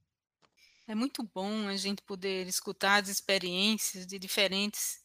É 0.90 0.96
muito 0.96 1.22
bom 1.22 1.68
a 1.68 1.76
gente 1.76 2.02
poder 2.02 2.48
escutar 2.48 3.04
as 3.04 3.10
experiências 3.10 4.08
de 4.08 4.18
diferentes 4.18 5.02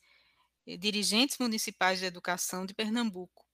eh, 0.66 0.76
dirigentes 0.76 1.38
municipais 1.38 1.98
de 1.98 2.06
educação 2.06 2.64
de 2.64 2.72
Pernambuco. 2.72 3.44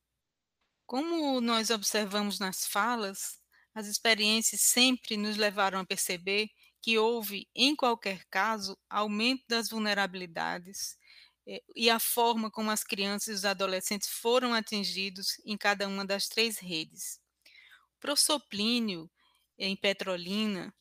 Como 0.86 1.40
nós 1.40 1.70
observamos 1.70 2.38
nas 2.38 2.66
falas, 2.66 3.40
as 3.74 3.86
experiências 3.86 4.60
sempre 4.60 5.16
nos 5.16 5.38
levaram 5.38 5.80
a 5.80 5.86
perceber 5.86 6.50
que 6.82 6.98
houve, 6.98 7.48
em 7.54 7.74
qualquer 7.74 8.24
caso, 8.30 8.76
aumento 8.90 9.44
das 9.48 9.70
vulnerabilidades 9.70 10.98
eh, 11.46 11.62
e 11.74 11.88
a 11.88 11.98
forma 11.98 12.50
como 12.50 12.70
as 12.70 12.84
crianças 12.84 13.28
e 13.28 13.32
os 13.32 13.44
adolescentes 13.46 14.08
foram 14.10 14.52
atingidos 14.52 15.40
em 15.46 15.56
cada 15.56 15.88
uma 15.88 16.04
das 16.04 16.28
três 16.28 16.58
redes. 16.58 17.20
O 17.96 18.00
professor 18.00 18.40
Plínio, 18.50 19.10
em 19.58 19.76
Petrolina, 19.76 20.74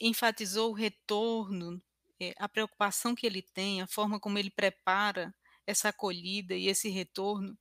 enfatizou 0.00 0.70
o 0.70 0.74
retorno, 0.74 1.80
eh, 2.20 2.34
a 2.38 2.48
preocupação 2.48 3.14
que 3.14 3.26
ele 3.26 3.42
tem, 3.42 3.80
a 3.82 3.86
forma 3.86 4.20
como 4.20 4.38
ele 4.38 4.50
prepara 4.50 5.34
essa 5.66 5.90
acolhida 5.90 6.54
e 6.54 6.68
esse 6.68 6.88
retorno, 6.88 7.56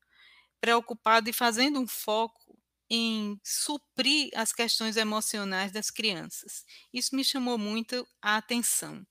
preocupado 0.61 1.29
e 1.29 1.33
fazendo 1.33 1.79
um 1.79 1.87
foco 1.87 2.57
em 2.89 3.39
suprir 3.43 4.29
as 4.35 4.53
questões 4.53 4.97
emocionais 4.97 5.71
das 5.71 5.91
crianças. 5.91 6.65
Isso 6.93 7.15
me 7.15 7.23
chamou 7.23 7.57
muito 7.57 8.07
a 8.21 8.37
atenção. 8.37 9.05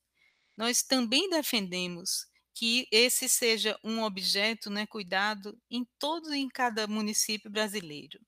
Nós 0.56 0.82
também 0.82 1.28
defendemos 1.30 2.26
que 2.54 2.88
esse 2.90 3.28
seja 3.28 3.78
um 3.84 4.02
objeto, 4.02 4.70
né, 4.70 4.86
cuidado 4.86 5.58
em 5.70 5.86
todo 5.98 6.34
e 6.34 6.38
em 6.40 6.48
cada 6.48 6.86
município 6.86 7.50
brasileiro. 7.50 8.18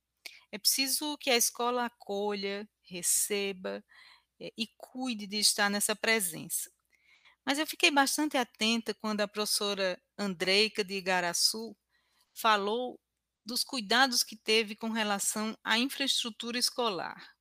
É 0.53 0.59
preciso 0.59 1.17
que 1.19 1.31
a 1.31 1.37
escola 1.37 1.87
acolha, 1.87 2.69
receba 2.83 3.85
e 4.41 4.67
cuide 4.77 5.27
de 5.27 5.39
estar 5.39 5.69
nessa 5.71 5.95
presença. 5.97 6.71
Mas 7.45 7.59
eu 7.59 7.67
fiquei 7.67 7.91
bastante 7.91 8.37
atenta 8.37 8.95
quando 8.95 9.23
a 9.23 9.29
professora 9.29 10.01
Andreica 10.19 10.85
de 10.85 10.95
Igaraçu 10.95 11.77
falou 12.35 13.01
dos 13.45 13.65
cuidados 13.65 14.23
que 14.23 14.37
teve 14.37 14.77
com 14.77 14.91
relação 14.91 15.57
à 15.65 15.79
infraestrutura 15.79 16.59
escolar. 16.59 17.35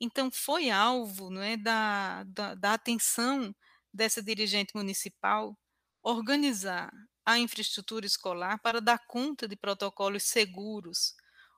Então, 0.00 0.30
foi 0.30 0.70
alvo 0.70 1.30
não 1.30 1.42
é, 1.42 1.56
da, 1.56 2.24
da, 2.24 2.54
da 2.54 2.74
atenção 2.74 3.54
dessa 3.92 4.22
dirigente 4.22 4.74
municipal 4.74 5.58
organizar 6.02 6.92
a 7.24 7.38
infraestrutura 7.38 8.06
escolar 8.06 8.60
para 8.60 8.80
dar 8.80 8.98
conta 9.06 9.46
de 9.46 9.56
protocolos 9.56 10.24
seguros, 10.24 11.14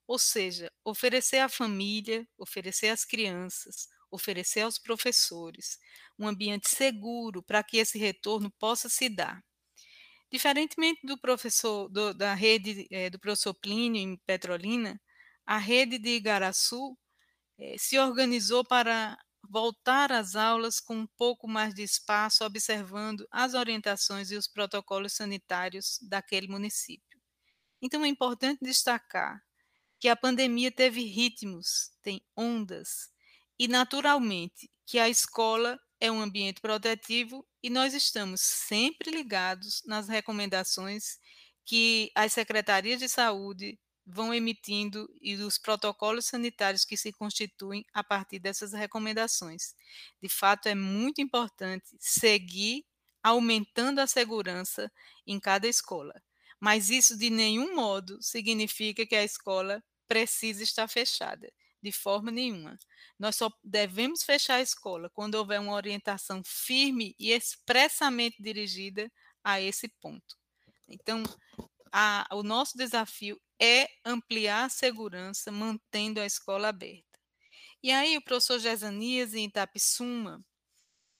ou 0.06 0.18
seja, 0.18 0.70
oferecer 0.84 1.38
à 1.38 1.48
família, 1.48 2.26
oferecer 2.36 2.88
às 2.88 3.04
crianças, 3.04 3.88
oferecer 4.14 4.60
aos 4.60 4.78
professores 4.78 5.78
um 6.18 6.28
ambiente 6.28 6.68
seguro 6.68 7.42
para 7.42 7.62
que 7.62 7.78
esse 7.78 7.98
retorno 7.98 8.50
possa 8.58 8.88
se 8.88 9.08
dar. 9.08 9.42
Diferentemente 10.30 11.06
do 11.06 11.18
professor 11.18 11.88
do, 11.88 12.14
da 12.14 12.34
rede 12.34 12.86
é, 12.90 13.10
do 13.10 13.18
professor 13.18 13.54
Plínio 13.54 14.00
em 14.00 14.16
Petrolina, 14.26 15.00
a 15.46 15.58
rede 15.58 15.98
de 15.98 16.10
Igaraçu 16.10 16.96
é, 17.58 17.76
se 17.78 17.98
organizou 17.98 18.64
para 18.64 19.16
voltar 19.48 20.10
às 20.10 20.34
aulas 20.34 20.80
com 20.80 20.96
um 20.96 21.06
pouco 21.18 21.46
mais 21.46 21.74
de 21.74 21.82
espaço, 21.82 22.44
observando 22.44 23.26
as 23.30 23.54
orientações 23.54 24.30
e 24.30 24.36
os 24.36 24.48
protocolos 24.48 25.12
sanitários 25.12 25.98
daquele 26.02 26.48
município. 26.48 27.20
Então 27.80 28.04
é 28.04 28.08
importante 28.08 28.60
destacar 28.62 29.40
que 30.00 30.08
a 30.08 30.16
pandemia 30.16 30.70
teve 30.72 31.04
ritmos, 31.04 31.90
tem 32.02 32.22
ondas, 32.36 33.10
e 33.59 33.68
naturalmente 33.68 34.70
que 34.86 34.98
a 34.98 35.09
escola 35.09 35.78
é 36.00 36.11
um 36.11 36.20
ambiente 36.20 36.61
protetivo 36.61 37.46
e 37.62 37.70
nós 37.70 37.94
estamos 37.94 38.40
sempre 38.40 39.11
ligados 39.11 39.82
nas 39.86 40.09
recomendações 40.09 41.18
que 41.64 42.11
as 42.14 42.32
secretarias 42.32 42.98
de 43.00 43.09
saúde 43.09 43.78
vão 44.07 44.34
emitindo 44.34 45.09
e 45.20 45.34
dos 45.36 45.57
protocolos 45.57 46.26
sanitários 46.26 46.84
que 46.84 46.96
se 46.96 47.11
constituem 47.12 47.84
a 47.94 48.05
partir 48.05 48.38
dessas 48.38 48.72
recomendações. 48.72 49.74
De 50.22 50.28
fato, 50.28 50.68
é 50.68 50.74
muito 50.74 51.22
importante 51.22 51.86
seguir 51.98 52.84
aumentando 53.22 54.00
a 54.00 54.07
segurança 54.07 54.92
em 55.26 55.40
cada 55.40 55.66
escola. 55.66 56.12
Mas 56.61 56.90
isso 56.90 57.16
de 57.16 57.30
nenhum 57.30 57.74
modo 57.74 58.18
significa 58.22 59.07
que 59.07 59.14
a 59.16 59.24
escola 59.24 59.82
precisa 60.07 60.62
estar 60.62 60.86
fechada, 60.88 61.50
de 61.85 61.93
forma 61.93 62.30
nenhuma. 62.30 62.78
Nós 63.18 63.37
só 63.37 63.53
devemos 63.62 64.22
fechar 64.22 64.55
a 64.57 64.62
escola 64.62 65.11
quando 65.11 65.35
houver 65.35 65.61
uma 65.61 65.74
orientação 65.74 66.43
firme 66.43 67.14
e 67.18 67.30
expressamente 67.30 68.43
dirigida 68.43 69.12
a 69.45 69.61
esse 69.61 69.87
ponto. 70.01 70.37
Então, 70.89 71.22
a, 71.93 72.26
o 72.32 72.43
nosso 72.43 72.78
desafio 72.78 73.39
é 73.61 73.87
ampliar 74.03 74.64
a 74.64 74.68
segurança, 74.70 75.53
mantendo 75.53 76.20
a 76.20 76.26
escola 76.26 76.68
aberta. 76.68 77.05
E 77.82 77.91
aí 77.93 78.16
o 78.16 78.22
professor 78.22 78.59
Gesanias 78.59 79.35
em 79.35 79.45
Itapissuma 79.45 80.43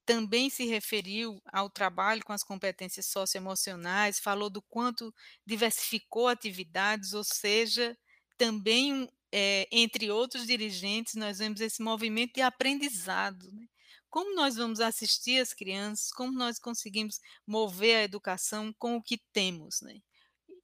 também 0.07 0.49
se 0.49 0.65
referiu 0.65 1.43
ao 1.53 1.69
trabalho 1.69 2.25
com 2.25 2.33
as 2.33 2.43
competências 2.43 3.07
socioemocionais, 3.07 4.19
falou 4.19 4.49
do 4.49 4.63
quanto 4.63 5.15
diversificou 5.47 6.29
atividades, 6.29 7.13
ou 7.13 7.25
seja, 7.25 7.97
também 8.39 9.09
é, 9.37 9.67
entre 9.73 10.11
outros 10.13 10.47
dirigentes, 10.47 11.15
nós 11.15 11.39
vemos 11.39 11.61
esse 11.61 11.83
movimento 11.83 12.35
de 12.35 12.43
aprendizado. 12.43 13.51
Né? 13.53 13.67
Como 14.09 14.35
nós 14.37 14.55
vamos 14.55 14.81
assistir 14.81 15.41
as 15.41 15.53
crianças, 15.53 16.11
como 16.13 16.33
nós 16.33 16.59
conseguimos 16.61 17.19
mover 17.47 17.97
a 17.97 18.03
educação 18.05 18.73
com 18.79 18.97
o 18.97 19.03
que 19.03 19.19
temos. 19.33 19.81
Né? 19.83 20.01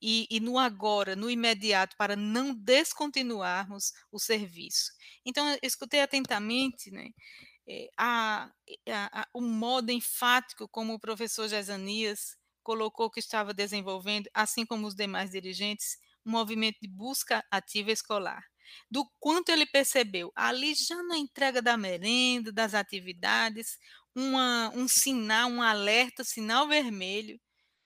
e, 0.01 0.27
e, 0.31 0.41
no 0.41 0.59
agora, 0.59 1.15
no 1.15 1.31
imediato, 1.31 1.97
para 1.97 2.17
não 2.17 2.55
descontinuarmos 2.55 3.93
o 4.11 4.19
serviço. 4.19 4.93
Então, 5.25 5.47
eu 5.51 5.59
escutei 5.63 6.01
atentamente 6.01 6.91
né, 6.91 7.11
eh, 7.69 7.89
a, 7.99 8.51
a, 8.89 9.21
a, 9.21 9.29
o 9.35 9.43
modo 9.43 9.91
enfático 9.91 10.67
como 10.69 10.95
o 10.95 11.01
professor 11.01 11.49
Jezanias 11.49 12.37
colocou 12.63 13.11
que 13.11 13.21
estava 13.21 13.53
desenvolvendo, 13.53 14.29
assim 14.33 14.65
como 14.65 14.87
os 14.87 14.95
demais 14.95 15.31
dirigentes, 15.31 15.99
um 16.25 16.31
movimento 16.31 16.79
de 16.81 16.89
busca 16.89 17.45
ativa 17.51 17.91
escolar. 17.93 18.43
Do 18.91 19.09
quanto 19.19 19.51
ele 19.51 19.67
percebeu 19.67 20.33
ali 20.35 20.75
já 20.75 21.03
na 21.03 21.17
entrega 21.19 21.63
da 21.63 21.77
merenda, 21.77 22.53
das 22.53 22.75
atividades, 22.75 23.79
uma, 24.15 24.71
um 24.75 24.89
sinal, 24.89 25.49
um 25.51 25.63
alerta, 25.63 26.25
sinal 26.25 26.69
vermelho, 26.69 27.41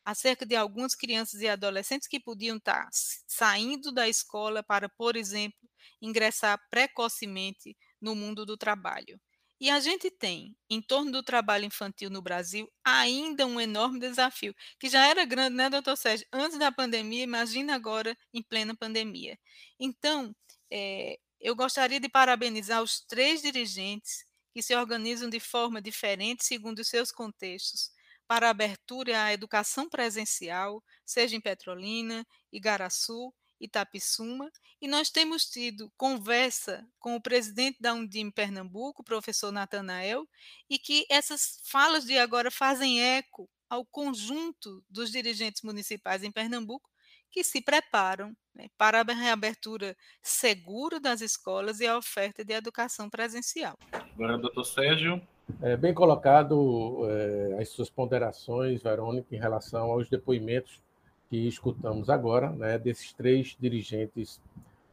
acerca 0.05 0.45
de 0.45 0.55
algumas 0.55 0.95
crianças 0.95 1.41
e 1.41 1.49
adolescentes 1.49 2.07
que 2.09 2.21
podiam 2.21 2.59
estar 2.59 2.89
saindo 3.27 3.91
da 3.93 4.09
escola 4.09 4.63
para, 4.63 4.89
por 4.89 5.17
exemplo, 5.17 5.59
ingressar 6.01 6.61
precocemente 6.71 7.77
no 8.01 8.15
mundo 8.15 8.45
do 8.45 8.57
trabalho. 8.57 9.19
E 9.61 9.71
a 9.71 9.81
gente 9.81 10.11
tem, 10.11 10.55
em 10.69 10.83
torno 10.83 11.11
do 11.13 11.23
trabalho 11.23 11.65
infantil 11.65 12.11
no 12.11 12.21
Brasil, 12.21 12.71
ainda 12.85 13.47
um 13.47 13.61
enorme 13.61 13.99
desafio, 13.99 14.55
que 14.79 14.89
já 14.89 15.07
era 15.07 15.25
grande, 15.25 15.57
né, 15.57 15.71
doutor 15.71 15.97
Sérgio, 15.97 16.27
antes 16.33 16.59
da 16.59 16.71
pandemia, 16.73 17.23
imagina 17.23 17.75
agora 17.75 18.17
em 18.33 18.43
plena 18.43 18.77
pandemia. 18.77 19.39
Então, 19.81 20.35
é, 20.71 21.19
eu 21.41 21.55
gostaria 21.55 22.01
de 22.01 22.09
parabenizar 22.09 22.83
os 22.83 23.01
três 23.01 23.43
dirigentes 23.43 24.25
que 24.53 24.63
se 24.63 24.75
organizam 24.75 25.29
de 25.29 25.41
forma 25.41 25.83
diferente 25.83 26.45
segundo 26.45 26.79
os 26.79 26.89
seus 26.89 27.11
contextos, 27.11 27.91
para 28.27 28.47
a 28.47 28.51
abertura 28.51 29.25
à 29.25 29.33
educação 29.33 29.89
presencial, 29.89 30.83
seja 31.05 31.37
em 31.37 31.41
Petrolina, 31.41 32.27
Igaraçu, 32.53 33.35
Itapissuma, 33.61 34.51
e 34.81 34.89
nós 34.89 35.11
temos 35.11 35.47
tido 35.47 35.93
conversa 35.97 36.87
com 36.99 37.17
o 37.17 37.21
presidente 37.21 37.79
da 37.81 37.95
Undim 37.95 38.31
Pernambuco, 38.31 39.05
professor 39.05 39.53
Natanael, 39.53 40.29
e 40.69 40.79
que 40.79 41.07
essas 41.11 41.61
falas 41.65 42.05
de 42.05 42.19
agora 42.19 42.51
fazem 42.51 43.03
eco 43.03 43.49
ao 43.69 43.85
conjunto 43.85 44.85
dos 44.89 45.11
dirigentes 45.11 45.63
municipais 45.63 46.23
em 46.23 46.31
Pernambuco 46.31 46.89
que 47.31 47.43
se 47.43 47.61
preparam 47.61 48.37
né, 48.55 48.69
para 48.79 49.01
a 49.01 49.13
reabertura 49.15 49.97
segura 50.23 51.01
das 51.01 51.21
escolas 51.21 51.81
e 51.81 51.87
a 51.87 51.97
oferta 51.97 52.45
de 52.45 52.53
educação 52.53 53.11
presencial. 53.11 53.77
Agora, 53.93 54.39
doutor 54.39 54.65
Sérgio. 54.65 55.21
É, 55.61 55.77
bem 55.77 55.93
colocado 55.93 57.07
é, 57.07 57.61
as 57.61 57.69
suas 57.69 57.91
ponderações, 57.91 58.83
Verônica, 58.83 59.35
em 59.35 59.39
relação 59.39 59.91
aos 59.91 60.09
depoimentos 60.09 60.83
que 61.29 61.49
escutamos 61.49 62.09
agora, 62.09 62.51
né, 62.51 62.79
desses 62.79 63.13
três 63.13 63.57
dirigentes 63.61 64.41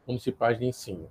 municipais 0.05 0.59
de 0.59 0.65
ensino. 0.65 1.09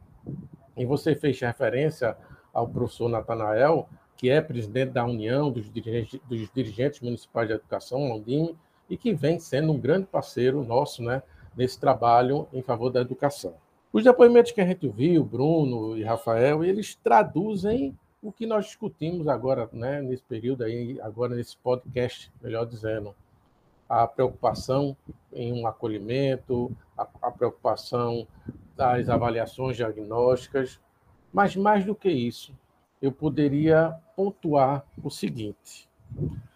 E 0.77 0.85
você 0.85 1.15
fez 1.15 1.41
referência 1.41 2.17
ao 2.53 2.69
professor 2.69 3.09
Natanael, 3.09 3.89
que 4.17 4.29
é 4.29 4.41
presidente 4.41 4.93
da 4.93 5.05
União 5.05 5.51
dos 5.51 5.73
Dirigentes, 5.73 6.21
dos 6.29 6.51
dirigentes 6.53 7.01
Municipais 7.01 7.49
de 7.49 7.55
Educação, 7.55 8.09
Londrina, 8.09 8.53
e 8.89 8.97
que 8.97 9.15
vem 9.15 9.39
sendo 9.39 9.73
um 9.73 9.79
grande 9.79 10.07
parceiro 10.07 10.65
nosso 10.65 11.03
né, 11.03 11.23
nesse 11.57 11.79
trabalho 11.79 12.47
em 12.53 12.63
favor 12.63 12.91
da 12.91 13.01
educação. 13.01 13.55
Os 13.93 14.05
depoimentos 14.05 14.53
que 14.53 14.61
a 14.61 14.67
gente 14.67 14.89
viu, 14.89 15.25
Bruno 15.25 15.97
e 15.97 16.05
Rafael, 16.05 16.63
eles 16.65 16.95
traduzem 16.95 17.97
o 18.23 18.31
que 18.31 18.47
nós 18.47 18.67
discutimos 18.67 19.27
agora, 19.27 19.69
né, 19.73 20.01
nesse 20.01 20.23
período 20.23 20.63
aí, 20.63 21.01
agora 21.01 21.35
nesse 21.35 21.57
podcast, 21.57 22.31
melhor 22.41 22.67
dizendo, 22.67 23.15
a 23.89 24.07
preocupação 24.07 24.97
em 25.33 25.53
um 25.53 25.67
acolhimento, 25.67 26.71
a, 26.97 27.09
a 27.23 27.31
preocupação 27.31 28.27
das 28.77 29.09
avaliações 29.09 29.77
diagnósticas, 29.77 30.79
mas 31.33 31.57
mais 31.57 31.85
do 31.85 31.95
que 31.95 32.09
isso, 32.09 32.55
eu 33.03 33.11
poderia 33.11 33.97
pontuar 34.15 34.85
o 35.03 35.11
seguinte: 35.11 35.89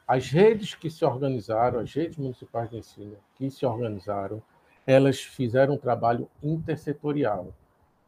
as 0.06 0.28
redes 0.28 0.74
que 0.74 0.90
se 0.90 1.04
organizaram, 1.04 1.80
as 1.80 1.92
redes 1.92 2.18
municipais 2.18 2.70
de 2.70 2.76
ensino 2.76 3.16
que 3.34 3.50
se 3.50 3.64
organizaram, 3.64 4.42
elas 4.86 5.20
fizeram 5.20 5.74
um 5.74 5.78
trabalho 5.78 6.28
intersetorial. 6.42 7.54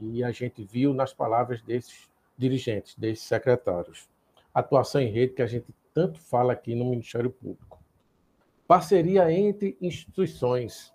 E 0.01 0.23
a 0.23 0.31
gente 0.31 0.63
viu 0.63 0.93
nas 0.93 1.13
palavras 1.13 1.63
desses 1.63 2.09
dirigentes, 2.37 2.95
desses 2.97 3.25
secretários. 3.25 4.09
Atuação 4.53 5.01
em 5.01 5.11
rede 5.11 5.33
que 5.33 5.43
a 5.43 5.47
gente 5.47 5.67
tanto 5.95 6.21
fala 6.21 6.53
aqui 6.53 6.75
no 6.75 6.85
Ministério 6.85 7.31
Público. 7.31 7.81
Parceria 8.69 9.31
entre 9.33 9.77
instituições. 9.81 10.93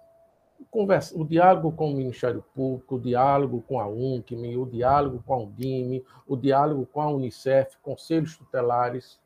Conversa, 0.69 1.17
o 1.17 1.25
diálogo 1.25 1.71
com 1.71 1.91
o 1.91 1.95
Ministério 1.95 2.43
Público, 2.53 2.95
o 2.95 2.99
diálogo 2.99 3.63
com 3.67 3.79
a 3.79 3.87
UNCM, 3.87 4.57
o 4.57 4.65
diálogo 4.65 5.23
com 5.25 5.33
a 5.33 5.37
Undime, 5.37 6.05
o 6.27 6.37
diálogo 6.37 6.85
com 6.85 7.01
a 7.01 7.09
Unicef, 7.09 7.77
conselhos 7.81 8.37
tutelares, 8.37 9.19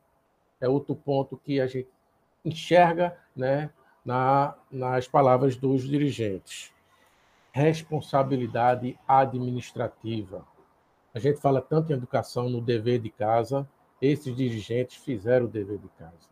é 0.61 0.69
outro 0.69 0.95
ponto 0.95 1.35
que 1.35 1.59
a 1.59 1.67
gente 1.67 1.89
enxerga 2.45 3.17
né, 3.35 3.69
na, 4.05 4.55
nas 4.71 5.07
palavras 5.07 5.55
dos 5.55 5.83
dirigentes. 5.83 6.71
Responsabilidade 7.51 8.97
administrativa. 9.07 10.45
A 11.13 11.19
gente 11.19 11.39
fala 11.39 11.61
tanto 11.61 11.91
em 11.91 11.95
educação 11.95 12.49
no 12.49 12.61
dever 12.61 12.99
de 12.99 13.09
casa, 13.09 13.67
esses 14.01 14.35
dirigentes 14.35 14.97
fizeram 14.97 15.45
o 15.45 15.49
dever 15.49 15.79
de 15.79 15.87
casa. 15.97 16.29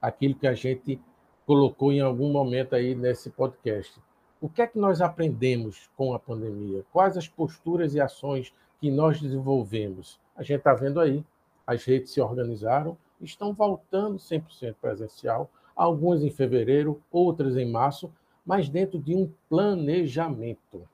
Aquilo 0.00 0.34
que 0.34 0.46
a 0.46 0.54
gente 0.54 1.00
colocou 1.46 1.92
em 1.92 2.00
algum 2.00 2.32
momento 2.32 2.74
aí 2.74 2.94
nesse 2.94 3.30
podcast. 3.30 4.00
O 4.40 4.48
que 4.48 4.62
é 4.62 4.66
que 4.66 4.78
nós 4.78 5.02
aprendemos 5.02 5.90
com 5.96 6.14
a 6.14 6.18
pandemia? 6.18 6.84
Quais 6.90 7.16
as 7.16 7.28
posturas 7.28 7.94
e 7.94 8.00
ações 8.00 8.54
que 8.80 8.90
nós 8.90 9.20
desenvolvemos? 9.20 10.18
A 10.34 10.42
gente 10.42 10.60
está 10.60 10.72
vendo 10.72 10.98
aí, 10.98 11.22
as 11.66 11.84
redes 11.84 12.12
se 12.12 12.20
organizaram, 12.20 12.96
estão 13.20 13.52
voltando 13.52 14.16
100% 14.16 14.76
presencial, 14.80 15.50
algumas 15.80 16.22
em 16.22 16.30
fevereiro, 16.30 17.00
outras 17.10 17.56
em 17.56 17.64
março, 17.64 18.12
mas 18.44 18.68
dentro 18.68 18.98
de 18.98 19.14
um 19.14 19.32
planejamento. 19.48 20.86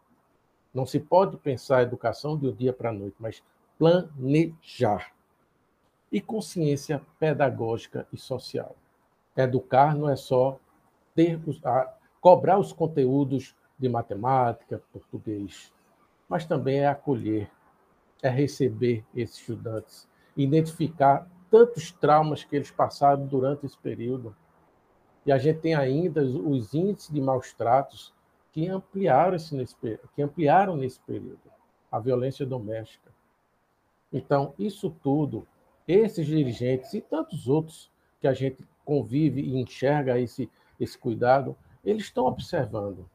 Não 0.72 0.87
se 0.87 1.01
pode 1.01 1.37
pensar 1.39 1.78
a 1.78 1.82
educação 1.82 2.39
de 2.39 2.47
um 2.47 2.53
dia 2.53 2.72
para 2.72 2.91
a 2.91 2.93
noite, 2.93 3.16
mas 3.18 3.43
planejar. 3.76 5.12
E 6.12 6.20
consciência 6.20 7.03
pedagógica 7.18 8.07
e 8.12 8.16
social. 8.16 8.76
Educar 9.37 9.97
não 9.97 10.09
é 10.09 10.14
só 10.14 10.57
ter, 11.16 11.41
a, 11.64 11.93
cobrar 12.20 12.57
os 12.57 12.72
conteúdos 12.72 13.57
de 13.76 13.89
matemática, 13.89 14.80
português, 14.93 15.72
mas 16.28 16.47
também 16.47 16.78
é 16.78 16.87
acolher, 16.87 17.51
é 18.22 18.28
receber 18.28 19.05
esses 19.14 19.41
estudantes, 19.41 20.09
identificar 20.37 21.28
tantos 21.51 21.91
traumas 21.91 22.45
que 22.45 22.55
eles 22.55 22.70
passaram 22.70 23.26
durante 23.26 23.66
esse 23.66 23.76
período. 23.78 24.34
E 25.27 25.33
a 25.33 25.39
gente 25.39 25.59
tem 25.59 25.74
ainda 25.74 26.22
os 26.22 26.72
índices 26.72 27.12
de 27.12 27.20
maus 27.20 27.53
tratos 27.53 28.14
que 28.53 28.68
ampliaram, 28.68 29.35
esse, 29.35 29.57
nesse, 29.57 29.77
que 30.14 30.22
ampliaram 30.22 30.77
nesse 30.77 31.01
período. 31.01 31.41
A 31.91 31.99
violência 31.99 32.47
doméstica. 32.47 33.11
Então, 34.12 34.55
isso 34.57 34.89
tudo, 35.03 35.47
esses 35.87 36.24
dirigentes 36.24 36.95
e 36.95 37.01
tantos 37.01 37.49
outros 37.49 37.91
que 38.20 38.29
a 38.29 38.33
gente 38.33 38.64
convive 38.85 39.41
e 39.41 39.59
enxerga 39.59 40.18
esse, 40.18 40.49
esse 40.79 40.97
cuidado, 40.97 41.57
eles 41.85 42.05
estão 42.05 42.24
observando. 42.27 43.09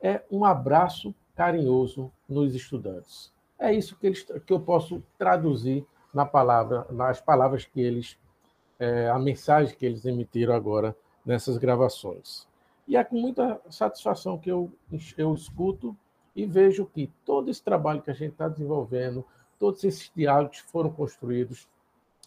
É 0.00 0.22
um 0.28 0.44
abraço 0.44 1.14
carinhoso 1.36 2.10
nos 2.28 2.52
estudantes. 2.54 3.32
É 3.58 3.72
isso 3.72 3.96
que, 3.96 4.08
eles, 4.08 4.22
que 4.22 4.52
eu 4.52 4.58
posso 4.58 5.00
traduzir 5.16 5.86
na 6.12 6.26
palavra, 6.26 6.84
nas 6.90 7.20
palavras 7.20 7.64
que 7.64 7.80
eles, 7.80 8.18
é, 8.78 9.08
a 9.08 9.18
mensagem 9.20 9.76
que 9.76 9.86
eles 9.86 10.04
emitiram 10.04 10.52
agora 10.52 10.96
nessas 11.24 11.58
gravações. 11.58 12.46
E 12.86 12.96
é 12.96 13.04
com 13.04 13.16
muita 13.16 13.60
satisfação 13.70 14.38
que 14.38 14.50
eu, 14.50 14.70
eu 15.16 15.34
escuto 15.34 15.96
e 16.34 16.46
vejo 16.46 16.86
que 16.86 17.10
todo 17.24 17.50
esse 17.50 17.62
trabalho 17.62 18.02
que 18.02 18.10
a 18.10 18.14
gente 18.14 18.32
está 18.32 18.48
desenvolvendo, 18.48 19.24
todos 19.58 19.84
esses 19.84 20.10
diálogos 20.14 20.62
que 20.62 20.70
foram 20.70 20.90
construídos, 20.90 21.68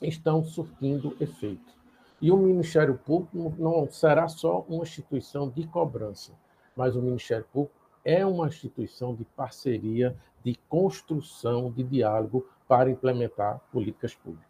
estão 0.02 0.43
surtindo 0.43 1.16
efeito. 1.20 1.74
E 2.22 2.32
o 2.32 2.38
Ministério 2.38 2.98
Público 2.98 3.54
não 3.58 3.89
será 3.91 4.28
só 4.28 4.66
uma 4.70 4.84
instituição 4.84 5.50
de 5.50 5.68
cobrança, 5.68 6.32
mas 6.76 6.96
o 6.96 7.02
Ministério 7.02 7.46
Público 7.52 7.76
é 8.04 8.26
uma 8.26 8.48
instituição 8.48 9.14
de 9.14 9.26
parceria, 9.26 10.16
de 10.43 10.56
construção, 10.70 11.72
de 11.72 11.84
diálogo 11.84 12.48
para 12.68 12.89
implementar 12.89 13.60
políticas 13.72 14.14
públicas. 14.14 14.46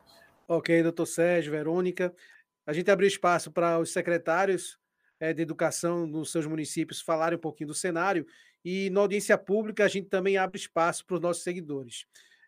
Ok, 0.47 0.83
doutor 0.83 1.05
Sérgio, 1.05 1.51
Verônica. 1.51 2.13
A 2.65 2.73
gente 2.73 2.89
abriu 2.89 3.07
espaço 3.07 3.51
para 3.51 3.79
os 3.79 3.91
secretários 3.91 4.77
é, 5.19 5.33
de 5.33 5.41
educação 5.41 6.07
nos 6.07 6.31
seus 6.31 6.45
municípios 6.45 7.01
falarem 7.01 7.37
um 7.37 7.41
pouquinho 7.41 7.67
do 7.67 7.73
cenário 7.73 8.25
e 8.63 8.89
na 8.89 9.01
audiência 9.01 9.37
pública 9.37 9.85
a 9.85 9.87
gente 9.87 10.07
também 10.07 10.37
abre 10.37 10.57
espaço 10.57 11.05
para 11.05 11.15
os 11.15 11.21
nossos 11.21 11.43
seguidores. 11.43 12.05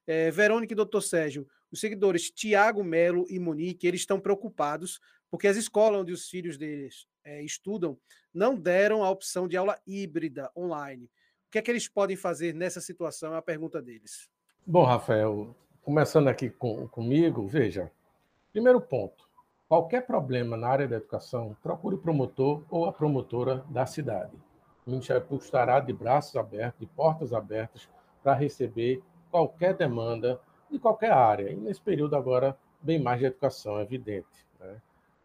É, 0.07 0.31
Verônica 0.31 0.73
e 0.73 0.75
doutor 0.75 1.01
Sérgio, 1.01 1.47
os 1.71 1.79
seguidores 1.79 2.31
Tiago, 2.31 2.83
Melo 2.83 3.25
e 3.29 3.37
Monique, 3.39 3.87
eles 3.87 4.01
estão 4.01 4.19
preocupados 4.19 4.99
porque 5.29 5.47
as 5.47 5.57
escolas 5.57 6.01
onde 6.01 6.13
os 6.13 6.29
filhos 6.29 6.57
deles 6.57 7.05
é, 7.23 7.43
estudam 7.43 7.97
não 8.33 8.55
deram 8.55 9.03
a 9.03 9.09
opção 9.09 9.47
de 9.47 9.57
aula 9.57 9.77
híbrida 9.85 10.49
online. 10.55 11.05
O 11.47 11.51
que 11.51 11.59
é 11.59 11.61
que 11.61 11.71
eles 11.71 11.87
podem 11.87 12.15
fazer 12.15 12.53
nessa 12.53 12.81
situação? 12.81 13.33
É 13.33 13.37
a 13.37 13.41
pergunta 13.41 13.81
deles. 13.81 14.29
Bom, 14.65 14.83
Rafael, 14.83 15.55
começando 15.81 16.27
aqui 16.27 16.49
com, 16.49 16.87
comigo, 16.87 17.47
veja. 17.47 17.91
Primeiro 18.51 18.81
ponto: 18.81 19.26
qualquer 19.67 20.05
problema 20.05 20.55
na 20.55 20.67
área 20.67 20.87
da 20.87 20.97
educação, 20.97 21.55
procure 21.61 21.95
o 21.95 21.99
promotor 21.99 22.63
ou 22.69 22.85
a 22.85 22.93
promotora 22.93 23.65
da 23.69 23.85
cidade. 23.85 24.35
O 24.85 24.91
Ministério 24.91 25.21
Público 25.21 25.43
estará 25.43 25.79
de 25.79 25.91
braços 25.91 26.35
abertos, 26.35 26.79
de 26.79 26.85
portas 26.85 27.33
abertas, 27.33 27.89
para 28.23 28.33
receber 28.33 29.03
qualquer 29.29 29.73
demanda 29.73 30.39
de 30.71 30.79
qualquer 30.79 31.11
área. 31.11 31.51
E 31.51 31.55
nesse 31.55 31.81
período 31.81 32.15
agora, 32.15 32.57
bem 32.81 33.01
mais 33.01 33.19
de 33.19 33.25
educação, 33.25 33.77
é 33.79 33.83
evidente. 33.83 34.45
Né? 34.59 34.81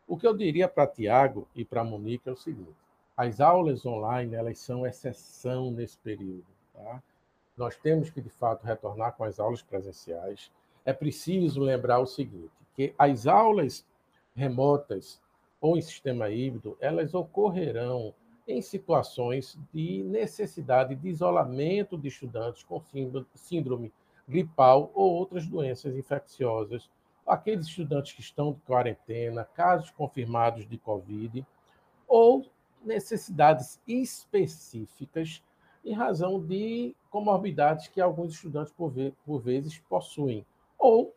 O 0.06 0.16
que 0.16 0.26
eu 0.26 0.36
diria 0.36 0.68
para 0.68 0.86
Tiago 0.86 1.48
e 1.54 1.64
para 1.64 1.84
Monique 1.84 2.28
é 2.28 2.32
o 2.32 2.36
seguinte: 2.36 2.74
as 3.16 3.40
aulas 3.40 3.86
online 3.86 4.34
elas 4.34 4.58
são 4.58 4.86
exceção 4.86 5.70
nesse 5.70 5.96
período. 5.98 6.46
Tá? 6.74 7.02
Nós 7.56 7.76
temos 7.76 8.10
que, 8.10 8.20
de 8.20 8.30
fato, 8.30 8.64
retornar 8.64 9.12
com 9.12 9.24
as 9.24 9.38
aulas 9.38 9.62
presenciais. 9.62 10.50
É 10.84 10.92
preciso 10.92 11.60
lembrar 11.60 12.00
o 12.00 12.06
seguinte, 12.06 12.50
que 12.74 12.92
as 12.98 13.26
aulas 13.26 13.86
remotas 14.34 15.20
ou 15.60 15.76
em 15.76 15.80
sistema 15.80 16.30
híbrido, 16.30 16.76
elas 16.80 17.14
ocorrerão 17.14 18.14
em 18.46 18.60
situações 18.60 19.58
de 19.72 20.02
necessidade 20.02 20.94
de 20.94 21.08
isolamento 21.08 21.96
de 21.96 22.08
estudantes 22.08 22.64
com 22.64 22.82
síndrome 23.34 23.92
gripal 24.28 24.90
ou 24.94 25.12
outras 25.12 25.46
doenças 25.46 25.96
infecciosas, 25.96 26.90
aqueles 27.26 27.66
estudantes 27.66 28.12
que 28.12 28.20
estão 28.20 28.52
de 28.52 28.60
quarentena, 28.60 29.44
casos 29.44 29.90
confirmados 29.90 30.68
de 30.68 30.76
Covid, 30.78 31.46
ou 32.08 32.46
necessidades 32.84 33.80
específicas 33.86 35.42
em 35.84 35.92
razão 35.92 36.40
de 36.40 36.94
comorbidades 37.10 37.88
que 37.88 38.00
alguns 38.00 38.34
estudantes, 38.34 38.72
por, 38.72 39.40
vezes, 39.40 39.78
possuem, 39.88 40.44
ou, 40.78 41.14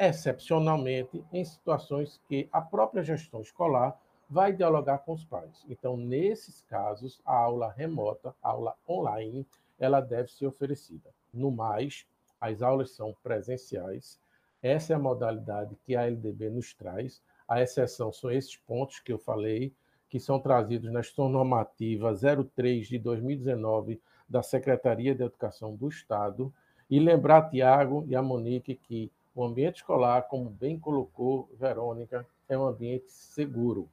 excepcionalmente, 0.00 1.22
em 1.30 1.44
situações 1.44 2.18
que 2.26 2.48
a 2.50 2.62
própria 2.62 3.02
gestão 3.02 3.42
escolar 3.42 4.00
vai 4.30 4.50
dialogar 4.50 4.98
com 4.98 5.12
os 5.12 5.26
pais. 5.26 5.62
Então, 5.68 5.94
nesses 5.94 6.62
casos, 6.62 7.20
a 7.26 7.36
aula 7.36 7.70
remota, 7.70 8.34
a 8.42 8.48
aula 8.48 8.74
online, 8.88 9.46
ela 9.78 10.00
deve 10.00 10.32
ser 10.32 10.46
oferecida. 10.46 11.10
No 11.34 11.50
mais, 11.50 12.06
as 12.40 12.62
aulas 12.62 12.92
são 12.92 13.14
presenciais. 13.22 14.18
Essa 14.62 14.94
é 14.94 14.96
a 14.96 15.00
modalidade 15.00 15.76
que 15.84 15.94
a 15.94 16.06
LDB 16.06 16.48
nos 16.48 16.72
traz. 16.72 17.20
A 17.46 17.60
exceção 17.60 18.10
são 18.10 18.30
esses 18.30 18.56
pontos 18.56 19.00
que 19.00 19.12
eu 19.12 19.18
falei, 19.18 19.70
que 20.08 20.18
são 20.18 20.40
trazidos 20.40 20.90
na 20.90 21.02
Gestão 21.02 21.28
Normativa 21.28 22.14
03 22.56 22.86
de 22.86 22.98
2019 22.98 24.00
da 24.26 24.42
Secretaria 24.42 25.14
de 25.14 25.24
Educação 25.24 25.74
do 25.74 25.88
Estado. 25.88 26.52
E 26.88 26.98
lembrar, 26.98 27.50
Tiago 27.50 28.04
e 28.08 28.16
a 28.16 28.22
Monique, 28.22 28.76
que 28.76 29.10
o 29.34 29.44
ambiente 29.44 29.76
escolar, 29.76 30.22
como 30.22 30.50
bem 30.50 30.78
colocou 30.78 31.48
Verônica, 31.58 32.26
é 32.48 32.58
um 32.58 32.66
ambiente 32.66 33.10
seguro. 33.12 33.88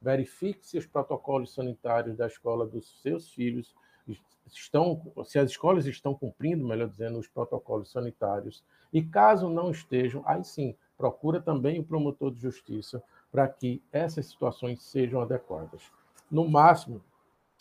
Verifique 0.00 0.66
se 0.66 0.78
os 0.78 0.86
protocolos 0.86 1.52
sanitários 1.52 2.16
da 2.16 2.26
escola 2.26 2.66
dos 2.66 3.00
seus 3.00 3.30
filhos 3.30 3.74
estão, 4.46 5.12
se 5.24 5.38
as 5.38 5.50
escolas 5.50 5.86
estão 5.86 6.14
cumprindo, 6.14 6.66
melhor 6.66 6.88
dizendo, 6.88 7.18
os 7.18 7.26
protocolos 7.26 7.90
sanitários, 7.90 8.62
e 8.92 9.02
caso 9.02 9.48
não 9.48 9.70
estejam, 9.70 10.22
aí 10.26 10.44
sim, 10.44 10.76
procura 10.96 11.40
também 11.40 11.80
o 11.80 11.84
promotor 11.84 12.32
de 12.32 12.40
justiça 12.40 13.02
para 13.30 13.48
que 13.48 13.82
essas 13.92 14.26
situações 14.26 14.82
sejam 14.82 15.20
adequadas. 15.20 15.82
No 16.30 16.48
máximo, 16.48 17.02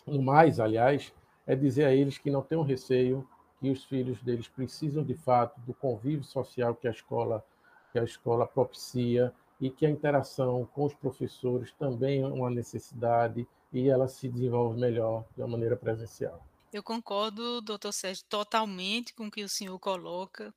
no 0.05 0.21
mais, 0.21 0.59
aliás, 0.59 1.13
é 1.45 1.55
dizer 1.55 1.85
a 1.85 1.93
eles 1.93 2.17
que 2.17 2.31
não 2.31 2.41
tenham 2.41 2.63
receio, 2.63 3.27
que 3.59 3.69
os 3.69 3.83
filhos 3.85 4.21
deles 4.21 4.47
precisam 4.47 5.03
de 5.03 5.15
fato 5.15 5.59
do 5.61 5.73
convívio 5.73 6.23
social 6.23 6.75
que 6.75 6.87
a 6.87 6.91
escola 6.91 7.43
que 7.91 7.99
a 7.99 8.03
escola 8.03 8.45
propicia 8.45 9.33
e 9.59 9.69
que 9.69 9.85
a 9.85 9.89
interação 9.89 10.65
com 10.73 10.83
os 10.83 10.93
professores 10.93 11.71
também 11.79 12.21
é 12.21 12.27
uma 12.27 12.49
necessidade 12.49 13.47
e 13.71 13.87
ela 13.87 14.07
se 14.07 14.27
desenvolve 14.27 14.77
melhor 14.77 15.25
de 15.33 15.41
uma 15.41 15.47
maneira 15.47 15.77
presencial. 15.77 16.45
Eu 16.73 16.83
concordo, 16.83 17.61
doutor 17.61 17.93
Sérgio, 17.93 18.25
totalmente 18.27 19.13
com 19.13 19.27
o 19.27 19.31
que 19.31 19.43
o 19.45 19.49
senhor 19.49 19.79
coloca. 19.79 20.53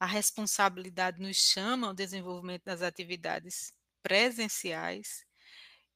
A 0.00 0.06
responsabilidade 0.06 1.20
nos 1.20 1.36
chama 1.36 1.86
ao 1.86 1.94
desenvolvimento 1.94 2.64
das 2.64 2.82
atividades 2.82 3.72
presenciais. 4.02 5.24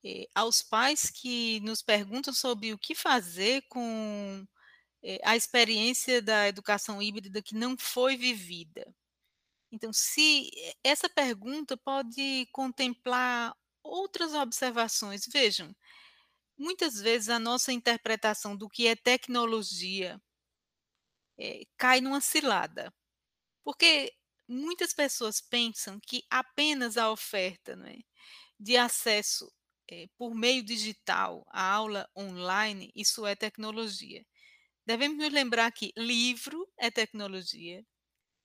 E, 0.04 0.28
aos 0.34 0.62
pais 0.62 1.10
que 1.10 1.60
nos 1.60 1.82
perguntam 1.82 2.32
sobre 2.32 2.72
o 2.72 2.78
que 2.78 2.94
fazer 2.94 3.62
com 3.68 4.44
eh, 4.44 4.61
a 5.24 5.36
experiência 5.36 6.22
da 6.22 6.48
educação 6.48 7.02
híbrida 7.02 7.42
que 7.42 7.54
não 7.54 7.76
foi 7.78 8.16
vivida. 8.16 8.94
Então, 9.72 9.92
se 9.92 10.50
essa 10.84 11.08
pergunta 11.08 11.76
pode 11.76 12.46
contemplar 12.52 13.56
outras 13.82 14.34
observações, 14.34 15.26
vejam, 15.26 15.74
muitas 16.58 17.00
vezes 17.00 17.28
a 17.28 17.38
nossa 17.38 17.72
interpretação 17.72 18.56
do 18.56 18.68
que 18.68 18.86
é 18.86 18.96
tecnologia 18.96 20.20
é, 21.38 21.62
cai 21.76 22.00
numa 22.00 22.20
cilada. 22.20 22.92
Porque 23.64 24.12
muitas 24.48 24.94
pessoas 24.94 25.40
pensam 25.40 26.00
que 26.00 26.24
apenas 26.30 26.96
a 26.96 27.10
oferta 27.10 27.72
é, 27.86 27.98
de 28.58 28.76
acesso 28.76 29.50
é, 29.90 30.08
por 30.18 30.34
meio 30.34 30.64
digital 30.64 31.44
à 31.50 31.72
aula 31.72 32.08
online, 32.16 32.92
isso 32.94 33.26
é 33.26 33.36
tecnologia. 33.36 34.24
Devemos 34.86 35.18
nos 35.18 35.32
lembrar 35.32 35.70
que 35.72 35.92
livro 35.96 36.68
é 36.78 36.90
tecnologia, 36.90 37.84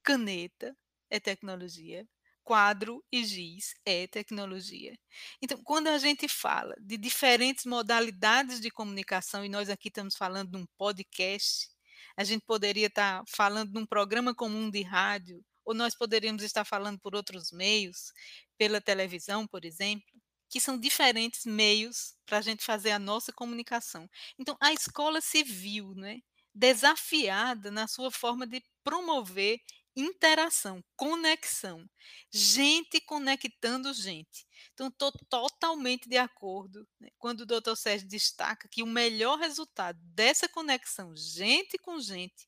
caneta 0.04 0.76
é 1.10 1.20
tecnologia, 1.20 2.08
quadro 2.44 3.04
e 3.12 3.26
giz 3.26 3.74
é 3.86 4.08
tecnologia. 4.08 4.98
Então, 5.42 5.62
quando 5.64 5.88
a 5.88 5.98
gente 5.98 6.30
fala 6.30 6.76
de 6.80 6.98
diferentes 6.98 7.66
modalidades 7.66 8.62
de 8.62 8.72
comunicação, 8.72 9.44
e 9.44 9.50
nós 9.50 9.70
aqui 9.70 9.90
estamos 9.90 10.16
falando 10.16 10.52
de 10.52 10.58
um 10.58 10.66
podcast, 10.78 11.70
a 12.16 12.24
gente 12.24 12.46
poderia 12.46 12.88
estar 12.88 13.24
falando 13.28 13.72
de 13.74 13.80
um 13.80 13.86
programa 13.86 14.34
comum 14.34 14.70
de 14.70 14.82
rádio, 14.82 15.44
ou 15.66 15.74
nós 15.74 15.96
poderíamos 15.96 16.44
estar 16.44 16.64
falando 16.64 17.00
por 17.00 17.16
outros 17.16 17.52
meios, 17.52 18.14
pela 18.58 18.80
televisão, 18.80 19.46
por 19.46 19.66
exemplo, 19.66 20.17
que 20.50 20.60
são 20.60 20.78
diferentes 20.78 21.46
meios 21.46 22.16
para 22.26 22.38
a 22.38 22.42
gente 22.42 22.64
fazer 22.64 22.92
a 22.92 23.00
nossa 23.00 23.32
comunicação. 23.34 24.10
Então, 24.38 24.58
a 24.60 24.74
escola 24.74 25.22
se 25.22 25.44
viu 25.44 25.94
né, 25.96 26.20
desafiada 26.54 27.70
na 27.72 27.88
sua 27.88 28.12
forma 28.12 28.48
de 28.48 28.64
promover 28.84 29.60
interação, 29.96 30.84
conexão, 30.96 31.84
gente 32.32 33.02
conectando 33.02 33.94
gente. 33.94 34.46
Então, 34.74 34.88
estou 34.88 35.12
totalmente 35.28 36.08
de 36.08 36.18
acordo 36.18 36.88
né, 37.00 37.10
quando 37.18 37.42
o 37.42 37.46
doutor 37.46 37.76
Sérgio 37.76 38.08
destaca 38.08 38.68
que 38.70 38.84
o 38.84 38.88
melhor 38.88 39.40
resultado 39.40 40.00
dessa 40.02 40.48
conexão, 40.48 41.16
gente 41.16 41.78
com 41.80 42.00
gente, 42.00 42.48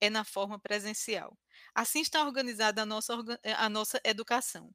é 0.00 0.08
na 0.08 0.24
forma 0.24 0.58
presencial. 0.58 1.36
Assim 1.74 2.00
está 2.00 2.24
organizada 2.24 2.82
a 2.82 2.86
nossa, 2.86 3.14
eh, 3.42 3.52
a 3.52 3.68
nossa 3.68 4.00
educação. 4.04 4.72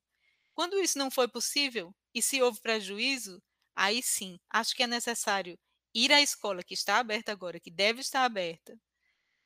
Quando 0.54 0.80
isso 0.80 0.98
não 0.98 1.12
foi 1.12 1.28
possível 1.28 1.94
e 2.14 2.22
se 2.22 2.42
houve 2.42 2.62
prejuízo, 2.62 3.42
aí 3.76 4.02
sim, 4.04 4.40
acho 4.50 4.76
que 4.76 4.84
é 4.84 4.88
necessário 4.88 5.58
ir 5.94 6.12
à 6.12 6.22
escola 6.22 6.64
que 6.64 6.74
está 6.74 6.98
aberta 7.00 7.32
agora, 7.32 7.60
que 7.60 7.72
deve 7.72 8.02
estar 8.02 8.24
aberta, 8.24 8.78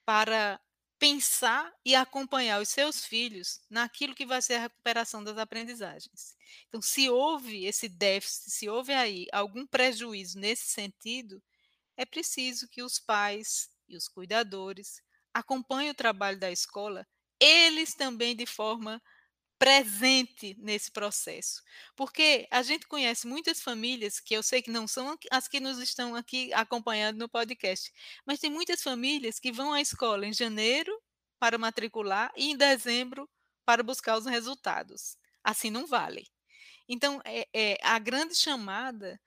para 0.05 0.59
pensar 0.99 1.71
e 1.85 1.95
acompanhar 1.95 2.61
os 2.61 2.69
seus 2.69 3.05
filhos 3.05 3.59
naquilo 3.69 4.15
que 4.15 4.25
vai 4.25 4.41
ser 4.41 4.55
a 4.55 4.61
recuperação 4.61 5.23
das 5.23 5.37
aprendizagens. 5.37 6.35
Então, 6.67 6.81
se 6.81 7.09
houve 7.09 7.65
esse 7.65 7.89
déficit, 7.89 8.51
se 8.51 8.69
houve 8.69 8.93
aí 8.93 9.27
algum 9.31 9.67
prejuízo 9.67 10.39
nesse 10.39 10.67
sentido, 10.67 11.41
é 11.97 12.05
preciso 12.05 12.67
que 12.69 12.83
os 12.83 12.99
pais 12.99 13.69
e 13.87 13.95
os 13.97 14.07
cuidadores 14.07 15.01
acompanhem 15.33 15.91
o 15.91 15.95
trabalho 15.95 16.39
da 16.39 16.51
escola, 16.51 17.05
eles 17.39 17.93
também 17.93 18.35
de 18.35 18.45
forma 18.45 19.01
presente 19.65 20.55
nesse 20.59 20.91
processo. 20.91 21.63
Porque 21.95 22.47
a 22.51 22.61
gente 22.61 22.87
conhece 22.87 23.25
muitas 23.25 23.59
famílias, 23.59 24.19
que 24.19 24.35
eu 24.35 24.43
sei 24.43 24.61
que 24.61 24.69
não 24.69 24.87
são 24.87 25.17
as 25.31 25.47
que 25.47 25.59
nos 25.59 25.79
estão 25.79 26.13
aqui 26.13 26.53
acompanhando 26.53 27.17
no 27.17 27.27
podcast, 27.27 27.91
mas 28.27 28.39
tem 28.39 28.51
muitas 28.51 28.83
famílias 28.83 29.39
que 29.39 29.51
vão 29.51 29.73
à 29.73 29.81
escola 29.81 30.27
em 30.27 30.31
janeiro 30.33 30.95
para 31.39 31.57
matricular 31.57 32.31
e 32.37 32.51
em 32.51 32.55
dezembro 32.55 33.27
para 33.65 33.81
buscar 33.81 34.15
os 34.19 34.27
resultados. 34.27 35.17
Assim 35.43 35.71
não 35.71 35.87
vale. 35.87 36.27
Então, 36.87 37.19
é, 37.25 37.47
é 37.51 37.77
a 37.81 37.97
grande 37.97 38.35
chamada 38.35 39.19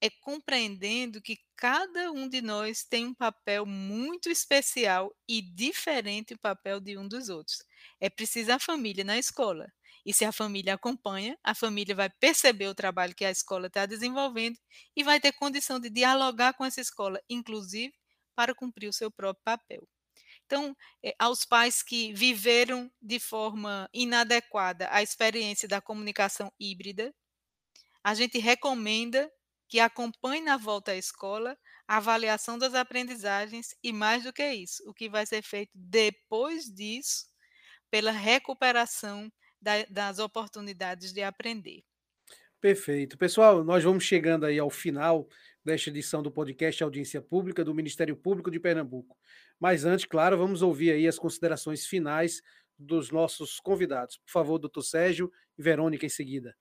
é 0.00 0.08
compreendendo 0.08 1.20
que 1.20 1.36
cada 1.56 2.12
um 2.12 2.28
de 2.28 2.40
nós 2.40 2.84
tem 2.84 3.06
um 3.06 3.14
papel 3.14 3.66
muito 3.66 4.30
especial 4.30 5.12
e 5.28 5.42
diferente 5.42 6.34
o 6.34 6.38
papel 6.38 6.80
de 6.80 6.96
um 6.96 7.08
dos 7.08 7.28
outros. 7.28 7.58
É 8.00 8.08
preciso 8.08 8.52
a 8.52 8.58
família 8.60 9.02
na 9.02 9.18
escola. 9.18 9.70
E 10.04 10.12
se 10.14 10.24
a 10.24 10.32
família 10.32 10.74
acompanha, 10.74 11.38
a 11.44 11.54
família 11.54 11.94
vai 11.94 12.10
perceber 12.10 12.68
o 12.68 12.74
trabalho 12.74 13.14
que 13.14 13.24
a 13.24 13.30
escola 13.30 13.66
está 13.66 13.86
desenvolvendo 13.86 14.58
e 14.96 15.04
vai 15.04 15.20
ter 15.20 15.32
condição 15.32 15.78
de 15.80 15.90
dialogar 15.90 16.54
com 16.54 16.64
essa 16.64 16.80
escola, 16.80 17.20
inclusive 17.28 17.92
para 18.34 18.54
cumprir 18.54 18.88
o 18.88 18.92
seu 18.92 19.10
próprio 19.10 19.42
papel. 19.44 19.88
Então, 20.46 20.76
é, 21.04 21.14
aos 21.18 21.44
pais 21.44 21.82
que 21.82 22.12
viveram 22.12 22.90
de 23.00 23.18
forma 23.20 23.88
inadequada 23.94 24.88
a 24.90 25.02
experiência 25.02 25.68
da 25.68 25.80
comunicação 25.80 26.52
híbrida, 26.58 27.14
a 28.02 28.14
gente 28.14 28.38
recomenda 28.38 29.30
que 29.68 29.78
acompanhe 29.80 30.42
na 30.42 30.56
volta 30.56 30.92
à 30.92 30.96
escola 30.96 31.56
a 31.86 31.98
avaliação 31.98 32.58
das 32.58 32.74
aprendizagens 32.74 33.74
e, 33.82 33.92
mais 33.92 34.24
do 34.24 34.32
que 34.32 34.48
isso, 34.52 34.82
o 34.88 34.94
que 34.94 35.08
vai 35.08 35.26
ser 35.26 35.42
feito 35.42 35.70
depois 35.74 36.64
disso 36.64 37.26
pela 37.90 38.10
recuperação 38.12 39.30
da, 39.60 39.84
das 39.88 40.18
oportunidades 40.18 41.12
de 41.12 41.22
aprender. 41.22 41.82
Perfeito. 42.60 43.16
Pessoal, 43.16 43.64
nós 43.64 43.82
vamos 43.82 44.04
chegando 44.04 44.44
aí 44.44 44.58
ao 44.58 44.68
final 44.68 45.26
desta 45.64 45.90
edição 45.90 46.22
do 46.22 46.30
podcast 46.30 46.82
Audiência 46.82 47.20
Pública 47.20 47.64
do 47.64 47.74
Ministério 47.74 48.16
Público 48.16 48.50
de 48.50 48.60
Pernambuco. 48.60 49.16
Mas 49.58 49.84
antes, 49.84 50.04
claro, 50.04 50.36
vamos 50.36 50.62
ouvir 50.62 50.92
aí 50.92 51.08
as 51.08 51.18
considerações 51.18 51.86
finais 51.86 52.42
dos 52.78 53.10
nossos 53.10 53.60
convidados. 53.60 54.18
Por 54.18 54.30
favor, 54.30 54.58
doutor 54.58 54.82
Sérgio 54.82 55.30
e 55.58 55.62
Verônica 55.62 56.04
em 56.04 56.10
seguida. 56.10 56.54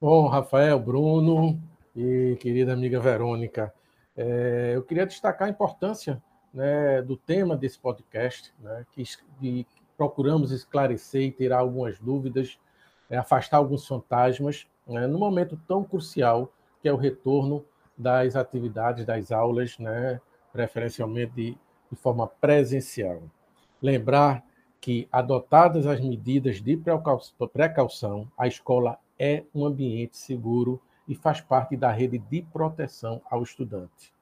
Bom, 0.00 0.28
Rafael, 0.28 0.78
Bruno 0.78 1.60
e 1.94 2.36
querida 2.40 2.72
amiga 2.72 3.00
Verônica, 3.00 3.72
é, 4.16 4.72
eu 4.74 4.82
queria 4.82 5.06
destacar 5.06 5.48
a 5.48 5.50
importância 5.50 6.22
né, 6.52 7.02
do 7.02 7.16
tema 7.16 7.56
desse 7.56 7.78
podcast, 7.78 8.52
né, 8.60 8.86
que, 8.92 9.02
que, 9.40 9.66
procuramos 9.98 10.52
esclarecer 10.52 11.22
e 11.22 11.32
tirar 11.32 11.58
algumas 11.58 11.98
dúvidas, 11.98 12.56
é, 13.10 13.18
afastar 13.18 13.56
alguns 13.56 13.84
fantasmas, 13.84 14.66
né, 14.86 15.08
no 15.08 15.18
momento 15.18 15.60
tão 15.66 15.82
crucial 15.82 16.52
que 16.80 16.88
é 16.88 16.92
o 16.92 16.96
retorno 16.96 17.64
das 17.96 18.36
atividades, 18.36 19.04
das 19.04 19.32
aulas, 19.32 19.76
né, 19.78 20.20
preferencialmente 20.52 21.32
de, 21.34 21.58
de 21.90 21.96
forma 21.96 22.28
presencial. 22.28 23.20
Lembrar 23.82 24.44
que, 24.80 25.08
adotadas 25.10 25.84
as 25.84 26.00
medidas 26.00 26.62
de 26.62 26.80
precaução, 27.52 28.30
a 28.38 28.46
escola 28.46 28.98
é 29.18 29.42
um 29.52 29.66
ambiente 29.66 30.16
seguro 30.16 30.80
e 31.08 31.14
faz 31.16 31.40
parte 31.40 31.76
da 31.76 31.90
rede 31.90 32.18
de 32.18 32.42
proteção 32.42 33.20
ao 33.28 33.42
estudante. 33.42 34.12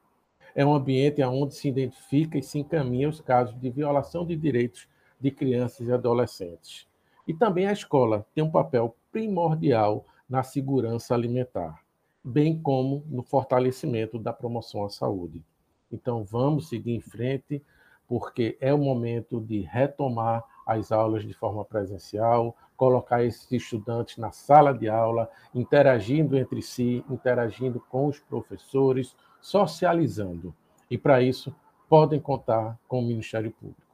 É 0.55 0.65
um 0.65 0.73
ambiente 0.73 1.21
onde 1.23 1.53
se 1.53 1.67
identifica 1.67 2.39
e 2.39 2.41
se 2.41 2.57
encaminha 2.57 3.07
os 3.07 3.21
casos 3.21 3.59
de 3.59 3.69
violação 3.69 4.25
de 4.25 4.35
direitos 4.35 4.87
de 5.19 5.31
crianças 5.31 5.87
e 5.87 5.91
adolescentes. 5.91 6.87
E 7.27 7.33
também 7.33 7.67
a 7.67 7.73
escola 7.73 8.25
tem 8.33 8.43
um 8.43 8.51
papel 8.51 8.95
primordial 9.11 10.05
na 10.29 10.43
segurança 10.43 11.13
alimentar, 11.13 11.81
bem 12.23 12.59
como 12.61 13.03
no 13.07 13.23
fortalecimento 13.23 14.19
da 14.19 14.31
promoção 14.31 14.85
à 14.85 14.89
saúde. 14.89 15.43
Então, 15.91 16.23
vamos 16.23 16.69
seguir 16.69 16.93
em 16.93 17.01
frente, 17.01 17.63
porque 18.07 18.57
é 18.59 18.73
o 18.73 18.77
momento 18.77 19.39
de 19.41 19.61
retomar 19.61 20.43
as 20.65 20.91
aulas 20.91 21.23
de 21.23 21.33
forma 21.33 21.63
presencial, 21.63 22.55
colocar 22.75 23.23
esses 23.23 23.51
estudantes 23.51 24.17
na 24.17 24.31
sala 24.31 24.73
de 24.73 24.87
aula, 24.87 25.29
interagindo 25.55 26.37
entre 26.37 26.61
si, 26.61 27.03
interagindo 27.09 27.79
com 27.89 28.07
os 28.07 28.19
professores, 28.19 29.15
socializando. 29.41 30.53
E 30.91 30.97
para 30.97 31.21
isso, 31.21 31.55
podem 31.89 32.19
contar 32.19 32.77
com 32.87 32.99
o 32.99 33.05
Ministério 33.05 33.51
Público. 33.51 33.86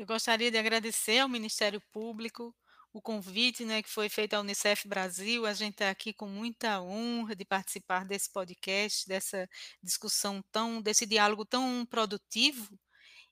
Eu 0.00 0.06
gostaria 0.06 0.50
de 0.50 0.56
agradecer 0.56 1.18
ao 1.18 1.28
Ministério 1.28 1.78
Público 1.92 2.56
o 2.90 3.02
convite 3.02 3.66
né, 3.66 3.82
que 3.82 3.90
foi 3.90 4.08
feito 4.08 4.32
à 4.32 4.40
Unicef 4.40 4.88
Brasil. 4.88 5.44
A 5.44 5.52
gente 5.52 5.72
está 5.74 5.90
aqui 5.90 6.14
com 6.14 6.26
muita 6.26 6.80
honra 6.80 7.36
de 7.36 7.44
participar 7.44 8.06
desse 8.06 8.32
podcast, 8.32 9.06
dessa 9.06 9.46
discussão 9.82 10.42
tão, 10.50 10.80
desse 10.80 11.04
diálogo 11.04 11.44
tão 11.44 11.84
produtivo, 11.84 12.80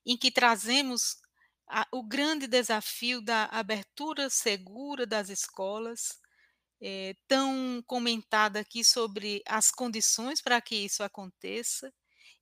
em 0.05 0.15
que 0.15 0.29
trazemos 0.29 1.17
a, 1.67 1.87
o 1.91 2.03
grande 2.03 2.45
desafio 2.45 3.19
da 3.19 3.45
abertura 3.45 4.29
segura 4.29 5.07
das 5.07 5.29
escolas, 5.29 6.19
é, 6.79 7.15
tão 7.27 7.83
comentada 7.87 8.59
aqui 8.59 8.83
sobre 8.83 9.41
as 9.47 9.71
condições 9.71 10.39
para 10.39 10.61
que 10.61 10.75
isso 10.75 11.01
aconteça, 11.01 11.91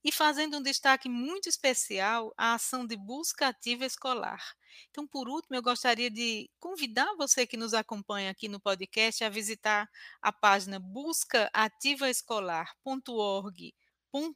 e 0.03 0.11
fazendo 0.11 0.57
um 0.57 0.61
destaque 0.61 1.09
muito 1.09 1.49
especial 1.49 2.31
à 2.37 2.53
ação 2.53 2.85
de 2.85 2.95
busca 2.95 3.47
ativa 3.47 3.83
escolar. 3.85 4.41
Então, 4.89 5.07
por 5.07 5.27
último, 5.27 5.55
eu 5.55 5.61
gostaria 5.61 6.09
de 6.09 6.49
convidar 6.59 7.13
você 7.15 7.45
que 7.47 7.57
nos 7.57 7.73
acompanha 7.73 8.31
aqui 8.31 8.47
no 8.47 8.59
podcast 8.59 9.23
a 9.23 9.29
visitar 9.29 9.89
a 10.21 10.31
página 10.31 10.79
buscaativaescolar.org 10.79 13.73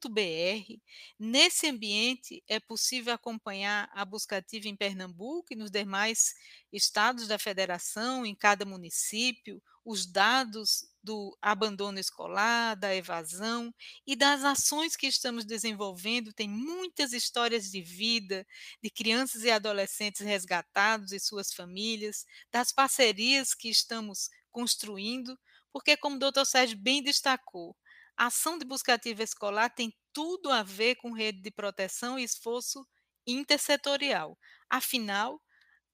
br 0.10 0.80
Nesse 1.20 1.68
ambiente, 1.68 2.44
é 2.48 2.60
possível 2.60 3.14
acompanhar 3.14 3.90
a 3.94 4.06
busca 4.06 4.38
ativa 4.38 4.68
em 4.68 4.76
Pernambuco 4.76 5.48
e 5.52 5.56
nos 5.56 5.72
demais 5.72 6.34
estados 6.72 7.28
da 7.28 7.40
federação, 7.40 8.26
em 8.26 8.36
cada 8.36 8.66
município, 8.66 9.62
os 9.84 10.06
dados 10.06 10.86
do 11.04 11.38
abandono 11.42 12.00
escolar, 12.00 12.76
da 12.76 12.94
evasão 12.96 13.74
e 14.06 14.16
das 14.16 14.44
ações 14.44 14.96
que 14.96 15.08
estamos 15.08 15.46
desenvolvendo. 15.46 16.34
Tem 16.34 16.48
muitas 16.50 17.14
histórias 17.14 17.72
de 17.72 17.82
vida 17.82 18.46
de 18.84 18.90
crianças 18.90 19.44
e 19.44 19.52
adolescentes 19.52 20.22
resgatados 20.22 21.12
e 21.12 21.20
suas 21.20 21.54
famílias, 21.54 22.26
das 22.52 22.72
parcerias 22.72 23.54
que 23.54 23.70
estamos 23.70 24.30
construindo, 24.52 25.38
porque, 25.72 25.96
como 25.98 26.16
o 26.18 26.20
doutor 26.20 26.46
Sérgio 26.46 26.78
bem 26.78 27.02
destacou, 27.02 27.76
a 28.18 28.28
ação 28.28 28.58
de 28.58 28.66
busca 28.66 28.94
ativa 28.94 29.24
escolar 29.24 29.70
tem 29.70 29.94
tudo 30.14 30.50
a 30.52 30.64
ver 30.64 30.96
com 30.96 31.12
rede 31.12 31.42
de 31.42 31.52
proteção 31.52 32.20
e 32.20 32.24
esforço 32.24 32.86
intersetorial. 33.26 34.38
Afinal, 34.70 35.42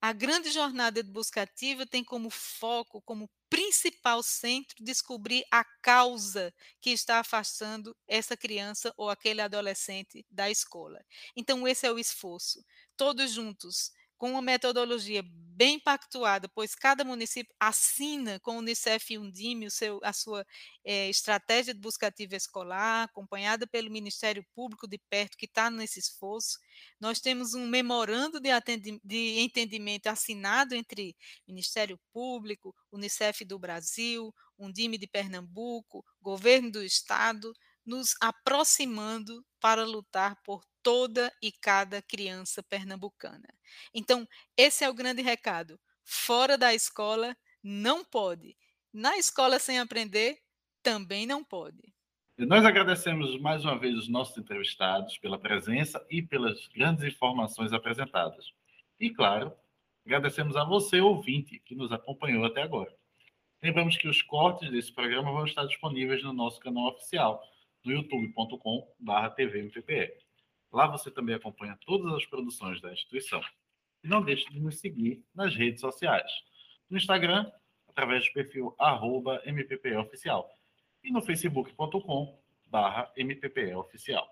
a 0.02 0.14
grande 0.14 0.52
jornada 0.52 1.04
de 1.04 1.12
busca 1.12 1.42
ativa 1.44 1.86
tem 1.86 2.04
como 2.04 2.30
foco, 2.30 3.02
como 3.04 3.30
principal 3.50 4.22
centro, 4.24 4.76
descobrir 4.84 5.44
a 5.52 5.64
causa 5.82 6.54
que 6.82 6.90
está 6.92 7.20
afastando 7.20 7.96
essa 8.08 8.36
criança 8.38 8.94
ou 8.98 9.10
aquele 9.10 9.42
adolescente 9.42 10.26
da 10.30 10.50
escola. 10.50 11.00
Então, 11.36 11.68
esse 11.68 11.86
é 11.88 11.92
o 11.92 12.00
esforço. 12.00 12.64
Todos 12.96 13.32
juntos 13.32 13.92
com 14.18 14.32
uma 14.32 14.42
metodologia 14.42 15.24
bem 15.58 15.80
pactuada, 15.80 16.48
pois 16.48 16.76
cada 16.76 17.04
município 17.04 17.52
assina 17.60 18.40
com 18.42 18.58
o 18.58 18.60
Unicef 18.60 19.12
e 19.12 19.18
Undime 19.18 19.66
o 19.66 19.72
seu, 19.72 20.00
a 20.04 20.14
sua 20.14 20.46
é, 20.86 21.10
estratégia 21.10 21.74
de 21.74 21.80
busca 21.80 22.06
ativa 22.06 22.36
escolar, 22.36 23.06
acompanhada 23.06 23.66
pelo 23.66 23.90
Ministério 23.90 24.46
Público 24.54 24.88
de 24.88 25.00
perto, 25.10 25.36
que 25.36 25.48
está 25.48 25.72
nesse 25.72 26.00
esforço. 26.00 26.60
Nós 27.00 27.20
temos 27.20 27.56
um 27.56 27.66
memorando 27.66 28.40
de, 28.40 28.50
de 29.04 29.40
entendimento 29.40 30.06
assinado 30.06 30.76
entre 30.76 31.16
Ministério 31.48 32.00
Público, 32.14 32.76
Unicef 32.92 33.44
do 33.44 33.58
Brasil, 33.58 34.32
Undime 34.60 34.98
de 35.00 35.08
Pernambuco, 35.08 36.06
Governo 36.22 36.70
do 36.72 36.84
Estado, 36.84 37.52
nos 37.88 38.16
aproximando 38.22 39.44
para 39.60 39.86
lutar 39.86 40.36
por 40.44 40.62
toda 40.84 41.32
e 41.42 41.52
cada 41.52 42.02
criança 42.02 42.62
pernambucana. 42.62 43.48
Então, 43.94 44.28
esse 44.58 44.84
é 44.84 44.90
o 44.90 44.94
grande 44.94 45.22
recado. 45.22 45.80
Fora 46.04 46.58
da 46.58 46.74
escola, 46.74 47.36
não 47.64 48.04
pode. 48.04 48.56
Na 48.94 49.18
escola 49.18 49.58
sem 49.58 49.80
aprender, 49.80 50.38
também 50.84 51.26
não 51.26 51.44
pode. 51.44 51.94
Nós 52.38 52.64
agradecemos 52.66 53.40
mais 53.40 53.66
uma 53.66 53.80
vez 53.80 53.98
os 53.98 54.08
nossos 54.08 54.38
entrevistados 54.38 55.18
pela 55.18 55.40
presença 55.40 56.06
e 56.10 56.22
pelas 56.22 56.68
grandes 56.68 57.04
informações 57.04 57.74
apresentadas. 57.74 58.54
E, 59.00 59.10
claro, 59.10 59.52
agradecemos 60.06 60.56
a 60.56 60.64
você, 60.64 61.02
ouvinte, 61.02 61.60
que 61.60 61.76
nos 61.76 61.92
acompanhou 61.92 62.46
até 62.46 62.62
agora. 62.62 62.94
Lembramos 63.62 63.98
que 63.98 64.08
os 64.08 64.22
cortes 64.22 64.70
desse 64.70 64.94
programa 64.94 65.32
vão 65.32 65.46
estar 65.46 65.66
disponíveis 65.66 66.24
no 66.24 66.32
nosso 66.32 66.60
canal 66.60 66.90
oficial 66.90 67.44
no 67.84 67.92
youtube.com.br 67.92 68.98
Lá 70.72 70.88
você 70.88 71.10
também 71.10 71.36
acompanha 71.36 71.78
todas 71.86 72.14
as 72.14 72.26
produções 72.26 72.82
da 72.82 72.92
instituição. 72.92 73.42
E 74.04 74.08
não 74.08 74.22
deixe 74.22 74.50
de 74.50 74.60
nos 74.60 74.80
seguir 74.80 75.24
nas 75.34 75.56
redes 75.56 75.82
sociais. 75.82 76.30
No 76.90 76.98
Instagram, 76.98 77.50
através 77.88 78.26
do 78.26 78.34
perfil 78.34 78.76
arroba 78.78 79.42
MPPOficial. 79.46 80.50
E 81.04 81.12
no 81.12 81.22
facebook.com 81.22 82.40
barra 82.68 83.12
MPPOficial. 83.16 84.28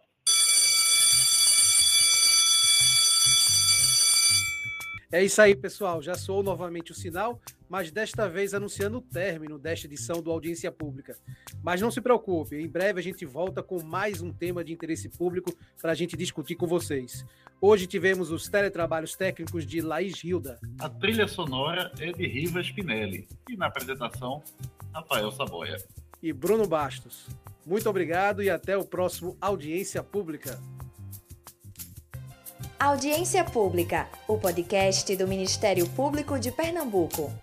É 5.12 5.24
isso 5.24 5.42
aí, 5.42 5.56
pessoal. 5.56 6.02
Já 6.02 6.16
soou 6.16 6.44
novamente 6.44 6.92
o 6.92 6.96
sinal, 6.96 7.40
mas 7.70 7.92
desta 7.92 8.28
vez 8.28 8.54
anunciando 8.54 8.98
o 8.98 9.02
término 9.02 9.58
desta 9.58 9.88
edição 9.88 10.22
do 10.22 10.32
Audiência 10.32 10.72
Pública. 10.72 11.18
Mas 11.64 11.82
não 11.82 11.92
se 11.92 12.02
preocupe, 12.02 12.56
em 12.56 12.68
breve 12.68 13.00
a 13.00 13.04
gente 13.04 13.26
volta 13.26 13.64
com 13.64 13.82
mais 13.84 14.22
um 14.22 14.32
tema 14.32 14.64
de 14.64 14.74
interesse 14.74 15.10
público 15.10 15.56
para 15.82 15.92
a 15.92 15.96
gente 15.96 16.18
discutir 16.18 16.56
com 16.56 16.68
vocês. 16.68 17.26
Hoje 17.60 17.88
tivemos 17.88 18.32
os 18.32 18.48
teletrabalhos 18.48 19.16
técnicos 19.16 19.66
de 19.66 19.82
Laís 19.82 20.24
Hilda. 20.24 20.60
A 20.80 20.90
trilha 20.90 21.28
sonora 21.28 21.92
é 22.00 22.12
de 22.12 22.28
Riva 22.28 22.62
Spinelli 22.62 23.28
e 23.50 23.56
na 23.56 23.68
apresentação, 23.68 24.44
Rafael 24.94 25.32
Saboia. 25.32 25.78
E 26.22 26.32
Bruno 26.34 26.68
Bastos. 26.68 27.28
Muito 27.66 27.90
obrigado 27.90 28.44
e 28.44 28.50
até 28.50 28.78
o 28.78 28.86
próximo 28.86 29.38
Audiência 29.42 30.04
Pública. 30.04 30.60
Audiência 32.78 33.44
Pública, 33.44 34.08
o 34.28 34.38
podcast 34.38 35.16
do 35.16 35.28
Ministério 35.28 35.90
Público 35.90 36.38
de 36.38 36.52
Pernambuco. 36.52 37.34